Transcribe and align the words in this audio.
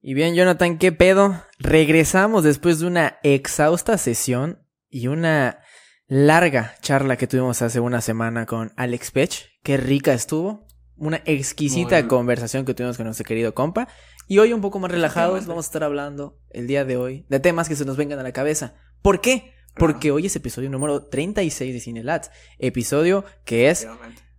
Y 0.00 0.14
bien, 0.14 0.34
Jonathan, 0.34 0.78
¿qué 0.78 0.92
pedo? 0.92 1.42
Regresamos 1.58 2.44
después 2.44 2.78
de 2.78 2.86
una 2.86 3.18
exhausta 3.24 3.98
sesión 3.98 4.64
y 4.88 5.08
una 5.08 5.60
larga 6.06 6.76
charla 6.80 7.16
que 7.16 7.26
tuvimos 7.26 7.62
hace 7.62 7.80
una 7.80 8.00
semana 8.00 8.46
con 8.46 8.72
Alex 8.76 9.10
Pech. 9.10 9.58
Qué 9.62 9.76
rica 9.76 10.14
estuvo. 10.14 10.66
Una 10.96 11.20
exquisita 11.26 12.08
conversación 12.08 12.64
que 12.64 12.74
tuvimos 12.74 12.96
con 12.96 13.06
nuestro 13.06 13.24
querido 13.24 13.54
compa. 13.54 13.88
Y 14.28 14.38
hoy 14.38 14.52
un 14.52 14.60
poco 14.60 14.78
más 14.78 14.90
relajados 14.90 15.30
Efectivamente. 15.30 15.48
vamos 15.48 15.64
a 15.64 15.68
estar 15.68 15.84
hablando 15.84 16.40
el 16.50 16.66
día 16.66 16.84
de 16.84 16.96
hoy 16.96 17.26
de 17.28 17.40
temas 17.40 17.68
que 17.68 17.76
se 17.76 17.84
nos 17.84 17.96
vengan 17.96 18.18
a 18.18 18.22
la 18.22 18.32
cabeza. 18.32 18.74
¿Por 19.02 19.20
qué? 19.20 19.52
Porque 19.74 20.10
hoy 20.10 20.26
es 20.26 20.36
episodio 20.36 20.70
número 20.70 21.06
36 21.06 21.74
de 21.74 21.80
Cinelats. 21.80 22.30
Episodio 22.58 23.24
que 23.44 23.70
es, 23.70 23.86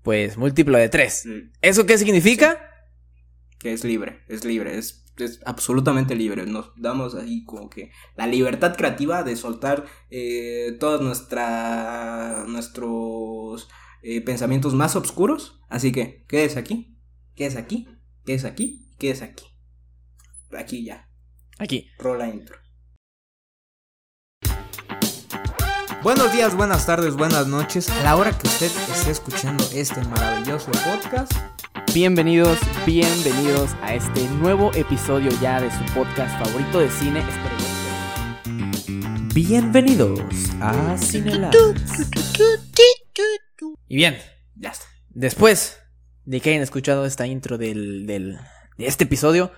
pues, 0.03 0.37
múltiplo 0.37 0.77
de 0.77 0.89
3. 0.89 1.13
Sí, 1.13 1.51
¿Eso 1.61 1.85
qué 1.85 1.97
significa? 1.97 2.59
Que 3.57 3.73
es 3.73 3.83
libre, 3.83 4.19
es 4.27 4.43
libre, 4.45 4.77
es, 4.77 5.08
es 5.25 5.39
absolutamente 5.45 6.15
libre. 6.15 6.45
Nos 6.45 6.71
damos 6.75 7.15
ahí 7.15 7.43
como 7.45 7.69
que 7.69 7.91
la 8.15 8.27
libertad 8.27 8.75
creativa 8.75 9.23
de 9.23 9.35
soltar 9.35 9.85
eh, 10.09 10.77
todos 10.79 11.01
nuestra, 11.01 12.45
nuestros 12.47 13.69
eh, 14.01 14.21
pensamientos 14.21 14.73
más 14.73 14.95
oscuros. 14.95 15.59
Así 15.69 15.91
que 15.91 16.25
quédese 16.27 16.59
aquí, 16.59 16.97
quédese 17.35 17.59
aquí, 17.59 17.87
quédese 18.25 18.47
aquí, 18.47 18.95
quédese 18.97 19.23
aquí. 19.25 19.45
Aquí 20.57 20.83
ya, 20.83 21.07
Aquí. 21.59 21.89
rola 21.99 22.27
intro. 22.27 22.57
Buenos 26.01 26.31
días, 26.31 26.55
buenas 26.55 26.85
tardes, 26.85 27.15
buenas 27.15 27.47
noches. 27.47 27.89
A 27.89 28.03
la 28.03 28.15
hora 28.15 28.31
que 28.31 28.47
usted 28.47 28.71
esté 28.91 29.11
escuchando 29.11 29.63
este 29.73 30.01
maravilloso 30.05 30.71
podcast. 30.71 31.33
Bienvenidos, 31.93 32.57
bienvenidos 32.85 33.71
a 33.81 33.95
este 33.95 34.21
nuevo 34.41 34.71
episodio 34.73 35.29
ya 35.41 35.59
de 35.61 35.69
su 35.71 35.83
podcast 35.93 36.37
favorito 36.43 36.79
de 36.79 36.89
cine. 36.89 37.23
Bienvenidos 39.33 40.19
a 40.61 40.97
Cinelabs. 40.97 41.57
Y 43.87 43.95
bien, 43.95 44.17
Ya 44.55 44.69
está. 44.69 44.85
después 45.09 45.79
de 46.25 46.39
que 46.41 46.51
hayan 46.51 46.61
escuchado 46.63 47.05
esta 47.05 47.27
intro 47.27 47.57
del, 47.57 48.05
del- 48.05 48.37
de 48.77 48.87
este 48.87 49.03
episodio, 49.03 49.51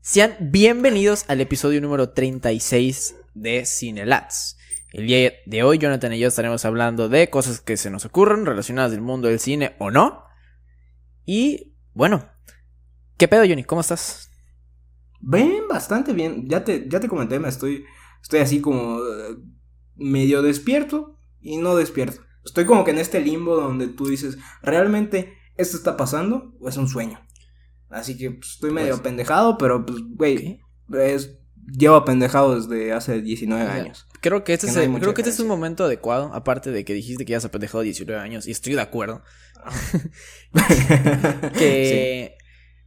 sean 0.00 0.36
bienvenidos 0.40 1.24
al 1.28 1.40
episodio 1.40 1.80
número 1.80 2.10
36 2.10 3.16
de 3.34 3.64
Cinelats. 3.66 4.56
El 4.92 5.06
día 5.06 5.32
de 5.44 5.62
hoy, 5.64 5.78
Jonathan 5.78 6.12
y 6.14 6.18
yo 6.18 6.28
estaremos 6.28 6.64
hablando 6.64 7.08
de 7.08 7.28
cosas 7.28 7.60
que 7.60 7.76
se 7.76 7.90
nos 7.90 8.04
ocurren 8.04 8.46
relacionadas 8.46 8.90
del 8.92 9.00
mundo 9.02 9.28
del 9.28 9.38
cine 9.40 9.74
o 9.78 9.90
no. 9.90 10.24
Y 11.26 11.67
bueno, 11.98 12.24
¿qué 13.16 13.26
pedo, 13.26 13.42
Johnny? 13.44 13.64
¿Cómo 13.64 13.80
estás? 13.80 14.30
Ven 15.20 15.66
bastante 15.68 16.12
bien. 16.12 16.48
Ya 16.48 16.62
te, 16.62 16.88
ya 16.88 17.00
te 17.00 17.08
comenté, 17.08 17.40
me 17.40 17.48
estoy, 17.48 17.84
estoy 18.22 18.38
así 18.38 18.60
como 18.60 18.98
eh, 19.00 19.36
medio 19.96 20.40
despierto 20.42 21.18
y 21.40 21.56
no 21.56 21.74
despierto. 21.74 22.20
Estoy 22.44 22.66
como 22.66 22.84
que 22.84 22.92
en 22.92 22.98
este 22.98 23.18
limbo 23.20 23.56
donde 23.56 23.88
tú 23.88 24.06
dices, 24.06 24.38
¿realmente 24.62 25.34
esto 25.56 25.76
está 25.76 25.96
pasando 25.96 26.54
o 26.60 26.68
es 26.68 26.76
un 26.76 26.86
sueño? 26.86 27.18
Así 27.90 28.16
que 28.16 28.30
pues, 28.30 28.52
estoy 28.52 28.70
medio 28.70 28.90
Pues- 28.90 29.00
pendejado, 29.00 29.58
pero 29.58 29.84
pues, 29.84 29.98
güey, 30.06 30.60
es, 30.92 31.36
llevo 31.66 31.96
apendejado 31.96 32.54
desde 32.54 32.92
hace 32.92 33.20
19 33.22 33.64
O 33.64 33.66
sea, 33.66 33.74
años. 33.74 34.07
Creo 34.20 34.42
que 34.44 34.52
este, 34.54 34.66
Que 34.66 34.70
es, 34.70 34.76
no 34.88 34.96
el- 34.96 35.00
creo 35.02 35.14
que 35.14 35.22
este 35.22 35.30
es 35.32 35.40
un 35.40 35.46
momento 35.48 35.84
adecuado, 35.84 36.32
aparte 36.34 36.70
de 36.70 36.84
que 36.84 36.92
dijiste 36.94 37.24
que 37.24 37.32
ya 37.32 37.40
se 37.40 37.48
pendejado 37.48 37.82
19 37.82 38.20
años, 38.20 38.46
y 38.46 38.50
estoy 38.50 38.74
de 38.74 38.80
acuerdo. 38.80 39.22
Que 41.58 42.36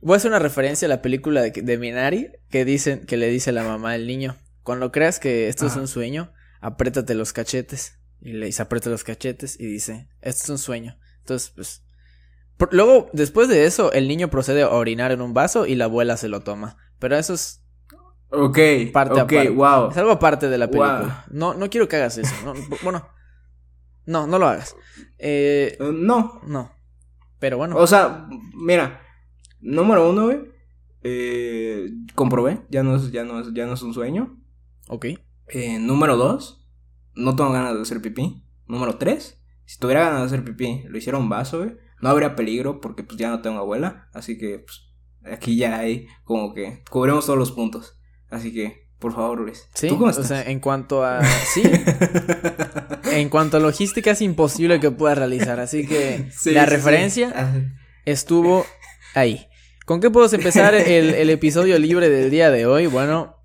voy 0.02 0.16
a 0.16 0.18
hacer 0.18 0.30
una 0.32 0.40
referencia 0.40 0.86
a 0.88 0.90
la 0.90 1.02
película 1.02 1.42
de, 1.42 1.52
de 1.52 1.78
Minari 1.78 2.32
que 2.50 2.66
dicen 2.66 3.06
que 3.06 3.18
le 3.18 3.30
dice 3.30 3.52
la 3.52 3.64
mamá 3.64 3.92
al 3.94 4.08
niño, 4.08 4.38
cuando 4.64 4.92
creas 4.92 5.20
que 5.20 5.48
esto 5.48 5.68
es 5.68 5.76
un 5.76 5.88
sueño, 5.88 6.34
apriétate 6.60 7.14
los 7.16 7.34
cachetes. 7.34 7.98
Y 8.24 8.34
le 8.34 8.46
dice, 8.46 8.62
aprieta 8.62 8.90
los 8.92 9.04
cachetes 9.04 9.60
y 9.60 9.66
dice, 9.66 10.08
esto 10.22 10.44
es 10.44 10.50
un 10.50 10.58
sueño. 10.60 10.96
Entonces, 11.22 11.52
pues... 11.56 11.82
por- 12.58 12.72
luego, 12.72 13.10
después 13.14 13.48
de 13.50 13.66
eso, 13.66 13.92
el 13.94 14.08
niño 14.08 14.30
procede 14.30 14.62
a 14.62 14.70
orinar 14.70 15.12
en 15.12 15.22
un 15.22 15.34
vaso 15.34 15.66
y 15.66 15.74
la 15.74 15.86
abuela 15.86 16.18
se 16.18 16.28
lo 16.28 16.42
toma. 16.42 16.78
Pero 17.00 17.18
eso 17.18 17.34
es 17.34 17.61
ok, 18.32 18.58
parte 18.94 19.14
ok, 19.14 19.20
aparte. 19.34 19.50
wow. 19.50 19.90
Es 19.92 19.98
algo 19.98 20.12
aparte 20.12 20.50
de 20.50 20.58
la 20.58 20.68
película. 20.68 21.26
Wow. 21.30 21.38
No, 21.38 21.54
no 21.54 21.70
quiero 21.70 21.88
que 21.88 21.96
hagas 21.98 22.18
eso. 22.18 22.34
No, 22.46 22.54
bueno, 22.84 23.08
no, 24.06 24.28
no 24.28 24.40
lo 24.40 24.48
hagas. 24.48 24.76
Eh, 25.18 25.78
Eh, 25.80 25.92
no, 25.94 26.42
no. 26.48 26.72
Pero 27.40 27.58
bueno. 27.58 27.76
O 27.78 27.88
sea, 27.88 28.28
mira, 28.56 29.02
número 29.60 30.10
uno, 30.10 30.26
güey. 30.26 30.40
eh, 31.04 31.90
comprobé, 32.16 32.62
ya 32.70 32.84
no 32.84 32.96
es, 32.96 33.12
ya 33.12 33.24
no 33.24 33.40
es, 33.40 33.54
ya 33.54 33.66
no 33.66 33.74
es 33.74 33.82
un 33.82 33.94
sueño. 33.94 34.38
ok. 34.88 35.06
Eh, 35.54 35.80
número 35.80 36.16
dos, 36.16 36.66
no 37.14 37.36
tengo 37.36 37.52
ganas 37.52 37.76
de 37.76 37.82
hacer 37.82 38.02
pipí. 38.02 38.46
Número 38.68 38.96
tres, 38.98 39.44
si 39.66 39.78
tuviera 39.80 40.06
ganas 40.06 40.20
de 40.22 40.26
hacer 40.28 40.46
pipí, 40.46 40.84
lo 40.88 40.98
hiciera 40.98 41.18
un 41.18 41.28
vaso, 41.28 41.58
güey. 41.60 41.76
No 42.02 42.10
habría 42.10 42.36
peligro 42.38 42.80
porque 42.80 43.04
pues 43.04 43.18
ya 43.18 43.30
no 43.30 43.42
tengo 43.42 43.60
abuela. 43.60 44.08
Así 44.14 44.38
que 44.38 44.60
pues 44.60 44.94
aquí 45.32 45.58
ya 45.58 45.78
hay 45.80 46.08
como 46.24 46.54
que 46.54 46.84
cubrimos 46.90 47.26
todos 47.26 47.38
los 47.38 47.52
puntos. 47.52 47.98
Así 48.32 48.52
que, 48.54 48.88
por 48.98 49.14
favor, 49.14 49.40
Luis. 49.42 49.68
Sí, 49.76 49.88
¿Tú 49.90 49.96
cómo 49.96 50.08
o 50.08 50.10
estás? 50.10 50.28
sea, 50.28 50.44
en 50.44 50.60
cuanto 50.60 51.04
a. 51.06 51.22
Sí, 51.54 51.64
en 53.12 53.30
cuanto 53.30 53.58
a 53.58 53.60
logística 53.60 54.12
es 54.12 54.22
imposible 54.22 54.80
que 54.80 54.90
pueda 54.92 55.16
realizar. 55.16 55.60
Así 55.60 55.86
que 55.86 56.30
Sí, 56.36 56.52
la 56.52 56.64
sí, 56.64 56.70
referencia 56.70 57.54
estuvo 58.06 58.66
ahí. 59.14 59.48
¿Con 59.86 60.00
qué 60.00 60.10
podemos 60.10 60.34
empezar 60.34 60.74
el, 60.76 61.14
el 61.14 61.30
episodio 61.30 61.78
libre 61.78 62.10
del 62.10 62.30
día 62.32 62.50
de 62.52 62.66
hoy? 62.66 62.88
Bueno, 62.88 63.36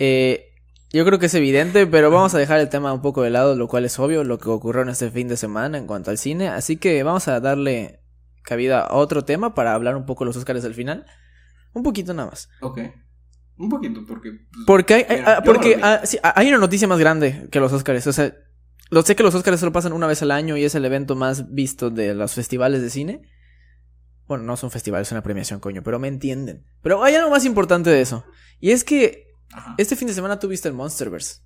eh, 0.00 0.46
yo 0.92 1.04
creo 1.04 1.18
que 1.18 1.26
es 1.26 1.34
evidente, 1.34 1.86
pero 1.86 2.10
vamos 2.10 2.34
a 2.34 2.38
dejar 2.38 2.58
el 2.60 2.68
tema 2.68 2.92
un 2.92 3.02
poco 3.02 3.22
de 3.22 3.30
lado, 3.30 3.54
lo 3.54 3.68
cual 3.68 3.84
es 3.84 3.98
obvio, 3.98 4.24
lo 4.24 4.38
que 4.38 4.48
ocurrió 4.48 4.82
en 4.82 4.88
este 4.88 5.10
fin 5.10 5.28
de 5.28 5.36
semana 5.36 5.78
en 5.78 5.86
cuanto 5.86 6.10
al 6.10 6.18
cine. 6.18 6.48
Así 6.48 6.76
que 6.76 7.02
vamos 7.04 7.28
a 7.28 7.38
darle 7.38 8.00
cabida 8.42 8.80
a 8.80 8.94
otro 8.96 9.24
tema 9.24 9.54
para 9.54 9.74
hablar 9.74 9.94
un 9.96 10.06
poco 10.06 10.24
de 10.24 10.28
los 10.30 10.36
Oscars 10.36 10.64
al 10.64 10.74
final. 10.74 11.06
Un 11.74 11.82
poquito 11.84 12.12
nada 12.14 12.30
más. 12.30 12.48
Ok. 12.60 12.80
Un 13.58 13.68
poquito, 13.68 14.04
porque. 14.06 14.30
pues, 14.52 14.64
Porque 14.66 14.94
hay, 14.94 15.06
Mira, 15.08 15.24
ah, 15.26 15.36
no 15.40 15.44
porque 15.44 15.78
ah, 15.82 16.00
sí, 16.04 16.18
ah, 16.22 16.32
hay 16.36 16.48
una 16.48 16.58
noticia 16.58 16.88
más 16.88 16.98
grande 16.98 17.48
que 17.50 17.60
los 17.60 17.72
Oscars. 17.72 18.06
O 18.06 18.12
sea, 18.12 18.34
lo 18.90 19.02
sé 19.02 19.14
que 19.16 19.22
los 19.22 19.34
Oscars 19.34 19.60
solo 19.60 19.72
pasan 19.72 19.92
una 19.92 20.06
vez 20.06 20.22
al 20.22 20.30
año 20.30 20.56
y 20.56 20.64
es 20.64 20.74
el 20.74 20.84
evento 20.84 21.14
más 21.16 21.52
visto 21.52 21.90
de 21.90 22.14
los 22.14 22.32
festivales 22.34 22.82
de 22.82 22.90
cine. 22.90 23.22
Bueno, 24.26 24.44
no 24.44 24.56
son 24.56 24.70
festivales, 24.70 25.08
es 25.08 25.12
una 25.12 25.22
premiación, 25.22 25.60
coño, 25.60 25.82
pero 25.82 25.98
me 25.98 26.08
entienden. 26.08 26.64
Pero 26.82 27.02
hay 27.04 27.14
algo 27.14 27.30
más 27.30 27.44
importante 27.44 27.90
de 27.90 28.00
eso. 28.00 28.24
Y 28.60 28.70
es 28.70 28.84
que 28.84 29.26
Ajá. 29.52 29.74
este 29.78 29.96
fin 29.96 30.08
de 30.08 30.14
semana 30.14 30.38
tuviste 30.38 30.68
el 30.68 30.74
Monsterverse. 30.74 31.40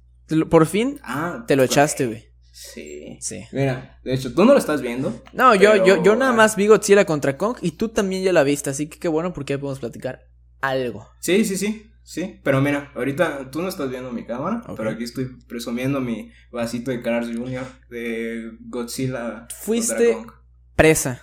Por 0.51 0.67
fin 0.67 1.01
Ah, 1.03 1.45
te 1.47 1.57
lo 1.57 1.63
güey. 1.63 1.67
echaste, 1.73 2.07
güey. 2.07 2.25
Sí. 2.53 3.19
Sí. 3.21 3.45
Mira, 3.53 3.99
de 4.05 4.15
hecho, 4.15 4.33
tú 4.35 4.45
no 4.45 4.53
lo 4.53 4.59
estás 4.59 4.81
viendo. 4.83 5.23
No, 5.33 5.55
yo, 5.55 5.85
yo, 5.85 6.03
yo 6.03 6.17
nada 6.17 6.33
más 6.33 6.57
vi 6.57 6.67
Godzilla 6.69 7.05
contra 7.05 7.37
Kong 7.37 7.57
y 7.61 7.73
tú 7.73 7.89
también 7.91 8.23
ya 8.23 8.33
la 8.33 8.43
viste, 8.45 8.71
así 8.71 8.89
que 8.89 8.99
qué 8.99 9.09
bueno 9.09 9.33
porque 9.33 9.55
ya 9.55 9.59
podemos 9.61 9.79
platicar 9.81 10.21
algo. 10.61 11.09
Sí, 11.21 11.45
sí, 11.45 11.57
sí. 11.57 11.91
Sí, 12.07 12.41
pero 12.45 12.61
mira, 12.61 12.93
ahorita 12.95 13.51
tú 13.51 13.61
no 13.61 13.69
estás 13.69 13.91
viendo 13.91 14.13
mi 14.13 14.25
cámara, 14.25 14.63
pero 14.77 14.91
aquí 14.91 15.03
estoy 15.03 15.25
presumiendo 15.49 16.01
mi 16.01 16.31
vasito 16.53 16.93
de 16.93 17.03
Cars 17.03 17.27
Jr. 17.27 17.65
de 17.91 18.53
Godzilla. 18.61 19.49
Fuiste- 19.61 20.13
Kong. 20.13 20.31
Presa 20.77 21.21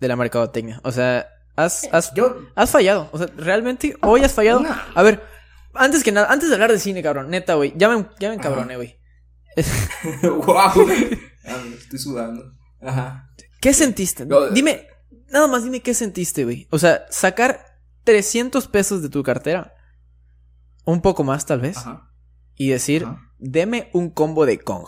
de 0.00 0.08
la 0.08 0.16
mercadotecnia. 0.16 0.80
O 0.82 0.92
sea, 0.92 1.28
has, 1.56 1.86
has 1.92 2.14
Yo. 2.14 2.38
Has 2.54 2.70
fallado. 2.70 3.10
O 3.12 3.18
sea, 3.18 3.26
realmente 3.36 3.96
hoy 4.00 4.22
has 4.22 4.32
fallado. 4.32 4.60
No. 4.60 4.74
A 4.94 5.02
ver, 5.02 5.22
antes 5.74 6.02
que 6.02 6.10
nada, 6.10 6.32
antes 6.32 6.48
de 6.48 6.54
hablar 6.54 6.72
de 6.72 6.78
cine, 6.78 7.02
cabrón, 7.02 7.28
neta, 7.28 7.52
güey. 7.56 7.74
Ya 7.76 7.90
me, 7.90 8.06
ya 8.18 8.30
me 8.30 8.36
encabroné, 8.36 8.76
güey. 8.76 8.96
¡Wow! 10.22 10.88
estoy 11.78 11.98
sudando. 11.98 12.50
Ajá. 12.80 13.28
¿Qué 13.60 13.74
sentiste? 13.74 14.24
No, 14.24 14.48
Dime, 14.48 14.86
nada 15.28 15.48
más 15.48 15.64
dime 15.64 15.80
qué 15.80 15.92
sentiste, 15.92 16.44
güey. 16.44 16.66
O 16.70 16.78
sea, 16.78 17.04
sacar 17.10 17.60
300 18.04 18.68
pesos 18.68 19.02
de 19.02 19.10
tu 19.10 19.22
cartera. 19.22 19.74
Un 20.84 21.00
poco 21.00 21.24
más, 21.24 21.46
tal 21.46 21.60
vez. 21.60 21.76
Ajá. 21.78 22.10
Y 22.56 22.68
decir, 22.70 23.04
Ajá. 23.04 23.20
deme 23.38 23.90
un 23.92 24.10
combo 24.10 24.46
de 24.46 24.58
Kong. 24.58 24.86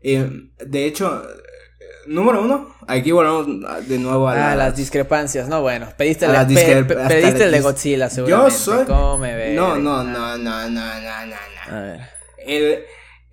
Eh, 0.00 0.30
de 0.64 0.86
hecho, 0.86 1.22
eh, 1.28 1.86
número 2.06 2.42
uno, 2.42 2.74
aquí 2.86 3.10
volvemos 3.12 3.46
de 3.88 3.98
nuevo 3.98 4.28
a 4.28 4.32
Ah, 4.32 4.36
las- 4.50 4.56
las 4.58 4.76
discrepancias. 4.76 5.48
No, 5.48 5.62
bueno. 5.62 5.88
Pediste 5.96 6.26
el, 6.26 6.86
pe- 6.86 6.94
pe- 6.96 7.06
pediste 7.08 7.44
el 7.44 7.52
de 7.52 7.60
Godzilla, 7.60 8.08
seguramente. 8.10 8.54
soy- 8.56 8.86
Come, 8.86 9.34
verga. 9.34 9.54
No, 9.60 9.76
no, 9.76 10.04
no, 10.04 10.38
no, 10.38 10.38
no, 10.38 10.68
no, 10.68 11.00
no, 11.00 11.26
no. 11.26 11.76
A 11.76 11.80
ver. 11.80 12.00
El, 12.46 12.78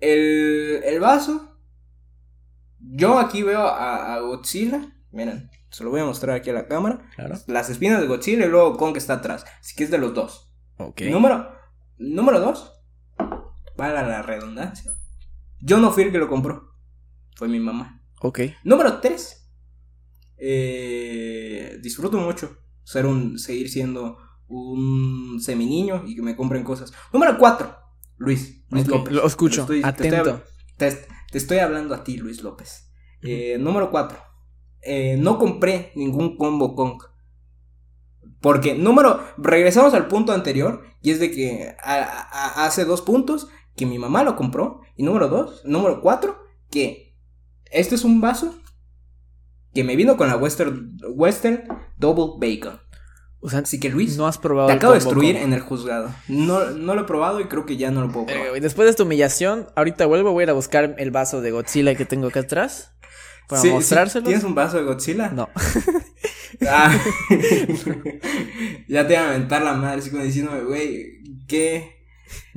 el, 0.00 0.82
el 0.84 1.00
vaso. 1.00 1.52
Yo 2.78 3.18
aquí 3.18 3.42
veo 3.42 3.60
a, 3.66 4.14
a 4.14 4.20
Godzilla. 4.20 4.80
Miren, 5.12 5.50
se 5.70 5.82
lo 5.84 5.90
voy 5.90 6.00
a 6.00 6.04
mostrar 6.04 6.36
aquí 6.36 6.50
a 6.50 6.52
la 6.54 6.66
cámara. 6.66 7.00
Claro. 7.14 7.36
Las 7.46 7.70
espinas 7.70 8.00
de 8.00 8.06
Godzilla 8.06 8.44
y 8.46 8.48
luego 8.48 8.76
Kong 8.76 8.92
que 8.92 8.98
está 8.98 9.14
atrás. 9.14 9.44
Así 9.60 9.74
que 9.76 9.84
es 9.84 9.90
de 9.90 9.98
los 9.98 10.14
dos. 10.14 10.45
Número, 11.10 11.48
número 11.98 12.40
dos. 12.40 12.72
Para 13.76 14.06
la 14.06 14.22
redundancia. 14.22 14.92
Yo 15.60 15.78
no 15.78 15.90
fui 15.90 16.04
el 16.04 16.12
que 16.12 16.18
lo 16.18 16.28
compró. 16.28 16.74
Fue 17.36 17.48
mi 17.48 17.60
mamá. 17.60 18.02
Ok. 18.20 18.40
Número 18.64 19.00
tres. 19.00 19.50
Eh, 20.38 21.78
disfruto 21.82 22.18
mucho 22.18 22.58
ser 22.86 23.06
un, 23.06 23.38
seguir 23.38 23.68
siendo 23.70 24.18
un 24.48 25.40
seminiño 25.40 26.04
y 26.06 26.14
que 26.14 26.22
me 26.22 26.36
compren 26.36 26.62
cosas. 26.62 26.92
Número 27.12 27.36
4, 27.36 27.76
Luis. 28.18 28.64
Luis 28.70 28.84
Ok, 28.84 28.90
López. 28.90 29.12
Lo 29.12 29.26
escucho, 29.26 29.66
te 29.66 29.78
estoy 29.78 29.82
atento. 29.82 30.42
Te, 30.76 31.06
te 31.32 31.38
estoy 31.38 31.58
hablando 31.58 31.94
a 31.94 32.04
ti, 32.04 32.16
Luis 32.16 32.42
López. 32.42 32.92
Eh, 33.22 33.56
número 33.58 33.90
4. 33.90 34.18
no 35.18 35.38
compré 35.38 35.92
ningún 35.96 36.36
combo 36.36 36.74
Kong. 36.74 37.02
Porque, 38.46 38.76
número, 38.76 39.20
regresamos 39.38 39.92
al 39.92 40.06
punto 40.06 40.30
anterior, 40.32 40.84
y 41.02 41.10
es 41.10 41.18
de 41.18 41.32
que 41.32 41.74
a- 41.82 41.96
a- 42.04 42.64
hace 42.64 42.84
dos 42.84 43.02
puntos 43.02 43.48
que 43.74 43.86
mi 43.86 43.98
mamá 43.98 44.22
lo 44.22 44.36
compró, 44.36 44.82
y 44.94 45.02
número 45.02 45.26
dos, 45.26 45.62
número 45.64 46.00
cuatro, 46.00 46.38
que 46.70 47.16
este 47.72 47.96
es 47.96 48.04
un 48.04 48.20
vaso 48.20 48.54
que 49.74 49.82
me 49.82 49.96
vino 49.96 50.16
con 50.16 50.28
la 50.28 50.36
Western, 50.36 50.96
Western 51.10 51.64
Double 51.98 52.34
Bacon. 52.38 52.78
O 53.40 53.50
sea, 53.50 53.58
Así 53.58 53.80
que 53.80 53.88
Luis, 53.90 54.16
no 54.16 54.28
has 54.28 54.38
probado 54.38 54.68
te 54.68 54.74
acabo 54.74 54.92
de 54.92 55.00
destruir 55.00 55.34
en 55.34 55.52
el 55.52 55.60
juzgado. 55.60 56.14
No, 56.28 56.70
no 56.70 56.94
lo 56.94 57.00
he 57.00 57.04
probado 57.04 57.40
y 57.40 57.46
creo 57.46 57.66
que 57.66 57.76
ya 57.76 57.90
no 57.90 58.00
lo 58.02 58.12
puedo 58.12 58.26
probar. 58.26 58.60
después 58.60 58.86
de 58.86 58.90
esta 58.90 59.02
humillación, 59.02 59.66
ahorita 59.74 60.06
vuelvo, 60.06 60.30
voy 60.30 60.42
a 60.42 60.44
ir 60.44 60.50
a 60.50 60.52
buscar 60.52 60.94
el 60.98 61.10
vaso 61.10 61.40
de 61.40 61.50
Godzilla 61.50 61.96
que 61.96 62.04
tengo 62.04 62.28
acá 62.28 62.40
atrás. 62.40 62.92
Para 63.48 63.60
Sí, 63.60 63.70
mostrárselos. 63.70 64.26
¿Tienes 64.28 64.44
un 64.44 64.54
vaso 64.54 64.76
de 64.76 64.84
Godzilla? 64.84 65.30
No. 65.30 65.48
Ah. 66.68 66.92
ya 68.88 69.06
te 69.06 69.14
iba 69.14 69.22
a 69.22 69.28
aventar 69.28 69.62
la 69.62 69.74
madre, 69.74 70.00
así 70.00 70.10
como 70.10 70.22
diciéndome, 70.22 70.62
güey, 70.64 71.22
¿qué? 71.46 71.96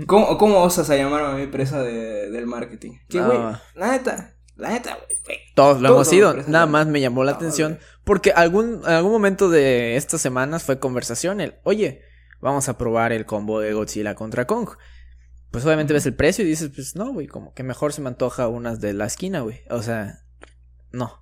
¿Cómo, 0.07 0.37
¿Cómo 0.37 0.61
osas 0.63 0.89
a 0.89 0.95
llamarme 0.95 1.27
a 1.27 1.35
mi 1.35 1.43
empresa 1.43 1.83
de, 1.83 2.29
del 2.31 2.47
marketing? 2.47 2.93
¿Qué, 3.07 3.21
güey? 3.21 3.37
La 3.75 3.91
neta, 3.91 4.35
la 4.55 4.69
neta, 4.69 4.95
güey. 4.95 5.39
Todos 5.55 5.81
lo 5.81 5.89
Todos 5.89 6.07
hemos 6.07 6.07
somos 6.07 6.13
ido. 6.13 6.29
empresas 6.29 6.51
Nada 6.51 6.65
más 6.65 6.87
me 6.87 7.01
llamó 7.01 7.23
la 7.23 7.31
No, 7.31 7.37
atención. 7.37 7.79
Porque 8.03 8.31
algún, 8.31 8.81
en 8.85 8.91
algún 8.91 9.11
momento 9.11 9.49
de 9.49 9.95
estas 9.95 10.21
semanas 10.21 10.63
fue 10.63 10.79
conversación 10.79 11.41
el, 11.41 11.55
oye, 11.63 12.01
vamos 12.41 12.69
a 12.69 12.77
probar 12.77 13.11
el 13.11 13.25
combo 13.25 13.59
de 13.59 13.73
Godzilla 13.73 14.15
contra 14.15 14.47
Kong. 14.47 14.69
Pues 15.51 15.65
obviamente 15.65 15.93
ves 15.93 16.05
el 16.05 16.15
precio 16.15 16.45
y 16.45 16.47
dices, 16.47 16.71
pues 16.73 16.95
no, 16.95 17.11
güey, 17.11 17.27
como 17.27 17.53
que 17.53 17.63
mejor 17.63 17.93
se 17.93 18.01
me 18.01 18.09
antoja 18.09 18.47
unas 18.47 18.79
de 18.79 18.93
la 18.93 19.05
esquina, 19.05 19.41
güey. 19.41 19.61
O 19.69 19.81
sea, 19.81 20.23
no. 20.91 21.18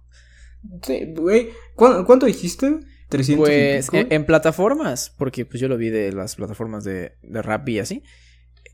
Sí, 0.84 1.14
güey. 1.16 1.50
¿Cuánto, 1.76 2.06
cuánto 2.06 2.26
dijiste? 2.26 2.80
300 3.10 3.56
y 3.56 3.62
Pues 3.62 3.86
pico? 3.86 3.98
en, 3.98 4.12
en 4.12 4.26
plataformas, 4.26 5.14
porque 5.18 5.46
pues 5.46 5.60
yo 5.62 5.68
lo 5.68 5.78
vi 5.78 5.90
de 5.90 6.12
las 6.12 6.36
plataformas 6.36 6.84
de, 6.84 7.14
de 7.22 7.42
Rappi 7.42 7.74
y 7.76 7.80
así. 7.80 8.04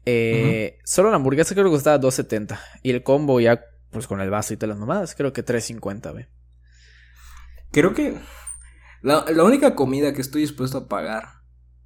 Eh, 0.06 0.80
Solo 0.84 1.10
la 1.10 1.18
hamburguesa 1.18 1.54
creo 1.56 1.66
que 1.66 1.72
costaba 1.72 2.00
2.70. 2.00 2.60
Y 2.82 2.92
el 2.92 3.04
combo 3.04 3.40
ya, 3.40 3.64
pues 3.92 4.08
con 4.08 4.22
el 4.22 4.30
vaso 4.30 4.54
y 4.54 4.58
todas 4.58 4.70
las 4.70 4.80
mamadas, 4.80 5.16
creo 5.16 5.34
que 5.34 5.46
3.50, 5.46 6.12
güey. 6.12 6.26
Creo 7.72 7.94
que 7.94 8.16
la, 9.02 9.26
la 9.32 9.44
única 9.44 9.76
comida 9.76 10.14
que 10.14 10.22
estoy 10.22 10.42
dispuesto 10.42 10.78
a 10.80 10.88
pagar 10.88 11.26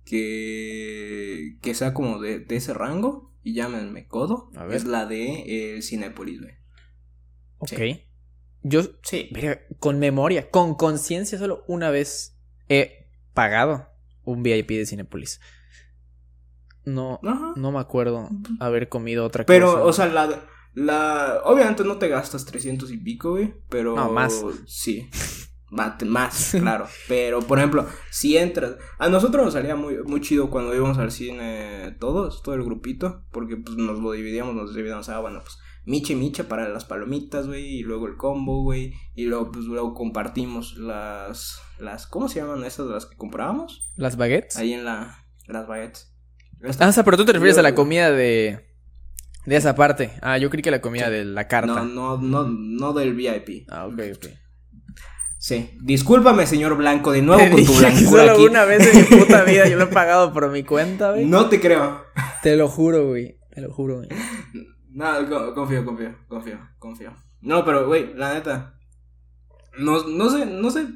que, 0.06 1.58
que 1.62 1.74
sea 1.76 1.94
como 1.94 2.20
de, 2.20 2.40
de 2.40 2.56
ese 2.56 2.74
rango, 2.74 3.34
y 3.44 3.54
llámenme 3.54 4.08
codo, 4.08 4.50
A 4.56 4.66
ver. 4.66 4.76
es 4.76 4.86
la 4.86 5.06
de 5.06 5.76
el 5.76 5.84
Cinépolis, 5.84 6.42
güey. 6.42 6.54
Ok. 7.60 7.70
Sí. 7.70 8.07
Yo, 8.64 8.82
Sí. 9.04 9.30
Verga, 9.32 9.62
con 9.80 10.00
memoria, 10.00 10.50
con 10.50 10.76
conciencia, 10.76 11.38
solo 11.38 11.64
una 11.68 11.90
vez 11.90 12.38
he 12.70 13.08
pagado 13.34 13.88
un 14.24 14.44
VIP 14.44 14.70
de 14.72 14.86
Cinepolis. 14.86 15.40
No, 16.86 17.20
Ajá. 17.24 17.54
no 17.56 17.72
me 17.72 17.80
acuerdo 17.80 18.30
haber 18.60 18.88
comido 18.90 19.26
otra 19.26 19.46
Pero, 19.46 19.72
cosa. 19.74 19.84
o 19.84 19.94
sea, 19.94 20.06
la, 20.08 20.44
la. 20.74 21.42
Obviamente 21.44 21.84
no 21.84 21.98
te 21.98 22.08
gastas 22.08 22.46
300 22.46 22.92
y 22.92 22.98
pico, 22.98 23.32
güey. 23.32 23.54
Pero. 23.70 23.96
No, 23.96 24.12
más. 24.12 24.44
Sí. 24.66 25.10
Más, 25.70 26.02
más, 26.06 26.52
claro. 26.58 26.88
Pero, 27.10 27.42
por 27.42 27.58
ejemplo, 27.58 27.86
si 28.10 28.38
entras. 28.38 28.78
A 29.00 29.10
nosotros 29.10 29.44
nos 29.44 29.54
salía 29.54 29.76
muy, 29.76 30.02
muy 30.06 30.22
chido 30.22 30.50
cuando 30.50 30.74
íbamos 30.74 30.98
al 30.98 31.12
cine 31.12 31.94
todos, 32.00 32.42
todo 32.42 32.56
el 32.56 32.64
grupito. 32.64 33.26
Porque 33.34 33.58
pues 33.58 33.76
nos 33.76 34.00
lo 34.00 34.14
dividíamos, 34.14 34.56
nos 34.56 34.74
dividíamos. 34.74 35.10
Ah, 35.10 35.20
bueno, 35.20 35.42
pues. 35.42 35.58
Miche 35.88 36.16
miche 36.18 36.44
para 36.44 36.68
las 36.68 36.84
palomitas, 36.84 37.48
güey. 37.48 37.78
Y 37.78 37.82
luego 37.82 38.08
el 38.08 38.18
combo, 38.18 38.62
güey. 38.62 38.94
Y 39.16 39.24
luego, 39.24 39.54
pues, 39.54 39.64
luego 39.64 39.94
compartimos 39.94 40.76
las. 40.76 41.62
las 41.80 42.08
¿Cómo 42.08 42.28
se 42.28 42.42
llaman 42.42 42.66
esas 42.66 42.88
las 42.88 43.06
que 43.06 43.16
comprábamos? 43.16 43.90
¿Las 43.96 44.18
baguettes? 44.18 44.58
Ahí 44.58 44.74
en 44.74 44.84
la. 44.84 45.24
Las 45.48 45.66
baguettes. 45.66 46.14
Ah, 46.80 46.90
o 46.90 46.92
sea, 46.92 47.06
pero 47.06 47.16
tú 47.16 47.24
te 47.24 47.32
refieres 47.32 47.58
a 47.58 47.62
la 47.62 47.74
comida 47.74 48.12
de. 48.12 48.68
De 49.46 49.56
esa 49.56 49.76
parte. 49.76 50.12
Ah, 50.22 50.38
yo 50.38 50.50
creí 50.50 50.62
que 50.62 50.72
la 50.72 50.82
comida 50.82 51.10
de 51.10 51.24
la 51.24 51.48
carta. 51.48 51.84
No, 51.84 51.86
no, 51.86 52.18
no, 52.18 52.44
no 52.50 52.92
del 52.92 53.14
VIP. 53.14 53.66
Ah, 53.70 53.86
ok, 53.88 54.02
ok. 54.14 54.26
Sí. 55.40 55.72
Discúlpame, 55.82 56.46
señor 56.48 56.76
Blanco, 56.76 57.14
de 57.14 57.22
nuevo 57.22 57.42
Te 57.42 57.50
con 57.50 57.64
tu 57.64 57.72
dije 57.72 57.80
blancura 57.80 58.24
solo 58.24 58.32
aquí. 58.34 58.46
una 58.46 58.66
vez 58.66 58.94
en 58.94 58.98
mi 58.98 59.04
puta 59.24 59.44
vida 59.44 59.70
yo 59.70 59.78
lo 59.78 59.86
he 59.86 59.88
pagado 59.88 60.34
por 60.34 60.52
mi 60.52 60.64
cuenta, 60.64 61.12
güey. 61.12 61.24
No 61.26 61.48
te 61.48 61.62
creo. 61.62 62.04
Te 62.44 62.58
lo 62.58 62.68
juro, 62.68 63.08
güey. 63.08 63.40
Te 63.52 63.62
lo 63.62 63.72
juro, 63.72 64.00
güey. 64.00 64.10
No, 64.98 65.30
co- 65.30 65.54
confío, 65.54 65.86
confío, 65.86 66.16
confío, 66.28 66.58
confío. 66.80 67.14
No, 67.42 67.64
pero, 67.64 67.86
güey, 67.88 68.16
la 68.16 68.34
neta. 68.34 68.80
No, 69.78 70.04
no 70.08 70.30
sé, 70.32 70.48
no 70.48 70.72
sé. 70.72 70.88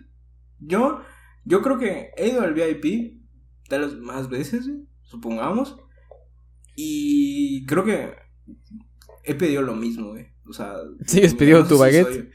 Yo, 0.59 1.01
yo 1.45 1.61
creo 1.61 1.77
que 1.77 2.09
he 2.17 2.29
ido 2.29 2.41
al 2.41 2.55
VIP 2.55 3.21
tal 3.69 3.81
vez 3.81 3.93
más 3.97 4.27
veces, 4.27 4.67
güey, 4.67 4.87
supongamos. 5.03 5.77
Y 6.75 7.65
creo 7.67 7.83
que 7.85 8.15
he 9.23 9.35
pedido 9.35 9.61
lo 9.61 9.75
mismo, 9.75 10.09
güey. 10.09 10.27
O 10.49 10.53
sea. 10.53 10.73
¿Sigues 11.05 11.33
no 11.33 11.37
pidiendo 11.39 11.63
sé 11.63 11.69
tu 11.69 11.75
si 11.75 11.79
baguette? 11.81 12.07
soy- 12.07 12.29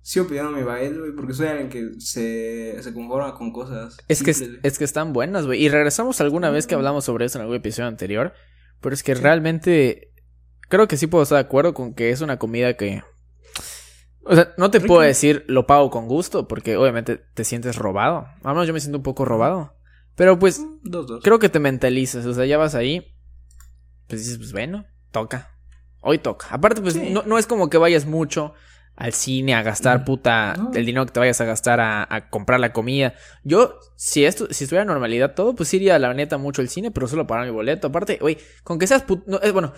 Sigo 0.00 0.26
pidiendo 0.26 0.52
mi 0.52 0.62
baguette, 0.62 0.98
güey, 0.98 1.12
porque 1.14 1.32
soy 1.34 1.46
alguien 1.48 1.68
que 1.70 1.98
se, 2.00 2.82
se 2.82 2.92
conforma 2.94 3.34
con 3.34 3.52
cosas. 3.52 3.96
Es 4.08 4.22
que, 4.22 4.30
es 4.62 4.78
que 4.78 4.84
están 4.84 5.12
buenas, 5.12 5.44
güey. 5.46 5.62
Y 5.62 5.68
regresamos 5.68 6.20
alguna 6.22 6.50
vez 6.50 6.66
que 6.66 6.74
hablamos 6.74 7.04
sobre 7.04 7.26
eso 7.26 7.38
en 7.38 7.42
algún 7.42 7.56
episodio 7.56 7.88
anterior. 7.88 8.32
Pero 8.80 8.94
es 8.94 9.02
que 9.02 9.14
realmente 9.14 10.13
creo 10.74 10.88
que 10.88 10.96
sí 10.96 11.06
puedo 11.06 11.22
estar 11.22 11.36
de 11.36 11.44
acuerdo 11.44 11.74
con 11.74 11.94
que 11.94 12.10
es 12.10 12.20
una 12.20 12.38
comida 12.38 12.74
que... 12.74 13.02
O 14.26 14.34
sea, 14.34 14.54
no 14.56 14.70
te 14.70 14.78
Rico. 14.78 14.88
puedo 14.94 15.00
decir 15.06 15.44
lo 15.48 15.66
pago 15.66 15.90
con 15.90 16.08
gusto 16.08 16.48
porque 16.48 16.76
obviamente 16.76 17.18
te 17.34 17.44
sientes 17.44 17.76
robado. 17.76 18.26
Al 18.42 18.54
menos 18.54 18.66
yo 18.66 18.72
me 18.72 18.80
siento 18.80 18.96
un 18.98 19.02
poco 19.04 19.24
robado. 19.24 19.74
Pero 20.16 20.38
pues 20.38 20.64
Dos, 20.82 21.06
dos. 21.06 21.20
creo 21.22 21.38
que 21.38 21.48
te 21.50 21.58
mentalizas. 21.60 22.24
O 22.24 22.32
sea, 22.32 22.46
ya 22.46 22.56
vas 22.56 22.74
ahí. 22.74 23.06
Pues 24.08 24.22
dices, 24.22 24.38
pues 24.38 24.52
bueno, 24.52 24.86
toca. 25.10 25.50
Hoy 26.00 26.18
toca. 26.18 26.46
Aparte, 26.50 26.80
pues 26.80 26.94
Sí. 26.94 27.10
no, 27.10 27.22
no 27.26 27.36
es 27.38 27.46
como 27.46 27.68
que 27.68 27.76
vayas 27.78 28.06
mucho 28.06 28.54
al 28.96 29.12
cine 29.12 29.54
a 29.54 29.62
gastar 29.62 30.00
Mm. 30.00 30.04
puta 30.04 30.54
No. 30.56 30.70
el 30.72 30.86
dinero 30.86 31.04
que 31.04 31.12
te 31.12 31.20
vayas 31.20 31.40
a 31.40 31.44
gastar 31.44 31.80
a, 31.80 32.06
a 32.08 32.30
comprar 32.30 32.60
la 32.60 32.72
comida. 32.72 33.14
Yo, 33.42 33.78
si 33.96 34.24
esto, 34.24 34.46
si 34.50 34.64
estuviera 34.64 34.84
normalidad 34.84 35.34
todo, 35.34 35.54
pues 35.54 35.74
iría 35.74 35.98
la 35.98 36.14
neta 36.14 36.38
mucho 36.38 36.62
al 36.62 36.68
cine, 36.68 36.90
pero 36.92 37.08
solo 37.08 37.26
para 37.26 37.44
mi 37.44 37.50
boleto. 37.50 37.88
Aparte, 37.88 38.18
güey, 38.20 38.38
con 38.62 38.78
que 38.78 38.86
seas 38.86 39.04
put- 39.04 39.24
no, 39.26 39.40
es 39.40 39.52
bueno, 39.52 39.72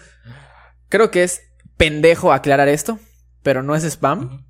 creo 0.89 1.11
que 1.11 1.23
es 1.25 1.43
pendejo 1.77 2.33
aclarar 2.33 2.69
esto, 2.69 2.99
pero 3.43 3.63
no 3.63 3.75
es 3.75 3.85
spam. 3.85 4.45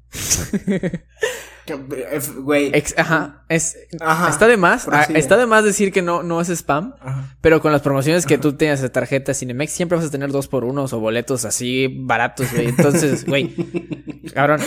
Eh, 1.69 2.21
Güey. 2.43 2.73
Ajá, 2.97 3.45
es 3.49 3.77
Ajá. 4.01 4.29
está 4.29 4.47
de 4.47 4.57
más, 4.57 4.85
prosigue. 4.85 5.19
está 5.19 5.37
de 5.37 5.47
más 5.47 5.65
decir 5.65 5.93
que 5.93 6.01
no 6.01 6.23
no 6.23 6.41
es 6.41 6.49
spam. 6.49 6.95
Ajá. 7.01 7.37
Pero 7.41 7.61
con 7.61 7.73
las 7.73 7.83
promociones 7.83 8.25
que 8.25 8.39
tú 8.39 8.53
tienes 8.53 8.81
de 8.81 8.89
tarjeta 8.89 9.35
Cinemex, 9.35 9.73
siempre 9.73 9.97
vas 9.99 10.07
a 10.07 10.11
tener 10.11 10.31
dos 10.31 10.47
por 10.47 10.65
unos 10.65 10.93
o 10.93 11.01
boletos 11.01 11.45
así 11.45 11.89
baratos, 12.05 12.53
güey. 12.53 12.69
Entonces, 12.69 13.25
güey, 13.27 13.53
cabrón. 14.33 14.61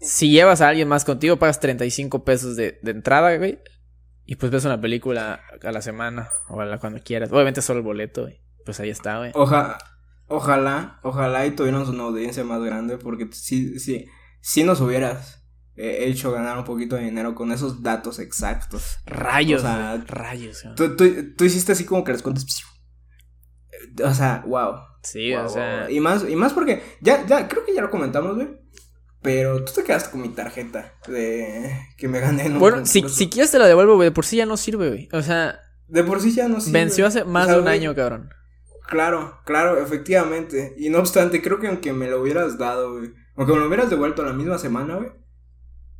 Si 0.00 0.30
llevas 0.30 0.60
a 0.60 0.68
alguien 0.68 0.86
más 0.86 1.04
contigo, 1.04 1.38
pagas 1.38 1.58
35 1.58 2.22
pesos 2.24 2.54
de, 2.54 2.78
de 2.82 2.90
entrada, 2.92 3.36
güey. 3.36 3.58
Y 4.24 4.36
pues 4.36 4.52
ves 4.52 4.64
una 4.64 4.80
película 4.80 5.40
a 5.64 5.72
la 5.72 5.82
semana 5.82 6.28
o 6.48 6.60
a 6.60 6.66
la 6.66 6.78
cuando 6.78 7.00
quieras. 7.02 7.32
Obviamente 7.32 7.62
solo 7.62 7.80
el 7.80 7.84
boleto, 7.84 8.22
güey. 8.22 8.40
Pues 8.64 8.78
ahí 8.78 8.90
está, 8.90 9.18
güey. 9.18 9.32
Oja- 9.34 9.76
ojalá, 10.28 11.00
ojalá 11.02 11.46
y 11.46 11.52
tuviéramos 11.52 11.88
una 11.88 12.04
audiencia 12.04 12.44
más 12.44 12.62
grande 12.62 12.98
porque 12.98 13.28
sí, 13.32 13.78
sí, 13.78 14.06
sí 14.40 14.64
nos 14.64 14.80
hubieras 14.80 15.44
eh, 15.76 16.06
hecho 16.06 16.32
ganar 16.32 16.58
un 16.58 16.64
poquito 16.64 16.96
de 16.96 17.04
dinero 17.04 17.34
con 17.34 17.52
esos 17.52 17.82
datos 17.82 18.18
exactos. 18.18 18.98
Rayos, 19.06 19.62
O 19.62 19.66
sea, 19.66 20.02
rayos. 20.06 20.64
Tú, 20.76 20.96
tú, 20.96 21.04
tú 21.36 21.44
hiciste 21.44 21.72
así 21.72 21.84
como 21.84 22.04
que 22.04 22.12
les 22.12 22.22
cuentas. 22.22 22.46
O 24.04 24.14
sea, 24.14 24.42
wow. 24.46 24.74
Sí, 25.02 25.34
wow, 25.34 25.44
o 25.44 25.48
sea. 25.48 25.82
wow. 25.82 25.90
Y 25.90 26.00
más, 26.00 26.24
y 26.28 26.36
más 26.36 26.52
porque 26.52 26.82
ya, 27.00 27.24
ya, 27.26 27.46
creo 27.48 27.64
que 27.64 27.74
ya 27.74 27.82
lo 27.82 27.90
comentamos, 27.90 28.34
güey. 28.34 28.48
Pero 29.22 29.64
tú 29.64 29.72
te 29.72 29.82
quedaste 29.82 30.10
con 30.10 30.22
mi 30.22 30.28
tarjeta 30.28 30.94
de 31.08 31.70
que 31.96 32.06
me 32.08 32.20
gané 32.20 32.46
en 32.46 32.52
un 32.54 32.58
Bueno, 32.60 32.86
si, 32.86 33.08
si 33.08 33.28
quieres 33.28 33.50
te 33.50 33.58
la 33.58 33.66
devuelvo, 33.66 33.96
güey. 33.96 34.08
De 34.08 34.14
por 34.14 34.24
sí 34.24 34.36
ya 34.36 34.46
no 34.46 34.56
sirve, 34.56 34.88
güey. 34.88 35.08
O 35.12 35.22
sea, 35.22 35.58
De 35.88 36.04
por 36.04 36.20
sí 36.20 36.32
ya 36.32 36.48
no 36.48 36.60
sirve. 36.60 36.78
venció 36.78 37.06
hace 37.06 37.24
más 37.24 37.44
O 37.44 37.46
sea, 37.46 37.54
de 37.54 37.58
un 37.60 37.64
güey, 37.66 37.78
año, 37.78 37.94
cabrón. 37.94 38.28
Claro, 38.88 39.40
claro, 39.44 39.78
efectivamente. 39.82 40.74
Y 40.78 40.88
no 40.90 40.98
obstante, 40.98 41.42
creo 41.42 41.58
que 41.58 41.68
aunque 41.68 41.92
me 41.92 42.08
lo 42.08 42.20
hubieras 42.20 42.56
dado, 42.58 42.92
güey, 42.98 43.12
aunque 43.34 43.52
me 43.52 43.58
lo 43.60 43.66
hubieras 43.66 43.90
devuelto 43.90 44.24
la 44.24 44.32
misma 44.32 44.58
semana, 44.58 44.96
güey, 44.96 45.10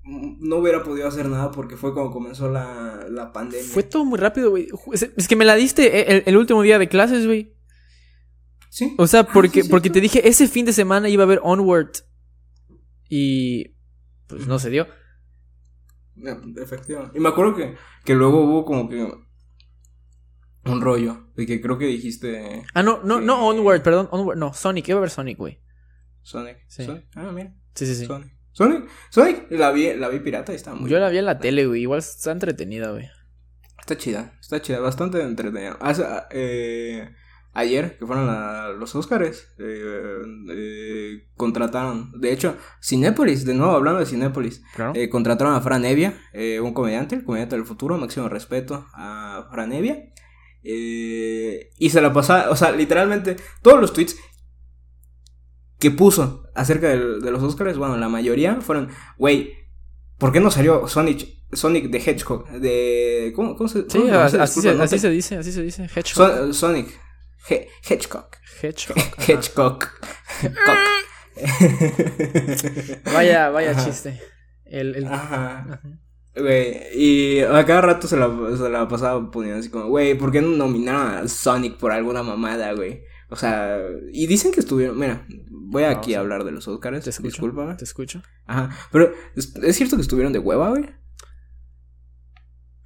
m- 0.05 0.37
no 0.41 0.57
hubiera 0.57 0.83
podido 0.83 1.09
hacer 1.09 1.27
nada 1.29 1.51
porque 1.51 1.77
fue 1.77 1.93
cuando 1.93 2.13
comenzó 2.13 2.49
la, 2.51 3.07
la 3.11 3.33
pandemia. 3.33 3.67
Fue 3.73 3.83
todo 3.83 4.05
muy 4.05 4.19
rápido, 4.19 4.51
güey. 4.51 4.69
Es 4.93 5.29
que 5.29 5.37
me 5.37 5.45
la 5.45 5.57
diste 5.57 5.99
eh, 5.99 6.05
el, 6.09 6.23
el 6.27 6.37
último 6.37 6.63
día 6.63 6.79
de 6.79 6.89
clases, 6.89 7.27
güey. 7.27 7.55
Sí. 8.71 8.95
O 8.99 9.07
sea, 9.07 9.25
porque, 9.25 9.61
Ah, 9.61 9.63
sí, 9.65 9.69
porque 9.71 9.89
cierto. 9.89 9.95
te 9.95 10.01
dije, 10.03 10.29
ese 10.29 10.49
fin 10.49 10.67
de 10.67 10.73
semana 10.73 11.09
iba 11.09 11.23
a 11.23 11.27
haber 11.27 11.41
Onward. 11.43 11.91
Y 13.09 13.75
pues 14.27 14.47
no 14.47 14.59
se 14.59 14.71
dio. 14.71 14.87
No, 16.15 16.41
Efectivamente. 16.63 17.17
Y 17.17 17.21
me 17.21 17.29
acuerdo 17.29 17.55
que, 17.55 17.75
que 18.05 18.15
luego 18.15 18.45
hubo 18.45 18.65
como 18.65 18.89
que 18.89 19.07
rollo. 20.81 21.29
De 21.37 21.47
que 21.47 21.61
creo 21.61 21.79
que 21.79 21.87
dijiste. 21.87 22.63
Ah, 22.75 22.83
no, 22.83 23.01
no, 23.03 23.19
que- 23.21 23.25
no, 23.25 23.47
Onward, 23.47 23.83
perdón, 23.83 24.09
Onward, 24.11 24.39
no, 24.39 24.53
Sonic, 24.53 24.89
iba 24.89 24.99
a 24.99 25.01
ver 25.03 25.11
Sonic, 25.11 25.39
güey. 25.39 25.61
Sonic. 26.23 26.59
Sí. 26.69 26.85
Sonic. 26.85 27.07
Ah, 27.15 27.31
mira. 27.33 27.55
Sí, 27.75 27.87
sí, 27.87 27.95
sí. 27.95 28.07
Sonic. 28.07 28.33
Sonic. 28.53 28.89
Sonic. 29.11 29.51
La 29.51 29.71
vi, 29.71 29.95
la 29.95 30.09
vi 30.09 30.21
pirata 30.21 30.53
y 30.53 30.57
está 30.57 30.75
muy. 30.75 30.91
Yo 30.91 30.99
la 30.99 31.09
vi 31.11 31.19
en 31.19 31.27
la 31.27 31.39
tele, 31.39 31.67
güey, 31.67 31.83
igual 31.83 31.99
está 32.01 32.33
entretenida, 32.33 32.91
güey. 32.91 33.09
Está 33.79 33.97
chida. 33.97 34.33
Está 34.41 34.61
chida. 34.61 34.81
Bastante 34.81 35.21
entretenida. 35.23 35.77
Hace, 35.81 36.05
eh, 36.31 37.09
ayer, 37.53 37.97
que 37.99 38.07
fueron 38.07 38.29
a 38.29 38.69
los 38.71 38.95
Oscars, 38.97 39.55
eh, 39.59 40.19
eh, 40.51 41.29
contrataron. 41.37 42.13
De 42.21 42.33
hecho, 42.33 42.57
Cinépolis, 42.83 43.45
de 43.45 43.55
nuevo 43.55 43.73
hablando 43.73 44.01
de 44.01 44.07
Cinépolis. 44.07 44.63
Claro. 44.75 44.95
Contrataron 45.11 45.55
a 45.55 45.61
Fran 45.61 45.85
Evia, 45.85 46.19
eh, 46.33 46.59
un 46.61 46.73
comediante, 46.75 47.15
el 47.15 47.25
comediante 47.25 47.55
del 47.57 47.65
futuro, 47.67 47.97
máximo 47.99 48.29
respeto 48.29 48.87
a 48.95 49.49
Fran 49.53 49.73
Evia. 49.73 50.03
Eh, 50.69 51.71
y 51.79 51.91
se 51.91 52.01
la 52.01 52.13
pasaba, 52.13 52.51
o 52.51 52.57
sea, 52.57 52.73
literalmente 52.73 53.37
todos 53.63 53.81
los 53.81 53.93
tweets 53.93 54.17
que 55.79 55.91
puso 55.91 56.45
acerca 56.55 56.89
del- 56.89 57.21
de, 57.21 57.31
los 57.31 57.43
Oscars, 57.43 57.77
bueno, 57.79 57.97
la 57.97 58.09
mayoría 58.09 58.61
fueron, 58.61 58.89
güey, 59.19 59.53
¿por 60.19 60.33
qué 60.33 60.41
no 60.41 60.51
salió 60.51 60.89
Sonic, 60.89 61.29
Sonic 61.53 61.91
de 61.91 61.99
Hedgehog? 61.99 62.49
De, 62.61 63.33
¿cómo, 63.37 63.55
cómo 63.57 63.69
se 63.69 63.83
sí, 63.83 63.99
cómo 63.99 64.13
así, 64.15 64.39
Disculpa, 64.39 64.71
se, 64.71 64.75
no 64.75 64.83
así 64.83 64.97
te- 64.97 65.01
se 65.01 65.11
dice, 65.11 65.37
así 65.37 65.53
se 65.53 65.63
dice, 65.63 65.83
Hedgehog. 65.85 66.07
Son- 66.15 66.55
Sonic, 66.55 66.89
He- 67.49 67.69
Hedgehog. 67.89 68.29
Hedgehog. 68.63 68.97
Hedgehog. 69.29 69.85
Vaya, 73.13 73.51
vaya 73.51 73.71
Ajá. 73.73 73.85
chiste. 73.85 74.21
El, 74.65 74.97
el- 74.97 75.07
Ajá. 75.07 75.59
Ajá. 75.69 75.81
Güey, 76.39 76.81
y 76.95 77.41
a 77.41 77.65
cada 77.65 77.81
rato 77.81 78.07
se 78.07 78.17
la, 78.17 78.31
se 78.57 78.69
la 78.69 78.87
pasaba 78.89 79.31
poniendo 79.31 79.59
así 79.59 79.71
como, 79.71 79.87
güey, 79.87 80.17
¿por 80.19 80.31
qué 80.33 80.43
no 80.43 80.49
nominaron 80.49 81.25
a 81.25 81.29
Sonic 81.29 81.77
por 81.79 81.93
alguna 81.93 82.23
mamada, 82.23 82.73
güey? 82.73 83.03
O 83.31 83.37
sea, 83.37 83.79
y 84.13 84.27
dicen 84.27 84.53
que 84.53 84.61
estuvieron, 84.61 84.99
mira, 84.99 85.27
voy 85.51 85.83
No, 85.83 85.89
aquí 85.89 86.15
a 86.15 86.21
hablar 86.21 86.45
de 86.45 86.53
los 86.53 86.69
Oscars, 86.69 87.03
Te 87.05 87.11
escucho. 87.11 87.29
discúlpame. 87.29 87.75
Te 87.77 87.85
escucho. 87.85 88.23
Ajá, 88.47 88.71
pero 88.93 89.13
¿es, 89.35 89.57
es 89.57 89.77
cierto 89.77 89.97
que 89.97 90.03
estuvieron 90.03 90.33
de 90.33 90.39
hueva, 90.39 90.69
güey? 90.71 90.85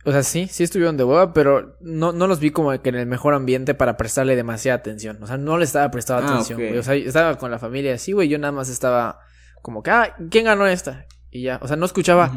O 0.06 0.12
sea, 0.12 0.22
sí, 0.22 0.46
sí 0.50 0.62
estuvieron 0.64 0.96
de 0.96 1.04
hueva, 1.04 1.34
pero 1.34 1.76
no, 1.82 2.12
no 2.12 2.26
los 2.26 2.40
vi 2.40 2.52
como 2.52 2.70
que 2.80 2.88
en 2.88 2.94
el 2.94 3.06
mejor 3.06 3.34
ambiente 3.34 3.74
para 3.74 3.98
prestarle 3.98 4.34
demasiada 4.34 4.78
atención. 4.78 5.22
O 5.22 5.26
sea, 5.26 5.36
no 5.36 5.58
le 5.58 5.64
estaba 5.64 5.90
prestando 5.90 6.26
Ah, 6.26 6.30
atención, 6.32 6.58
güey. 6.58 6.78
O 6.78 6.82
sea, 6.82 6.94
estaba 6.94 7.36
con 7.36 7.50
la 7.50 7.58
familia 7.58 7.94
así, 7.94 8.12
güey. 8.12 8.28
Yo 8.28 8.38
nada 8.38 8.52
más 8.52 8.70
estaba 8.70 9.18
como 9.60 9.82
que, 9.82 9.90
ah, 9.90 10.16
¿quién 10.30 10.46
ganó 10.46 10.66
esta? 10.66 11.04
Y 11.30 11.42
ya, 11.42 11.58
o 11.62 11.68
sea, 11.68 11.76
no 11.76 11.84
escuchaba. 11.84 12.32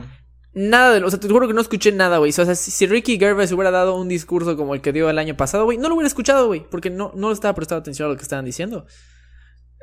Nada 0.54 0.94
de 0.94 1.00
lo, 1.00 1.08
o 1.08 1.10
sea, 1.10 1.20
te 1.20 1.28
juro 1.28 1.48
que 1.48 1.54
no 1.54 1.62
escuché 1.62 1.92
nada, 1.92 2.18
güey. 2.18 2.30
O 2.30 2.34
sea, 2.34 2.56
si, 2.56 2.86
Ricky 2.86 3.18
Gervais 3.18 3.52
hubiera 3.52 3.72
dado 3.72 3.96
un 3.96 4.08
discurso 4.08 4.56
como 4.56 4.76
el 4.76 4.82
que 4.82 4.92
dio 4.92 5.10
el 5.10 5.20
año 5.20 5.36
pasado, 5.36 5.66
güey, 5.66 5.78
no 5.78 5.90
lo 5.90 5.96
hubiera 5.96 6.08
escuchado, 6.08 6.48
güey, 6.48 6.66
porque 6.70 6.90
no, 6.90 7.12
no 7.16 7.32
estaba 7.32 7.54
prestando 7.56 7.82
atención 7.82 8.08
a 8.08 8.12
lo 8.12 8.18
que 8.18 8.24
estaban 8.24 8.46
diciendo. 8.46 8.86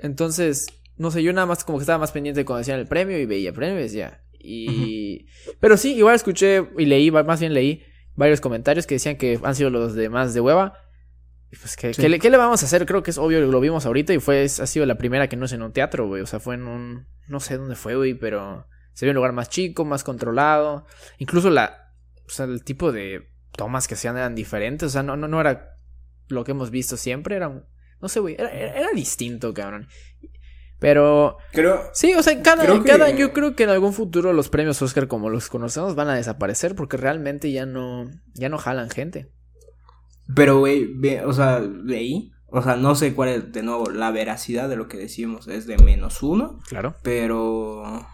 Entonces, 0.02 0.68
no 0.96 1.10
sé, 1.10 1.22
yo 1.22 1.32
nada 1.32 1.46
más 1.46 1.64
como 1.64 1.78
que 1.78 1.82
estaba 1.82 1.98
más 1.98 2.12
pendiente 2.12 2.40
de 2.40 2.44
cuando 2.44 2.58
decían 2.58 2.78
el 2.78 2.86
premio 2.86 3.18
y 3.18 3.26
veía 3.26 3.52
premios, 3.52 3.92
ya. 3.92 4.22
Y... 4.38 5.26
Pero 5.60 5.76
sí, 5.76 5.94
igual 5.94 6.14
escuché 6.14 6.68
y 6.78 6.86
leí, 6.86 7.10
más 7.10 7.40
bien 7.40 7.52
leí 7.54 7.82
varios 8.14 8.40
comentarios 8.40 8.86
que 8.86 8.94
decían 8.94 9.16
que 9.16 9.38
han 9.42 9.54
sido 9.54 9.70
los 9.70 9.94
de 9.94 10.08
más 10.08 10.34
de 10.34 10.40
hueva. 10.40 10.74
Y 11.50 11.56
Pues, 11.56 11.76
¿qué, 11.76 11.92
Sí. 11.92 12.02
¿qué 12.02 12.08
le, 12.08 12.18
qué 12.18 12.30
le 12.30 12.36
vamos 12.36 12.62
a 12.62 12.66
hacer? 12.66 12.86
Creo 12.86 13.02
que 13.02 13.10
es 13.10 13.18
obvio, 13.18 13.40
lo 13.40 13.60
vimos 13.60 13.86
ahorita 13.86 14.12
y 14.12 14.20
fue, 14.20 14.44
ha 14.44 14.66
sido 14.66 14.86
la 14.86 14.96
primera 14.96 15.28
que 15.28 15.36
no 15.36 15.46
es 15.46 15.52
en 15.52 15.62
un 15.62 15.72
teatro, 15.72 16.06
güey. 16.06 16.22
O 16.22 16.26
sea, 16.26 16.40
fue 16.40 16.54
en 16.54 16.66
un... 16.66 17.06
No 17.28 17.40
sé 17.40 17.56
dónde 17.56 17.76
fue, 17.76 17.96
güey, 17.96 18.14
pero... 18.14 18.66
Se 18.94 19.04
en 19.06 19.11
un 19.11 19.16
lugar 19.16 19.32
más 19.32 19.49
chico, 19.49 19.85
más 19.85 20.04
controlado. 20.04 20.87
Incluso 21.18 21.50
la... 21.50 21.92
O 22.26 22.30
sea, 22.30 22.47
el 22.47 22.62
tipo 22.64 22.92
de 22.92 23.28
tomas 23.56 23.88
que 23.88 23.94
hacían 23.94 24.16
eran 24.16 24.35
diferentes. 24.35 24.87
O 24.87 24.90
sea, 24.90 25.02
no, 25.02 25.16
no, 25.16 25.26
no 25.28 25.40
era 25.40 25.70
lo 26.28 26.44
que 26.44 26.52
hemos 26.52 26.70
visto 26.70 26.97
siempre. 26.97 27.37
Era 27.37 27.49
un... 27.49 27.64
No 28.00 28.09
sé, 28.09 28.20
güey. 28.20 28.35
Era, 28.38 28.50
era, 28.50 28.75
era 28.75 28.88
distinto, 28.94 29.52
cabrón. 29.54 29.88
Pero... 30.78 31.37
Creo, 31.52 31.82
Sí, 31.92 32.14
o 32.14 32.23
sea, 32.23 32.40
cada, 32.42 32.64
Creo 32.64 32.82
que- 32.82 32.90
cada, 32.90 33.11
yo 33.11 33.32
creo 33.32 33.54
que 33.54 33.64
en 33.64 33.70
algún 33.70 33.92
futuro 33.92 34.32
los 34.32 34.49
premios 34.49 34.80
Oscar 34.82 35.09
como 35.09 35.28
los 35.28 35.49
conocemos 35.49 35.94
van 35.94 36.09
a 36.09 36.14
desaparecer 36.14 36.75
porque 36.75 36.97
realmente 36.97 37.52
ya 37.52 37.66
no, 37.66 38.06
ya 38.35 38.49
no 38.49 38.56
jalan 38.59 38.88
gente. 38.90 39.30
pero, 40.35 40.59
güey, 40.61 40.94
o 41.25 41.32
sea, 41.35 41.59
leí, 41.61 42.32
o 42.47 42.62
sea, 42.62 42.76
no 42.76 42.94
sé 42.94 43.14
cuál 43.14 43.28
es, 43.28 43.52
de 43.52 43.62
nuevo, 43.62 43.90
la 43.90 44.11
veracidad 44.11 44.68
de 44.70 44.76
lo 44.76 44.88
que 44.88 44.97
decimos 44.97 45.49
es 45.49 45.66
de 45.66 45.76
menos 45.78 46.23
uno, 46.23 46.61
Claro. 46.68 46.97
pero 47.02 48.06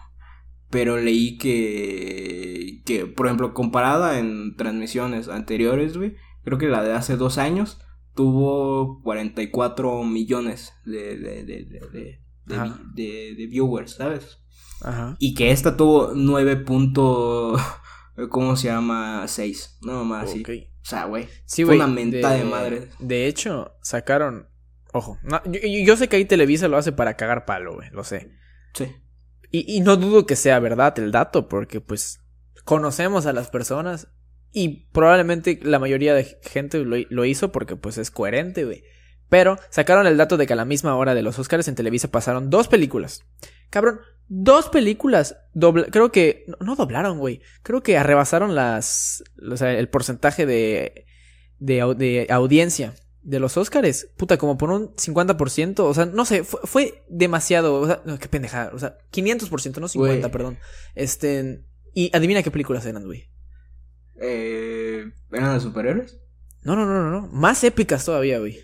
pero 0.69 0.97
leí 0.97 1.37
que 1.37 2.81
que 2.85 3.05
por 3.05 3.27
ejemplo 3.27 3.53
comparada 3.53 4.19
en 4.19 4.55
transmisiones 4.55 5.27
anteriores 5.29 5.97
güey 5.97 6.15
creo 6.43 6.57
que 6.57 6.67
la 6.67 6.83
de 6.83 6.93
hace 6.93 7.17
dos 7.17 7.37
años 7.37 7.79
tuvo 8.15 9.01
44 9.03 10.03
millones 10.03 10.73
de 10.85 11.17
de 11.17 11.43
de 11.43 11.65
de, 12.45 13.35
de, 13.35 13.47
viewers 13.47 13.95
sabes 13.95 14.39
Ajá. 14.81 15.15
y 15.19 15.33
que 15.35 15.51
esta 15.51 15.75
tuvo 15.77 16.11
9 16.15 16.55
punto 16.57 17.57
cómo 18.29 18.55
se 18.55 18.67
llama 18.67 19.27
6 19.27 19.79
no 19.81 20.03
más 20.05 20.29
así 20.29 20.41
Ok. 20.41 20.49
o 20.81 20.85
sea 20.85 21.05
güey 21.05 21.27
Sí, 21.45 21.63
güey. 21.63 21.77
una 21.77 21.87
mentada 21.87 22.35
de 22.35 22.43
madre. 22.43 22.89
De 22.99 23.27
hecho, 23.27 23.73
sacaron. 23.81 24.47
Ojo, 24.93 25.17
no, 25.23 25.41
yo, 25.45 25.59
yo- 25.61 25.85
yo 25.85 25.97
sé 25.97 26.07
que 26.07 26.15
ahí 26.15 26.25
Televisa 26.25 26.67
lo 26.69 26.77
hace 26.77 26.91
para 26.93 27.15
cagar 27.17 27.45
palo, 27.45 27.75
güey, 27.75 27.89
lo 27.91 28.03
sé. 28.03 28.31
sí 28.73 28.85
Y, 29.51 29.75
y 29.75 29.81
no 29.81 29.97
dudo 29.97 30.25
que 30.25 30.35
sea 30.35 30.59
verdad 30.59 30.97
el 30.99 31.11
dato, 31.11 31.47
porque 31.47 31.81
pues 31.81 32.21
conocemos 32.65 33.25
a 33.25 33.33
las 33.33 33.49
personas 33.49 34.09
y 34.51 34.87
probablemente 34.91 35.59
la 35.61 35.79
mayoría 35.79 36.13
de 36.13 36.39
gente 36.43 36.79
lo, 36.79 36.97
lo 37.09 37.25
hizo 37.25 37.51
porque 37.51 37.75
pues 37.75 37.97
es 37.97 38.11
coherente, 38.11 38.65
güey. 38.65 38.83
Pero 39.29 39.57
sacaron 39.69 40.07
el 40.07 40.17
dato 40.17 40.37
de 40.37 40.47
que 40.47 40.53
a 40.53 40.57
la 40.57 40.65
misma 40.65 40.95
hora 40.95 41.13
de 41.13 41.21
los 41.21 41.37
Oscars 41.37 41.67
en 41.67 41.75
Televisa 41.75 42.09
pasaron 42.09 42.49
dos 42.49 42.67
películas. 42.67 43.25
Cabrón, 43.69 43.99
dos 44.29 44.69
películas. 44.69 45.37
creo 45.91 46.11
que... 46.11 46.45
No, 46.61 46.75
doblaron, 46.75 47.19
güey. 47.19 47.41
Creo 47.61 47.83
que 47.83 47.97
arrebasaron 47.97 48.55
las... 48.55 49.23
O 49.51 49.57
sea, 49.57 49.73
el 49.73 49.89
porcentaje 49.89 50.45
de, 50.45 51.05
de 51.59 52.27
audiencia 52.29 52.93
de 53.27 53.39
los 53.41 53.57
Oscars. 53.57 54.07
Puta, 54.15 54.37
como 54.37 54.57
por 54.57 54.71
un 54.71 54.95
50%. 54.95 55.79
O 55.81 55.93
sea, 55.93 56.05
no 56.05 56.23
sé, 56.23 56.43
fue, 56.45 56.61
fue 56.63 57.03
demasiado. 57.09 57.75
O 57.81 57.85
sea, 57.85 58.01
no, 58.05 58.17
qué 58.17 58.29
pendejada. 58.29 58.71
O 58.73 58.79
sea, 58.79 58.97
500%, 59.11 59.79
no 59.79 59.87
50, 59.89 60.19
Güey. 60.19 60.31
perdón. 60.31 60.57
Este... 60.95 61.63
Y 61.93 62.15
adivina 62.15 62.41
qué 62.43 62.51
películas 62.51 62.85
eran, 62.85 63.03
güey. 63.05 63.29
eh, 64.21 65.03
eran 65.31 65.53
de 65.55 65.59
superhéroes 65.59 66.19
No, 66.61 66.75
no, 66.75 66.85
no, 66.85 67.03
no, 67.03 67.11
no. 67.21 67.27
Más 67.27 67.63
épicas 67.63 68.05
todavía, 68.05 68.39
güey. 68.39 68.59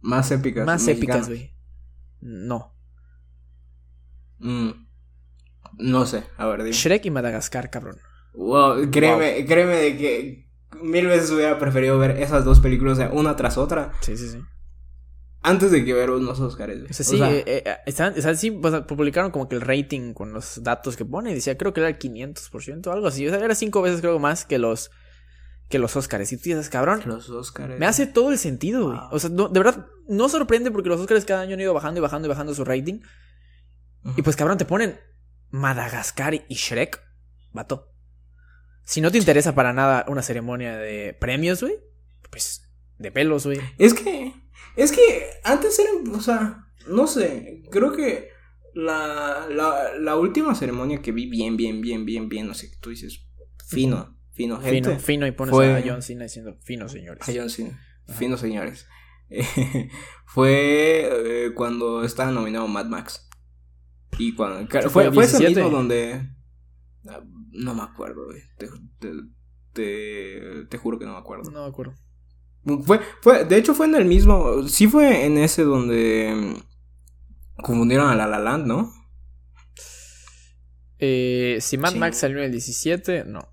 más 0.00 0.30
épicas 0.30 0.66
Más 0.66 0.86
épicas, 0.88 1.28
güey. 1.28 1.54
No. 2.20 2.74
Mm, 4.38 4.70
no 5.78 6.04
sé 6.06 6.24
a 6.36 6.46
ver 6.46 6.62
dime 6.62 6.72
Shrek 6.76 7.06
y 7.06 7.10
Madagascar, 7.10 7.70
cabrón. 7.70 7.96
Wow, 8.34 8.90
créeme, 8.90 9.46
créeme 9.46 9.76
de 9.76 9.96
que 9.96 10.45
mil 10.82 11.06
veces 11.06 11.30
hubiera 11.30 11.58
preferido 11.58 11.98
ver 11.98 12.12
esas 12.22 12.44
dos 12.44 12.60
películas 12.60 12.94
o 12.94 12.96
sea, 13.02 13.10
una 13.10 13.36
tras 13.36 13.56
otra 13.58 13.92
Sí, 14.00 14.16
sí, 14.16 14.28
sí. 14.28 14.38
antes 15.42 15.70
de 15.70 15.84
que 15.84 15.92
ver 15.94 16.10
unos 16.10 16.40
Oscars. 16.40 16.72
O 16.90 16.92
sea, 16.92 17.04
O 17.06 17.08
sí, 17.10 17.18
sea, 17.18 17.32
eh, 17.32 17.44
eh, 17.46 18.12
o 18.16 18.20
sea, 18.20 18.34
sí, 18.34 18.50
o 18.62 18.86
publicaron 18.86 19.30
como 19.30 19.48
que 19.48 19.54
el 19.56 19.60
rating 19.62 20.12
con 20.12 20.32
los 20.32 20.62
datos 20.62 20.96
que 20.96 21.04
pone. 21.04 21.30
y 21.30 21.34
Decía, 21.34 21.56
creo 21.56 21.72
que 21.72 21.80
era 21.80 21.88
el 21.88 21.98
500%, 21.98 22.92
algo 22.92 23.06
así. 23.06 23.26
O 23.26 23.30
sea, 23.30 23.38
era 23.44 23.54
cinco 23.54 23.80
veces, 23.82 24.00
creo, 24.00 24.18
más 24.18 24.44
que 24.44 24.58
los, 24.58 24.90
que 25.68 25.78
los 25.78 25.94
Oscars. 25.96 26.32
Y 26.32 26.36
tú 26.36 26.42
dices, 26.44 26.68
cabrón, 26.68 27.02
los 27.06 27.30
Oscars. 27.30 27.78
me 27.78 27.86
hace 27.86 28.06
todo 28.06 28.32
el 28.32 28.38
sentido, 28.38 28.86
güey. 28.86 28.98
Wow. 28.98 29.08
O 29.12 29.18
sea, 29.20 29.30
no- 29.30 29.48
de 29.48 29.60
verdad, 29.60 29.86
no 30.08 30.28
sorprende 30.28 30.70
porque 30.72 30.88
los 30.88 31.00
Oscars 31.00 31.24
cada 31.24 31.42
año 31.42 31.54
han 31.54 31.60
ido 31.60 31.74
bajando 31.74 31.98
y 31.98 32.02
bajando 32.02 32.26
y 32.26 32.30
bajando 32.30 32.52
su 32.54 32.64
rating. 32.64 33.00
Y 34.16 34.22
pues, 34.22 34.34
cabrón, 34.36 34.58
te 34.58 34.64
ponen 34.64 34.98
Madagascar 35.50 36.34
y 36.34 36.54
Shrek, 36.54 37.00
vato. 37.52 37.92
Si 38.86 39.00
no 39.00 39.10
te 39.10 39.18
interesa 39.18 39.54
para 39.54 39.72
nada 39.72 40.04
una 40.08 40.22
ceremonia 40.22 40.76
de 40.76 41.12
premios, 41.12 41.60
güey, 41.60 41.74
pues 42.30 42.62
de 42.98 43.10
pelos, 43.10 43.44
güey. 43.44 43.60
Es 43.78 43.92
que, 43.94 44.32
es 44.76 44.92
que 44.92 45.26
antes 45.44 45.78
eran, 45.78 46.14
o 46.14 46.20
sea, 46.20 46.64
no 46.88 47.06
sé, 47.06 47.62
creo 47.70 47.92
que 47.92 48.28
la, 48.74 49.46
la, 49.50 49.92
la 49.98 50.16
última 50.16 50.54
ceremonia 50.54 51.02
que 51.02 51.10
vi 51.10 51.26
bien, 51.28 51.56
bien, 51.56 51.80
bien, 51.80 52.04
bien, 52.06 52.28
bien, 52.28 52.46
no 52.46 52.54
sé, 52.54 52.70
tú 52.80 52.90
dices, 52.90 53.26
fino, 53.66 54.16
fino, 54.32 54.60
gente. 54.60 54.90
Fino, 54.90 54.98
fino 55.00 55.26
y 55.26 55.32
pones 55.32 55.52
fue- 55.52 55.74
a 55.74 55.82
John 55.84 56.00
Cena 56.02 56.22
diciendo 56.24 56.56
fino, 56.62 56.88
señores. 56.88 57.28
A 57.28 57.32
John 57.34 57.50
Cena. 57.50 57.78
Finos 58.06 58.38
señores. 58.38 58.86
Fue 60.26 61.08
eh, 61.46 61.50
cuando 61.54 62.04
estaba 62.04 62.30
nominado 62.30 62.68
Mad 62.68 62.86
Max. 62.86 63.28
Y 64.18 64.34
cuando. 64.34 64.68
¿Qué 64.68 64.82
fue, 64.82 64.90
fue, 64.90 65.12
fue 65.12 65.24
ese 65.24 65.38
17? 65.38 65.60
mismo 65.62 65.76
donde. 65.76 66.30
No 67.56 67.74
me 67.74 67.82
acuerdo, 67.82 68.26
güey. 68.26 68.40
Te, 68.58 68.68
te, 68.98 69.12
te, 69.72 70.64
te 70.68 70.78
juro 70.78 70.98
que 70.98 71.04
no 71.06 71.12
me 71.12 71.18
acuerdo. 71.18 71.50
No 71.50 71.62
me 71.62 71.68
acuerdo. 71.68 71.94
Fue, 72.84 73.00
fue, 73.22 73.44
de 73.44 73.56
hecho, 73.56 73.74
fue 73.74 73.86
en 73.86 73.94
el 73.94 74.04
mismo. 74.06 74.66
Sí, 74.68 74.88
fue 74.88 75.24
en 75.24 75.38
ese 75.38 75.62
donde. 75.62 76.54
mm, 76.56 77.62
Confundieron 77.62 78.08
a 78.08 78.14
La 78.16 78.26
La 78.26 78.38
Land, 78.38 78.66
¿no? 78.66 78.92
Eh, 80.98 81.58
si 81.60 81.76
Mad 81.78 81.92
Sí. 81.92 81.98
Max 81.98 82.18
salió 82.18 82.38
en 82.38 82.44
el 82.44 82.50
17, 82.52 83.24
no. 83.26 83.52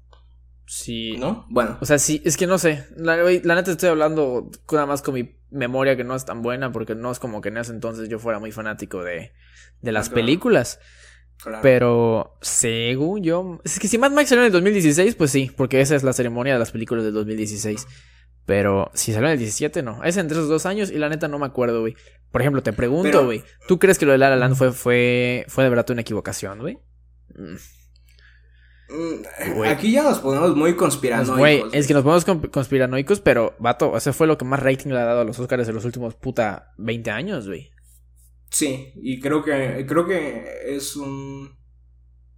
Sí. 0.66 1.18
¿No? 1.18 1.46
Bueno. 1.50 1.78
O 1.82 1.86
sea, 1.86 2.00
sí, 2.00 2.22
es 2.26 2.38
que 2.38 2.48
no 2.48 2.58
sé. 2.58 2.86
La, 2.96 3.18
la 3.18 3.56
neta 3.56 3.72
estoy 3.72 3.90
hablando 3.90 4.50
nada 4.72 4.86
más 4.86 5.02
con 5.02 5.14
mi 5.14 5.38
memoria 5.52 5.96
que 5.96 6.04
no 6.04 6.16
es 6.16 6.26
tan 6.26 6.42
buena 6.42 6.72
porque 6.72 6.96
no 6.96 7.12
es 7.12 7.20
como 7.20 7.42
que 7.42 7.50
en 7.50 7.58
ese 7.58 7.72
entonces 7.72 8.10
yo 8.10 8.18
fuera 8.18 8.40
muy 8.40 8.52
fanático 8.52 9.04
de, 9.04 9.34
de 9.82 9.92
las 9.92 10.10
películas. 10.10 10.78
claro. 10.78 10.90
Pero 11.62 12.38
según 12.42 13.22
yo... 13.24 13.60
Es 13.66 13.80
que 13.80 13.88
si 13.90 13.98
Mad 13.98 14.12
Max 14.12 14.30
salió 14.30 14.44
en 14.44 14.48
el 14.48 14.52
2016, 14.54 15.16
pues 15.16 15.30
sí, 15.32 15.52
porque 15.58 15.82
esa 15.82 15.96
es 15.96 16.04
la 16.04 16.14
ceremonia 16.14 16.54
de 16.54 16.60
las 16.60 16.72
películas 16.72 17.04
del 17.04 17.14
2016. 17.14 17.86
Pero 18.46 18.92
si 18.94 19.12
salió 19.14 19.28
en 19.28 19.34
el 19.34 19.40
17, 19.40 19.84
no. 19.84 20.04
Es 20.04 20.16
entre 20.18 20.38
esos 20.38 20.50
dos 20.50 20.66
años 20.66 20.90
y 20.92 20.98
la 20.98 21.10
neta 21.10 21.28
no 21.28 21.40
me 21.40 21.46
acuerdo, 21.46 21.82
güey. 21.82 21.96
Por 22.32 22.42
ejemplo, 22.42 22.64
te 22.64 22.74
pregunto, 22.74 23.04
Pero- 23.12 23.26
güey. 23.26 23.44
¿Tú 23.68 23.78
crees 23.80 23.98
que 24.00 24.06
lo 24.06 24.12
de 24.14 24.18
La 24.18 24.30
La 24.30 24.36
Land 24.38 24.56
fue, 24.56 24.72
fue, 24.72 25.46
fue 25.50 25.64
de 25.66 25.70
verdad 25.70 25.90
una 25.92 26.02
equivocación, 26.02 26.60
güey? 26.60 26.78
Mm. 27.36 27.56
Aquí 29.66 29.92
ya 29.92 30.04
nos 30.04 30.20
ponemos 30.20 30.56
muy 30.56 30.72
Pues, 30.74 30.80
conspiranoicos. 30.80 31.38
güey, 31.40 31.64
es 31.72 31.88
que 31.88 31.94
nos 31.94 32.04
ponemos 32.04 32.26
con- 32.26 32.42
conspiranoicos, 32.42 33.22
pero, 33.22 33.56
vato, 33.60 33.98
ese 33.98 34.14
fue 34.14 34.28
lo 34.28 34.38
que 34.38 34.46
más 34.46 34.60
rating 34.62 34.90
le 34.92 35.00
ha 35.00 35.06
dado 35.06 35.22
a 35.22 35.24
los 35.24 35.40
Oscars 35.40 35.68
en 35.68 35.76
los 35.76 35.86
últimos, 35.86 36.16
puta, 36.16 36.74
20 36.78 37.10
años, 37.12 37.48
güey. 37.48 37.72
Sí, 38.54 38.94
y 38.98 39.20
creo 39.20 39.44
que 39.44 39.84
creo 39.88 40.06
que 40.06 40.46
es 40.68 40.96
un 40.96 41.58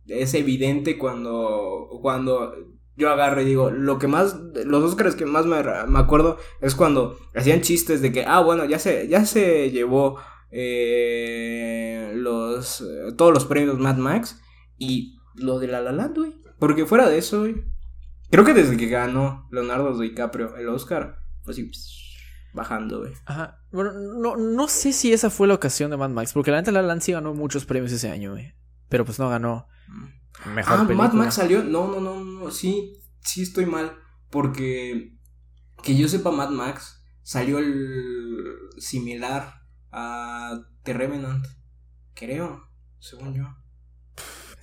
es 0.07 0.33
evidente 0.33 0.97
cuando 0.97 1.89
cuando 2.01 2.55
yo 2.95 3.09
agarro 3.09 3.41
y 3.41 3.45
digo, 3.45 3.69
lo 3.69 3.99
que 3.99 4.07
más 4.07 4.39
los 4.65 4.81
Oscars 4.81 5.15
que 5.15 5.25
más 5.25 5.45
me, 5.45 5.61
me 5.61 5.99
acuerdo 5.99 6.37
es 6.61 6.73
cuando 6.73 7.17
hacían 7.35 7.59
chistes 7.59 8.01
de 8.01 8.13
que 8.13 8.23
ah, 8.25 8.39
bueno, 8.39 8.63
ya 8.63 8.79
se 8.79 9.09
ya 9.09 9.25
se 9.25 9.71
llevó 9.71 10.17
eh, 10.51 12.13
los 12.15 12.81
todos 13.17 13.33
los 13.33 13.43
premios 13.43 13.77
Mad 13.77 13.97
Max 13.97 14.41
y 14.77 15.17
lo 15.35 15.59
de 15.59 15.67
La 15.67 15.81
La 15.81 16.07
güey. 16.07 16.33
Porque 16.59 16.85
fuera 16.85 17.09
de 17.09 17.17
eso. 17.17 17.45
Creo 18.31 18.45
que 18.45 18.53
desde 18.53 18.77
que 18.77 18.87
ganó 18.87 19.49
Leonardo 19.51 19.99
DiCaprio 19.99 20.55
el 20.55 20.69
Oscar, 20.69 21.17
pues 21.43 21.57
sí, 21.57 21.69
bajando, 22.55 23.01
güey. 23.01 23.13
Ajá. 23.25 23.61
Bueno, 23.71 23.91
no, 23.91 24.37
no 24.37 24.67
sé 24.67 24.93
si 24.93 25.13
esa 25.13 25.29
fue 25.29 25.47
la 25.47 25.53
ocasión 25.53 25.91
de 25.91 25.97
Mad 25.97 26.09
Max, 26.09 26.33
porque 26.33 26.51
la 26.51 26.57
neta 26.57 26.71
La 26.71 26.81
La 26.81 26.87
Land 26.89 27.01
sí 27.01 27.11
ganó 27.11 27.33
muchos 27.33 27.65
premios 27.65 27.91
ese 27.91 28.09
año, 28.09 28.31
güey. 28.31 28.55
Pero 28.89 29.05
pues 29.05 29.19
no 29.19 29.29
ganó 29.29 29.67
mejor 30.45 30.79
ah, 30.79 30.83
película. 30.87 31.07
Mad 31.09 31.13
Max 31.13 31.35
salió. 31.35 31.63
No, 31.63 31.87
no, 31.87 31.99
no, 31.99 32.23
no. 32.23 32.51
Sí, 32.51 32.99
sí 33.21 33.43
estoy 33.43 33.65
mal. 33.65 33.97
Porque 34.31 35.15
que 35.83 35.95
yo 35.95 36.07
sepa, 36.07 36.31
Mad 36.31 36.49
Max 36.49 37.03
salió 37.21 37.59
el 37.59 38.55
similar 38.77 39.53
a 39.91 40.59
The 40.83 40.93
Revenant. 40.93 41.45
Creo, 42.13 42.69
según 42.99 43.33
yo. 43.33 43.43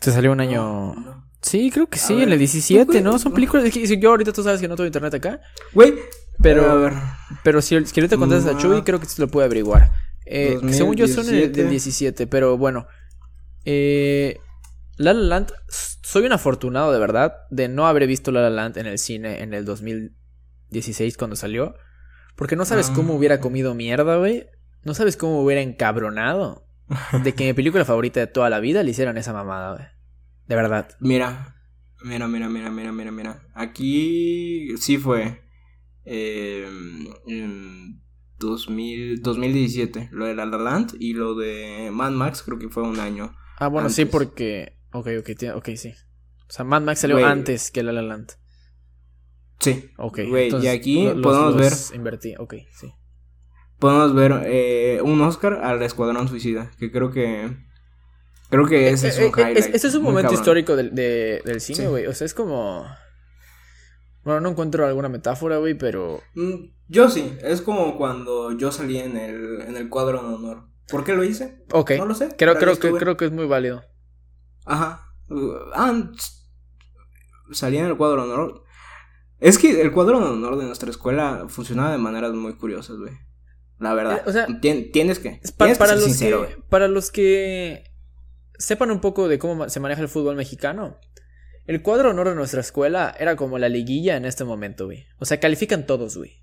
Se 0.00 0.10
salió 0.10 0.32
un 0.32 0.40
año... 0.40 0.94
No, 0.94 1.00
no. 1.00 1.32
Sí, 1.42 1.70
creo 1.72 1.88
que 1.88 1.98
sí, 1.98 2.14
ver, 2.14 2.24
en 2.24 2.32
el 2.32 2.38
17, 2.38 2.98
¿tú, 2.98 3.04
¿no? 3.04 3.18
Son 3.18 3.32
películas... 3.32 3.64
es 3.64 3.72
que 3.72 4.00
Yo 4.00 4.10
ahorita 4.10 4.32
tú 4.32 4.42
sabes 4.42 4.60
que 4.60 4.68
no 4.68 4.76
tengo 4.76 4.86
internet 4.86 5.14
acá, 5.14 5.40
Güey, 5.72 5.94
pero... 6.42 6.70
a 6.70 6.74
ver. 6.74 6.92
Pero 7.44 7.62
si, 7.62 7.84
si 7.86 8.00
ahorita 8.00 8.16
contestas 8.16 8.50
a 8.50 8.54
Ma- 8.54 8.60
Chuy, 8.60 8.82
creo 8.82 9.00
que 9.00 9.06
sí 9.06 9.20
lo 9.20 9.28
puede 9.28 9.46
averiguar. 9.46 9.90
Eh, 10.26 10.58
según 10.70 10.94
yo 10.96 11.08
son 11.08 11.26
el 11.28 11.52
2017. 11.52 11.60
del 11.62 11.70
17, 11.70 12.26
pero 12.26 12.56
bueno. 12.58 12.86
Eh, 13.64 14.38
La 14.96 15.12
La 15.12 15.20
Land, 15.22 15.52
soy 15.68 16.26
un 16.26 16.32
afortunado 16.32 16.92
de 16.92 16.98
verdad 16.98 17.34
de 17.50 17.68
no 17.68 17.86
haber 17.86 18.06
visto 18.06 18.30
La 18.32 18.42
La 18.42 18.50
Land 18.50 18.76
en 18.78 18.86
el 18.86 18.98
cine 18.98 19.42
en 19.42 19.54
el 19.54 19.64
2016 19.64 21.16
cuando 21.16 21.36
salió. 21.36 21.74
Porque 22.36 22.56
no 22.56 22.64
sabes 22.64 22.88
Ah. 22.90 22.92
cómo 22.94 23.14
hubiera 23.14 23.40
comido 23.40 23.74
mierda, 23.74 24.16
güey. 24.16 24.46
No 24.84 24.94
sabes 24.94 25.16
cómo 25.16 25.40
hubiera 25.42 25.60
encabronado 25.62 26.66
de 27.22 27.34
que 27.34 27.44
mi 27.44 27.52
película 27.52 27.84
favorita 27.84 28.20
de 28.20 28.26
toda 28.26 28.50
la 28.50 28.58
vida 28.60 28.82
le 28.82 28.90
hicieran 28.90 29.16
esa 29.18 29.32
mamada, 29.32 29.74
güey. 29.74 29.86
De 30.46 30.56
verdad. 30.56 30.88
Mira, 30.98 31.56
mira, 32.04 32.26
mira, 32.28 32.48
mira, 32.48 32.70
mira, 32.70 32.90
mira, 32.92 33.10
mira. 33.12 33.42
Aquí 33.54 34.76
sí 34.78 34.98
fue. 34.98 35.41
Eh, 36.04 36.68
en 37.26 38.02
2000, 38.38 39.22
2017. 39.22 40.08
Lo 40.12 40.26
de 40.26 40.34
La 40.34 40.46
La 40.46 40.58
Land 40.58 40.94
y 40.98 41.12
lo 41.14 41.34
de 41.34 41.90
Mad 41.92 42.10
Max 42.12 42.42
creo 42.42 42.58
que 42.58 42.68
fue 42.68 42.82
un 42.82 42.98
año. 42.98 43.34
Ah, 43.58 43.68
bueno, 43.68 43.88
sí, 43.88 44.02
Antes. 44.02 44.12
porque... 44.12 44.78
Ok, 44.92 45.08
ok, 45.20 45.30
ok, 45.56 45.68
sí. 45.76 45.90
O 46.48 46.52
sea, 46.52 46.64
Mad 46.64 46.82
Max 46.82 47.00
salió 47.00 47.24
antes 47.24 47.70
que 47.70 47.82
La 47.82 47.92
La 47.92 48.02
Land. 48.02 48.32
Sí. 49.60 49.90
Ok. 49.96 50.20
Güey, 50.28 50.50
y 50.62 50.66
aquí 50.66 51.04
los- 51.04 51.22
podemos 51.22 51.56
ver- 51.56 51.72
Invertí, 51.96 52.34
ok, 52.38 52.54
sí. 52.72 52.92
Podemos 53.78 54.14
ver 54.14 54.42
eh, 54.46 55.00
un 55.02 55.20
Oscar 55.22 55.54
al 55.62 55.82
Escuadrón 55.82 56.28
Suicida. 56.28 56.70
Que 56.78 56.90
creo 56.92 57.10
que. 57.10 57.56
Creo 58.50 58.66
que 58.66 58.90
ese 58.90 59.08
es 59.08 59.18
Eh, 59.18 59.26
un 59.26 59.30
eh, 59.38 59.42
highlight. 59.42 59.74
Este 59.74 59.86
es 59.88 59.94
un 59.94 60.02
momento 60.02 60.28
cabrón. 60.28 60.40
histórico 60.40 60.76
del, 60.76 60.94
de- 60.94 61.42
del 61.44 61.60
cine, 61.60 61.78
Sí. 61.78 61.86
güey. 61.86 62.06
O 62.06 62.12
sea, 62.14 62.24
es 62.26 62.34
como. 62.34 62.86
Bueno, 64.24 64.40
no 64.40 64.50
encuentro 64.50 64.86
alguna 64.86 65.08
metáfora, 65.08 65.56
güey, 65.58 65.74
pero. 65.74 66.20
Mm, 66.34 66.66
Yo 66.88 67.08
sí. 67.10 67.36
Es 67.42 67.60
como 67.62 67.96
cuando 67.96 68.52
yo 68.56 68.70
salí 68.72 68.98
en 68.98 69.16
el, 69.16 69.62
en 69.62 69.76
el 69.76 69.88
cuadro 69.88 70.22
de 70.22 70.34
honor. 70.34 70.64
¿Por 70.88 71.04
qué 71.04 71.14
lo 71.14 71.24
hice? 71.24 71.64
Ok. 71.72 71.92
No 71.98 72.06
lo 72.06 72.14
sé. 72.14 72.28
creo, 72.36 72.54
creo, 72.56 72.78
que, 72.78 72.92
creo 72.92 73.16
que 73.16 73.24
es 73.24 73.32
muy 73.32 73.46
válido. 73.46 73.82
Ajá. 74.64 75.06
Ah, 75.74 75.92
s- 76.16 76.42
salía 77.52 77.80
en 77.80 77.86
el 77.86 77.96
cuadro 77.96 78.26
de 78.26 78.32
honor. 78.32 78.62
Es 79.40 79.58
que 79.58 79.80
el 79.80 79.90
cuadro 79.92 80.20
de 80.20 80.26
honor 80.26 80.56
de 80.56 80.66
nuestra 80.66 80.90
escuela 80.90 81.46
funcionaba 81.48 81.90
de 81.92 81.98
maneras 81.98 82.32
muy 82.32 82.54
curiosas, 82.54 82.96
güey. 82.98 83.12
La 83.78 83.94
verdad. 83.94 84.18
Eh, 84.18 84.22
o 84.26 84.32
sea, 84.32 84.46
Tien- 84.46 84.92
tienes 84.92 85.18
que. 85.18 85.40
Es 85.42 85.50
pa- 85.52 85.64
tienes 85.64 85.78
que 85.78 85.80
para, 85.80 85.92
ser 85.94 86.00
los 86.00 86.04
sincero, 86.04 86.46
que, 86.46 86.56
para 86.68 86.88
los 86.88 87.10
que 87.10 87.84
sepan 88.58 88.90
un 88.92 89.00
poco 89.00 89.26
de 89.26 89.38
cómo 89.40 89.68
se 89.68 89.80
maneja 89.80 90.02
el 90.02 90.08
fútbol 90.08 90.36
mexicano, 90.36 90.96
el 91.66 91.82
cuadro 91.82 92.10
honor 92.10 92.28
de 92.30 92.34
nuestra 92.34 92.60
escuela 92.60 93.14
era 93.18 93.36
como 93.36 93.58
la 93.58 93.68
liguilla 93.68 94.16
en 94.16 94.24
este 94.24 94.44
momento, 94.44 94.86
güey. 94.86 95.04
O 95.18 95.24
sea, 95.24 95.40
califican 95.40 95.86
todos, 95.86 96.16
güey. 96.16 96.42